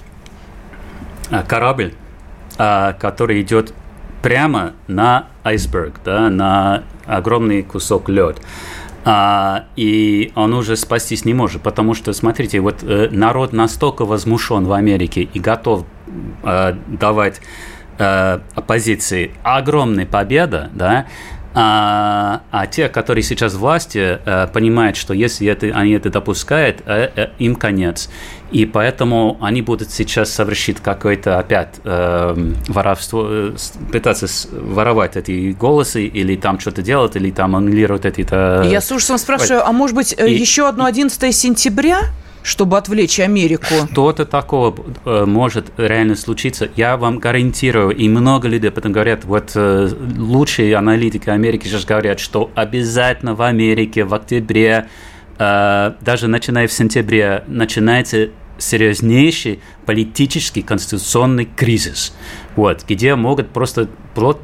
а, 1.30 1.42
корабль, 1.42 1.92
а, 2.56 2.92
который 2.94 3.42
идет 3.42 3.72
прямо 4.22 4.72
на 4.86 5.26
айсберг, 5.44 6.00
да, 6.04 6.28
на 6.30 6.84
огромный 7.06 7.62
кусок 7.62 8.08
лед. 8.08 8.40
А, 9.04 9.64
и 9.76 10.32
он 10.34 10.54
уже 10.54 10.76
спастись 10.76 11.24
не 11.24 11.34
может, 11.34 11.62
потому 11.62 11.94
что, 11.94 12.12
смотрите, 12.12 12.60
вот 12.60 12.82
э, 12.82 13.08
народ 13.10 13.52
настолько 13.52 14.04
возмущен 14.04 14.64
в 14.64 14.72
Америке 14.72 15.22
и 15.22 15.40
готов 15.40 15.86
э, 16.42 16.74
давать 16.88 17.40
э, 17.98 18.40
оппозиции 18.54 19.30
огромной 19.44 20.04
победы, 20.04 20.68
да, 20.74 21.06
а, 21.54 22.42
а 22.50 22.66
те, 22.66 22.88
которые 22.88 23.22
сейчас 23.22 23.54
в 23.54 23.58
власти, 23.58 24.18
э, 24.24 24.48
понимают, 24.52 24.96
что 24.96 25.14
если 25.14 25.48
это, 25.48 25.66
они 25.66 25.92
это 25.92 26.10
допускают, 26.10 26.82
э, 26.86 27.10
э, 27.16 27.28
им 27.38 27.56
конец. 27.56 28.10
И 28.50 28.64
поэтому 28.64 29.38
они 29.40 29.62
будут 29.62 29.90
сейчас 29.90 30.30
совершить 30.30 30.78
какое-то 30.80 31.38
опять 31.38 31.80
э, 31.84 32.52
воровство, 32.68 33.52
пытаться 33.90 34.26
воровать 34.52 35.16
эти 35.16 35.52
голосы 35.52 36.04
или 36.06 36.36
там 36.36 36.60
что-то 36.60 36.82
делать, 36.82 37.16
или 37.16 37.30
там 37.30 37.56
аннулировать 37.56 38.04
эти... 38.04 38.22
Я 38.68 38.80
с 38.80 38.90
ужасом 38.92 39.18
спрашиваю, 39.18 39.66
а 39.66 39.72
может 39.72 39.96
быть 39.96 40.14
и... 40.18 40.32
еще 40.32 40.68
одно 40.68 40.84
11 40.84 41.34
сентября? 41.34 42.02
Чтобы 42.42 42.76
отвлечь 42.78 43.20
Америку? 43.20 43.66
Что-то 43.92 44.24
такого 44.24 44.74
э, 45.04 45.24
может 45.24 45.72
реально 45.76 46.16
случиться. 46.16 46.68
Я 46.76 46.96
вам 46.96 47.18
гарантирую, 47.18 47.90
и 47.90 48.08
много 48.08 48.48
людей 48.48 48.70
об 48.70 48.78
этом 48.78 48.92
говорят, 48.92 49.24
вот 49.24 49.52
э, 49.54 49.90
лучшие 50.16 50.74
аналитики 50.76 51.28
Америки 51.28 51.66
сейчас 51.66 51.84
говорят, 51.84 52.20
что 52.20 52.50
обязательно 52.54 53.34
в 53.34 53.42
Америке 53.42 54.04
в 54.04 54.14
октябре, 54.14 54.88
э, 55.38 55.92
даже 56.00 56.28
начиная 56.28 56.68
в 56.68 56.72
сентябре, 56.72 57.44
начинается 57.46 58.30
серьезнейший 58.58 59.60
политический 59.86 60.62
конституционный 60.62 61.44
кризис, 61.46 62.14
вот, 62.56 62.84
где 62.86 63.14
могут 63.14 63.50
просто 63.50 63.88
вплоть 64.12 64.38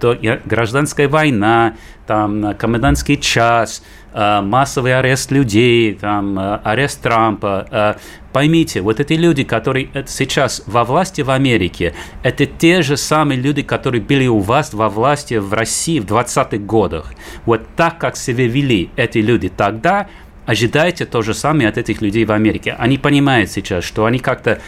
гражданская 0.44 1.08
война, 1.08 1.74
там, 2.06 2.54
комендантский 2.56 3.16
час, 3.16 3.82
Э, 4.16 4.42
массовый 4.42 4.96
арест 4.96 5.32
людей, 5.32 5.92
там, 5.92 6.38
э, 6.38 6.60
арест 6.62 7.02
Трампа. 7.02 7.66
Э, 7.68 7.94
поймите, 8.32 8.80
вот 8.80 9.00
эти 9.00 9.14
люди, 9.14 9.42
которые 9.42 9.88
сейчас 10.06 10.62
во 10.66 10.84
власти 10.84 11.22
в 11.22 11.30
Америке, 11.30 11.94
это 12.22 12.46
те 12.46 12.82
же 12.82 12.96
самые 12.96 13.40
люди, 13.40 13.62
которые 13.62 14.00
были 14.00 14.28
у 14.28 14.38
вас 14.38 14.72
во 14.72 14.88
власти 14.88 15.34
в 15.34 15.52
России 15.52 15.98
в 15.98 16.04
20-х 16.04 16.58
годах. 16.58 17.12
Вот 17.44 17.62
так, 17.74 17.98
как 17.98 18.16
себя 18.16 18.46
вели 18.46 18.88
эти 18.94 19.18
люди 19.18 19.48
тогда, 19.48 20.06
ожидайте 20.46 21.06
то 21.06 21.22
же 21.22 21.34
самое 21.34 21.68
от 21.68 21.78
этих 21.78 22.02
людей 22.02 22.24
в 22.24 22.32
Америке. 22.32 22.74
Они 22.78 22.98
понимают 22.98 23.50
сейчас, 23.50 23.84
что 23.84 24.04
они 24.04 24.18
как-то 24.18 24.60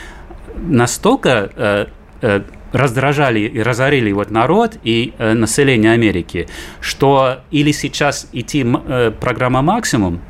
настолько 0.56 1.50
э, 1.54 1.86
э, 2.22 2.40
раздражали 2.72 3.40
и 3.40 3.60
разорили 3.60 4.12
вот 4.12 4.30
народ 4.30 4.76
и 4.84 5.14
э, 5.18 5.32
население 5.34 5.92
Америки, 5.92 6.48
что 6.80 7.40
или 7.50 7.72
сейчас 7.72 8.28
идти 8.32 8.64
э, 8.64 9.12
программа 9.18 9.62
«Максимум», 9.62 10.20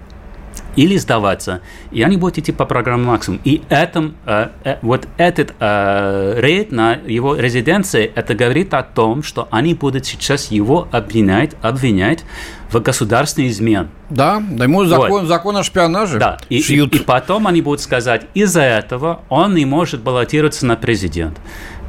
или 0.77 0.97
сдаваться, 0.97 1.61
и 1.91 2.03
они 2.03 2.17
будут 2.17 2.39
идти 2.39 2.53
по 2.53 2.67
программе 2.67 3.05
максимум. 3.05 3.41
И 3.45 3.63
этом, 3.69 4.17
э, 4.27 4.49
э, 4.65 4.77
вот 4.83 5.09
этот 5.17 5.55
э, 5.59 6.35
рейд 6.39 6.71
на 6.71 6.95
его 6.95 7.35
резиденции, 7.35 8.11
это 8.15 8.35
говорит 8.35 8.75
о 8.75 8.83
том, 8.83 9.23
что 9.23 9.49
они 9.51 9.75
будут 9.75 10.07
сейчас 10.07 10.51
его 10.51 10.87
обвинять, 10.93 11.53
обвинять 11.63 12.25
в 12.71 12.81
государственный 12.81 13.49
измен. 13.49 13.89
Да, 14.11 14.43
да 14.51 14.65
ему 14.65 14.85
закон, 14.85 15.11
вот. 15.11 15.27
закон 15.27 15.57
о 15.57 15.63
шпионаже 15.63 16.19
да. 16.19 16.39
И, 16.49 16.59
и, 16.59 16.85
и 16.85 16.99
потом 16.99 17.47
они 17.47 17.63
будут 17.63 17.81
сказать, 17.81 18.27
из-за 18.35 18.63
этого 18.63 19.23
он 19.29 19.55
не 19.55 19.65
может 19.65 20.03
баллотироваться 20.03 20.67
на 20.67 20.77
президент. 20.77 21.39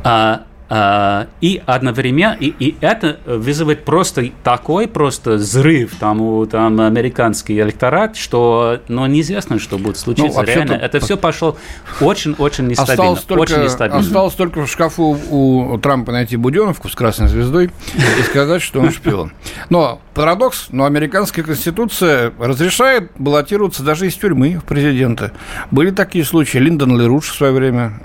А, 0.04 0.44
и 0.70 1.62
одновременно, 1.66 2.36
и, 2.40 2.48
и 2.60 2.78
это 2.82 3.20
вызывает 3.26 3.86
просто 3.86 4.32
такой 4.44 4.88
просто 4.88 5.34
взрыв 5.34 5.96
там 6.00 6.22
у 6.22 6.46
там 6.46 6.82
американский 6.82 7.60
электорат, 7.60 8.18
что, 8.18 8.80
ну, 8.88 9.06
неизвестно, 9.06 9.60
что 9.60 9.78
будет 9.78 9.98
случиться. 9.98 10.40
Ну, 10.40 10.46
Реально, 10.46 10.74
это 10.74 11.00
все 11.00 11.18
пошло 11.18 11.58
очень-очень 12.02 12.68
нестабильно. 12.68 12.94
Осталось 12.94 13.22
только, 13.24 13.42
очень 13.42 13.64
нестабильно. 13.64 14.00
осталось 14.00 14.34
только 14.34 14.66
в 14.66 14.70
шкафу 14.70 15.18
у 15.30 15.78
Трампа 15.78 16.12
найти 16.12 16.38
Буденовку 16.38 16.90
с 16.90 16.96
красной 16.96 17.28
звездой 17.28 17.72
и 17.96 18.22
сказать, 18.24 18.62
что 18.62 18.80
он 18.80 18.92
шпион. 18.92 19.32
Но 19.70 20.02
парадокс, 20.14 20.68
но 20.72 20.86
американская 20.86 21.46
конституция 21.46 22.34
разрешает 22.40 23.12
баллотироваться 23.18 23.84
даже 23.84 24.08
из 24.08 24.16
тюрьмы 24.16 24.58
в 24.58 24.64
президенты. 24.64 25.32
Были 25.72 25.92
такие 25.92 26.26
случаи. 26.26 26.58
Линдон 26.58 27.00
Леруш 27.00 27.30
в 27.30 27.36
свое 27.36 27.54
время 27.54 28.00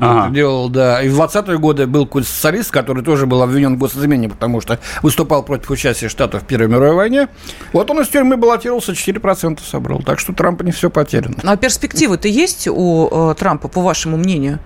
ага. 0.00 0.32
делал, 0.32 0.68
да. 0.68 1.02
И 1.02 1.08
в 1.08 1.20
20-е 1.20 1.58
годы 1.58 1.86
был 1.86 1.99
какой-то 2.06 2.28
социалист, 2.28 2.70
который 2.70 3.04
тоже 3.04 3.26
был 3.26 3.42
обвинен 3.42 3.76
в 3.76 3.78
госизмене, 3.78 4.28
потому 4.28 4.60
что 4.60 4.78
выступал 5.02 5.42
против 5.42 5.70
участия 5.70 6.08
Штатов 6.08 6.42
в 6.42 6.46
Первой 6.46 6.68
мировой 6.68 6.94
войне. 6.94 7.28
Вот 7.72 7.90
он 7.90 8.00
из 8.00 8.08
тюрьмы 8.08 8.36
баллотировался, 8.36 8.92
4% 8.92 9.60
собрал. 9.64 10.02
Так 10.02 10.18
что 10.18 10.32
Трампа 10.32 10.62
не 10.62 10.72
все 10.72 10.90
потеряно. 10.90 11.36
Ну, 11.42 11.50
а 11.50 11.56
перспективы-то 11.56 12.28
есть 12.28 12.68
у 12.68 13.30
э, 13.30 13.34
Трампа, 13.34 13.68
по 13.68 13.80
вашему 13.80 14.16
мнению? 14.16 14.58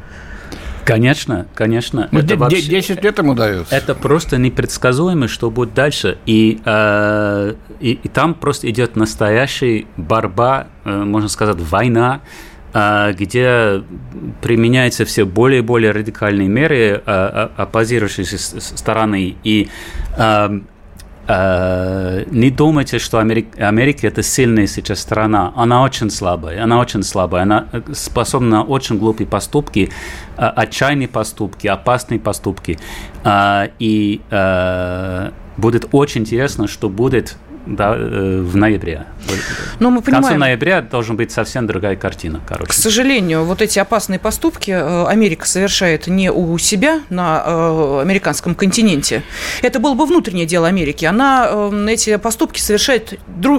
Конечно, 0.85 1.47
конечно. 1.55 2.09
Ну, 2.13 2.19
это 2.19 2.37
10 2.37 2.73
вообще, 2.73 2.95
лет 2.95 3.19
ему 3.19 3.35
дается. 3.35 3.75
Это 3.75 3.95
просто 3.95 4.37
непредсказуемо, 4.37 5.29
что 5.29 5.51
будет 5.51 5.75
дальше. 5.75 6.19
И, 6.27 6.61
э, 6.65 7.55
и, 7.81 7.93
и 7.93 8.09
там 8.09 8.35
просто 8.35 8.69
идет 8.71 8.97
настоящая 8.97 9.87
борьба, 9.97 10.67
э, 10.85 10.91
можно 10.91 11.29
сказать, 11.29 11.57
война 11.59 12.21
где 12.75 13.85
применяются 14.43 15.05
все 15.05 15.25
более 15.25 15.61
и 15.61 15.63
более 15.63 15.93
радикальные 15.93 16.49
меры 16.49 17.03
а, 17.07 17.53
а, 17.57 17.63
оппозирующей 17.63 18.25
стороны. 18.27 19.37
И 19.45 19.69
не 21.27 22.51
думайте, 22.51 22.99
что 22.99 23.19
Америка, 23.19 23.69
Америка 23.69 24.07
это 24.09 24.23
сильная 24.23 24.67
сейчас 24.67 24.99
страна. 24.99 25.55
Она 25.57 25.83
очень 25.83 26.11
слабая. 26.11 26.63
Она 26.63 26.79
очень 26.79 27.03
слабая. 27.03 27.45
Она 27.45 27.69
способна 27.93 28.51
на 28.51 28.63
очень 28.63 28.99
глупые 28.99 29.27
поступки, 29.27 29.91
отчаянные 30.37 31.09
поступки, 31.09 31.67
опасные 31.67 32.21
поступки. 32.21 32.79
И 33.79 34.21
будет 35.57 35.89
очень 35.93 36.23
интересно, 36.23 36.67
что 36.69 36.91
будет 36.91 37.39
да, 37.67 37.95
э, 37.97 38.41
в 38.43 38.57
ноябре. 38.57 39.07
Но 39.81 39.91
мы 39.91 40.03
понимаем, 40.03 40.25
К 40.25 40.29
концу 40.29 40.39
ноября 40.39 40.83
должна 40.83 41.15
быть 41.15 41.33
совсем 41.33 41.67
другая 41.67 41.97
картина. 41.97 42.41
Короче. 42.47 42.71
К 42.71 42.75
сожалению, 42.75 43.45
вот 43.45 43.63
эти 43.63 43.79
опасные 43.79 44.19
поступки 44.19 44.71
э, 44.71 45.07
Америка 45.07 45.47
совершает 45.47 46.07
не 46.07 46.31
у 46.31 46.57
себя 46.59 47.01
на 47.09 47.43
э, 47.45 48.01
американском 48.03 48.55
континенте. 48.55 49.23
Это 49.63 49.79
было 49.79 49.95
бы 49.95 50.05
внутреннее 50.07 50.47
дело 50.47 50.69
Америки. 50.69 51.05
Она 51.05 51.51
эти 51.89 52.17
поступки 52.17 52.61
совершает 52.61 53.19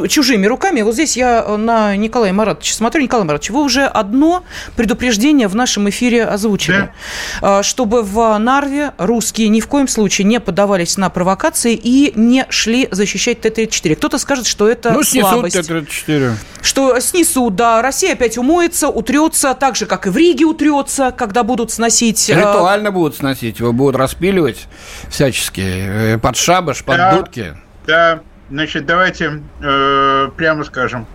чужими 0.10 0.46
руками. 0.46 0.82
Вот 0.82 0.94
здесь 0.94 1.18
я 1.18 1.58
на 1.58 1.96
Николая 1.96 2.34
Маратовича 2.34 2.76
смотрю. 2.76 3.02
Николай 3.02 3.26
Маратович, 3.26 3.50
вы 3.50 3.64
уже 3.64 3.86
одно 3.86 4.44
предупреждение 4.76 5.48
в 5.48 5.56
нашем 5.56 5.90
эфире 5.90 6.26
озвучили. 6.26 6.90
Да. 7.42 7.64
Чтобы 7.64 8.04
в 8.04 8.38
Нарве 8.38 8.92
русские 8.98 9.50
ни 9.50 9.62
в 9.62 9.68
коем 9.68 9.88
случае 9.88 10.26
не 10.26 10.40
поддавались 10.40 10.98
на 10.98 11.10
провокации 11.10 11.74
и 11.74 12.14
не 12.16 12.46
шли 12.50 12.88
защищать 12.92 13.42
Т-34. 13.42 13.95
Кто-то 13.96 14.18
скажет, 14.18 14.48
что 14.48 14.68
это 14.68 14.92
ну, 14.92 15.04
слабость. 15.04 15.68
Т-34. 15.68 16.34
Что 16.62 17.00
снесут, 17.00 17.56
да. 17.56 17.82
Россия 17.82 18.14
опять 18.14 18.38
умоется, 18.38 18.90
утрется, 18.90 19.54
так 19.54 19.76
же, 19.76 19.86
как 19.86 20.08
и 20.08 20.10
в 20.10 20.18
Риге 20.18 20.46
утрется, 20.46 21.12
когда 21.12 21.44
будут 21.44 21.72
сносить... 21.72 22.30
Э, 22.30 22.36
Ритуально 22.36 22.90
э... 22.90 22.92
будут 22.92 23.16
сносить, 23.16 23.60
его 23.60 23.74
будут 23.74 23.96
распиливать 23.96 24.68
всячески, 25.10 25.62
э, 25.62 26.18
под 26.18 26.36
шабаш, 26.36 26.84
под 26.84 26.98
да, 26.98 27.16
дудки. 27.16 27.58
Да, 27.86 28.20
значит, 28.50 28.86
давайте 28.86 29.42
э, 29.62 30.30
прямо 30.36 30.64
скажем. 30.64 31.08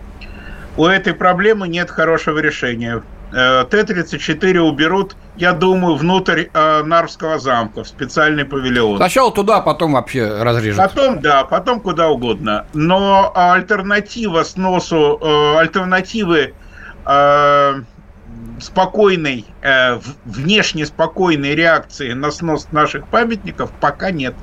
У 0.77 0.85
этой 0.85 1.13
проблемы 1.13 1.67
нет 1.67 1.89
хорошего 1.91 2.39
решения. 2.39 3.03
Э, 3.33 3.65
Т-34 3.69 4.57
уберут, 4.59 5.15
я 5.37 5.53
думаю, 5.53 5.95
внутрь 5.95 6.47
э, 6.53 6.83
Нарвского 6.83 7.39
замка, 7.39 7.83
в 7.83 7.87
специальный 7.87 8.43
павильон. 8.43 8.97
Сначала 8.97 9.31
туда, 9.31 9.61
потом 9.61 9.93
вообще 9.93 10.41
разрежут. 10.41 10.77
Потом, 10.77 11.21
да, 11.21 11.45
потом 11.45 11.79
куда 11.79 12.09
угодно. 12.09 12.65
Но 12.73 13.31
альтернатива 13.33 14.43
сносу, 14.43 15.17
э, 15.21 15.59
альтернативы 15.59 16.53
э, 17.05 17.81
спокойной, 18.59 19.45
э, 19.61 19.99
внешне 20.25 20.85
спокойной 20.85 21.55
реакции 21.55 22.11
на 22.11 22.31
снос 22.31 22.67
наших 22.71 23.07
памятников 23.07 23.71
пока 23.79 24.11
нет. 24.11 24.35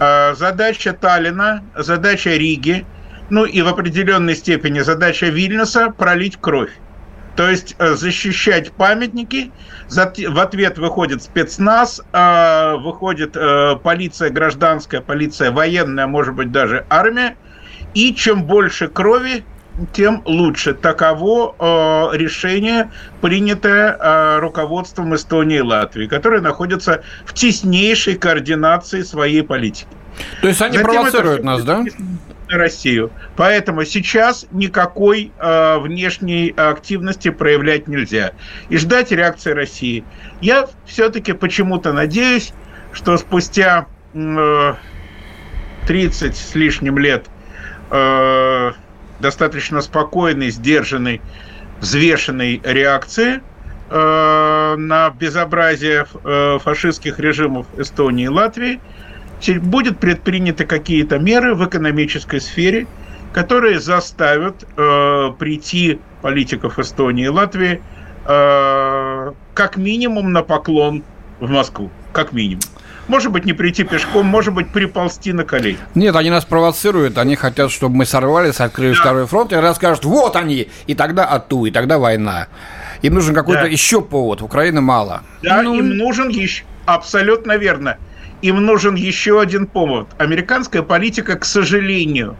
Э, 0.00 0.34
задача 0.34 0.92
Таллина, 0.92 1.62
задача 1.76 2.30
Риги, 2.30 2.84
ну 3.30 3.44
и 3.44 3.62
в 3.62 3.68
определенной 3.68 4.34
степени 4.34 4.80
задача 4.80 5.26
Вильнюса 5.26 5.90
пролить 5.90 6.36
кровь. 6.40 6.72
То 7.36 7.48
есть 7.48 7.74
э, 7.78 7.94
защищать 7.94 8.72
памятники. 8.72 9.50
В 9.88 10.38
ответ 10.38 10.78
выходит 10.78 11.22
спецназ, 11.22 12.00
э, 12.12 12.76
выходит 12.76 13.36
э, 13.36 13.76
полиция 13.82 14.30
гражданская, 14.30 15.00
полиция 15.00 15.50
военная, 15.50 16.06
может 16.06 16.34
быть, 16.34 16.52
даже 16.52 16.84
армия. 16.88 17.36
И 17.94 18.14
чем 18.14 18.44
больше 18.44 18.88
крови, 18.88 19.44
тем 19.92 20.22
лучше. 20.24 20.74
Таково 20.74 22.10
решение, 22.14 22.90
принятое 23.20 24.38
руководством 24.40 25.14
Эстонии 25.14 25.58
и 25.58 25.62
Латвии, 25.62 26.06
которое 26.06 26.40
находится 26.40 27.02
в 27.26 27.34
теснейшей 27.34 28.16
координации 28.16 29.02
своей 29.02 29.42
политики. 29.42 29.88
То 30.40 30.48
есть 30.48 30.60
они 30.62 30.78
Затем 30.78 30.90
провоцируют 30.90 31.44
нас, 31.44 31.64
да? 31.64 31.84
На 32.52 32.58
Россию. 32.58 33.10
Поэтому 33.36 33.84
сейчас 33.84 34.46
никакой 34.52 35.32
э, 35.38 35.78
внешней 35.78 36.50
активности 36.56 37.30
проявлять 37.30 37.88
нельзя. 37.88 38.32
И 38.68 38.76
ждать 38.76 39.10
реакции 39.10 39.52
России. 39.52 40.04
Я 40.40 40.68
все-таки 40.86 41.32
почему-то 41.32 41.92
надеюсь, 41.92 42.52
что 42.92 43.16
спустя 43.16 43.86
э, 44.14 44.74
30 45.86 46.36
с 46.36 46.54
лишним 46.54 46.98
лет 46.98 47.26
э, 47.90 48.72
достаточно 49.20 49.80
спокойной, 49.80 50.50
сдержанной, 50.50 51.20
взвешенной 51.80 52.60
реакции 52.64 53.40
э, 53.88 54.74
на 54.76 55.10
безобразие 55.10 56.06
э, 56.22 56.58
фашистских 56.62 57.18
режимов 57.18 57.66
Эстонии 57.78 58.26
и 58.26 58.28
Латвии– 58.28 58.80
будет 59.50 59.98
предприняты 59.98 60.64
какие-то 60.64 61.18
меры 61.18 61.54
в 61.54 61.66
экономической 61.66 62.40
сфере, 62.40 62.86
которые 63.32 63.80
заставят 63.80 64.64
э, 64.76 65.30
прийти 65.38 66.00
политиков 66.20 66.78
Эстонии 66.78 67.24
и 67.24 67.28
Латвии 67.28 67.82
э, 68.26 69.32
как 69.54 69.76
минимум 69.76 70.32
на 70.32 70.42
поклон 70.42 71.02
в 71.40 71.50
Москву, 71.50 71.90
как 72.12 72.32
минимум. 72.32 72.62
Может 73.08 73.32
быть, 73.32 73.44
не 73.44 73.52
прийти 73.52 73.82
пешком, 73.82 74.26
может 74.26 74.54
быть, 74.54 74.68
приползти 74.68 75.32
на 75.32 75.44
колени. 75.44 75.78
Нет, 75.94 76.14
они 76.14 76.30
нас 76.30 76.44
провоцируют, 76.44 77.18
они 77.18 77.34
хотят, 77.34 77.72
чтобы 77.72 77.96
мы 77.96 78.06
сорвались, 78.06 78.60
открыли 78.60 78.94
да. 78.94 79.00
второй 79.00 79.26
фронт 79.26 79.52
и 79.52 79.56
расскажут, 79.56 80.04
вот 80.04 80.36
они, 80.36 80.68
и 80.86 80.94
тогда 80.94 81.26
ату, 81.26 81.64
и 81.64 81.72
тогда 81.72 81.98
война. 81.98 82.46
Им 83.02 83.14
нужен 83.14 83.34
какой-то 83.34 83.62
да. 83.62 83.68
еще 83.68 84.02
повод, 84.02 84.40
Украины 84.40 84.80
мало. 84.80 85.22
Да, 85.42 85.62
ну... 85.62 85.74
им 85.74 85.96
нужен 85.96 86.28
еще, 86.28 86.64
абсолютно 86.86 87.56
верно 87.56 87.98
им 88.42 88.64
нужен 88.66 88.96
еще 88.96 89.40
один 89.40 89.66
повод. 89.66 90.08
Американская 90.18 90.82
политика, 90.82 91.36
к 91.38 91.44
сожалению, 91.44 92.36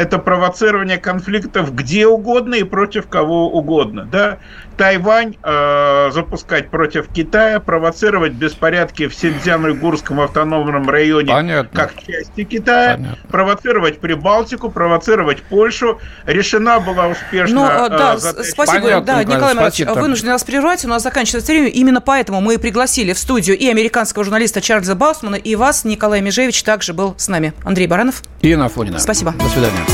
это 0.00 0.18
провоцирование 0.18 0.96
конфликтов 0.96 1.74
где 1.74 2.06
угодно 2.06 2.54
и 2.54 2.62
против 2.62 3.06
кого 3.06 3.50
угодно. 3.50 4.08
Да? 4.10 4.38
Тайвань 4.78 5.36
э, 5.42 6.10
запускать 6.10 6.70
против 6.70 7.08
Китая, 7.08 7.60
провоцировать 7.60 8.32
беспорядки 8.32 9.08
в 9.08 9.14
Синьцзян-Уйгурском 9.14 10.22
автономном 10.22 10.88
районе 10.88 11.30
Понятно. 11.30 11.78
как 11.78 11.92
части 12.02 12.44
Китая, 12.44 12.96
Понятно. 12.96 13.18
провоцировать 13.28 14.00
Прибалтику, 14.00 14.70
провоцировать 14.70 15.42
Польшу. 15.42 16.00
Решена 16.24 16.80
была 16.80 17.08
успешно. 17.08 17.54
Ну, 17.54 17.66
э, 17.66 17.88
да, 17.90 18.16
задача. 18.16 18.48
спасибо, 18.48 18.84
Понятно, 18.84 19.06
да, 19.06 19.24
Николай 19.24 19.54
Иванович, 19.54 19.80
вынужден 19.86 20.32
вас 20.32 20.44
прервать, 20.44 20.82
у 20.86 20.88
нас 20.88 21.02
заканчивается 21.02 21.52
время. 21.52 21.68
Именно 21.68 22.00
поэтому 22.00 22.40
мы 22.40 22.58
пригласили 22.58 23.12
в 23.12 23.18
студию 23.18 23.58
и 23.58 23.68
американского 23.68 24.24
журналиста 24.24 24.62
Чарльза 24.62 24.94
Баусмана, 24.94 25.36
и 25.36 25.56
вас, 25.56 25.84
Николай 25.84 26.22
Межевич, 26.22 26.62
также 26.62 26.94
был 26.94 27.14
с 27.18 27.28
нами. 27.28 27.52
Андрей 27.64 27.86
Баранов. 27.86 28.22
Ирина 28.40 28.64
Афонина. 28.64 28.98
Спасибо. 28.98 29.32
До 29.32 29.44
свидания. 29.50 29.89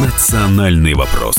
Национальный 0.00 0.94
вопрос. 0.94 1.36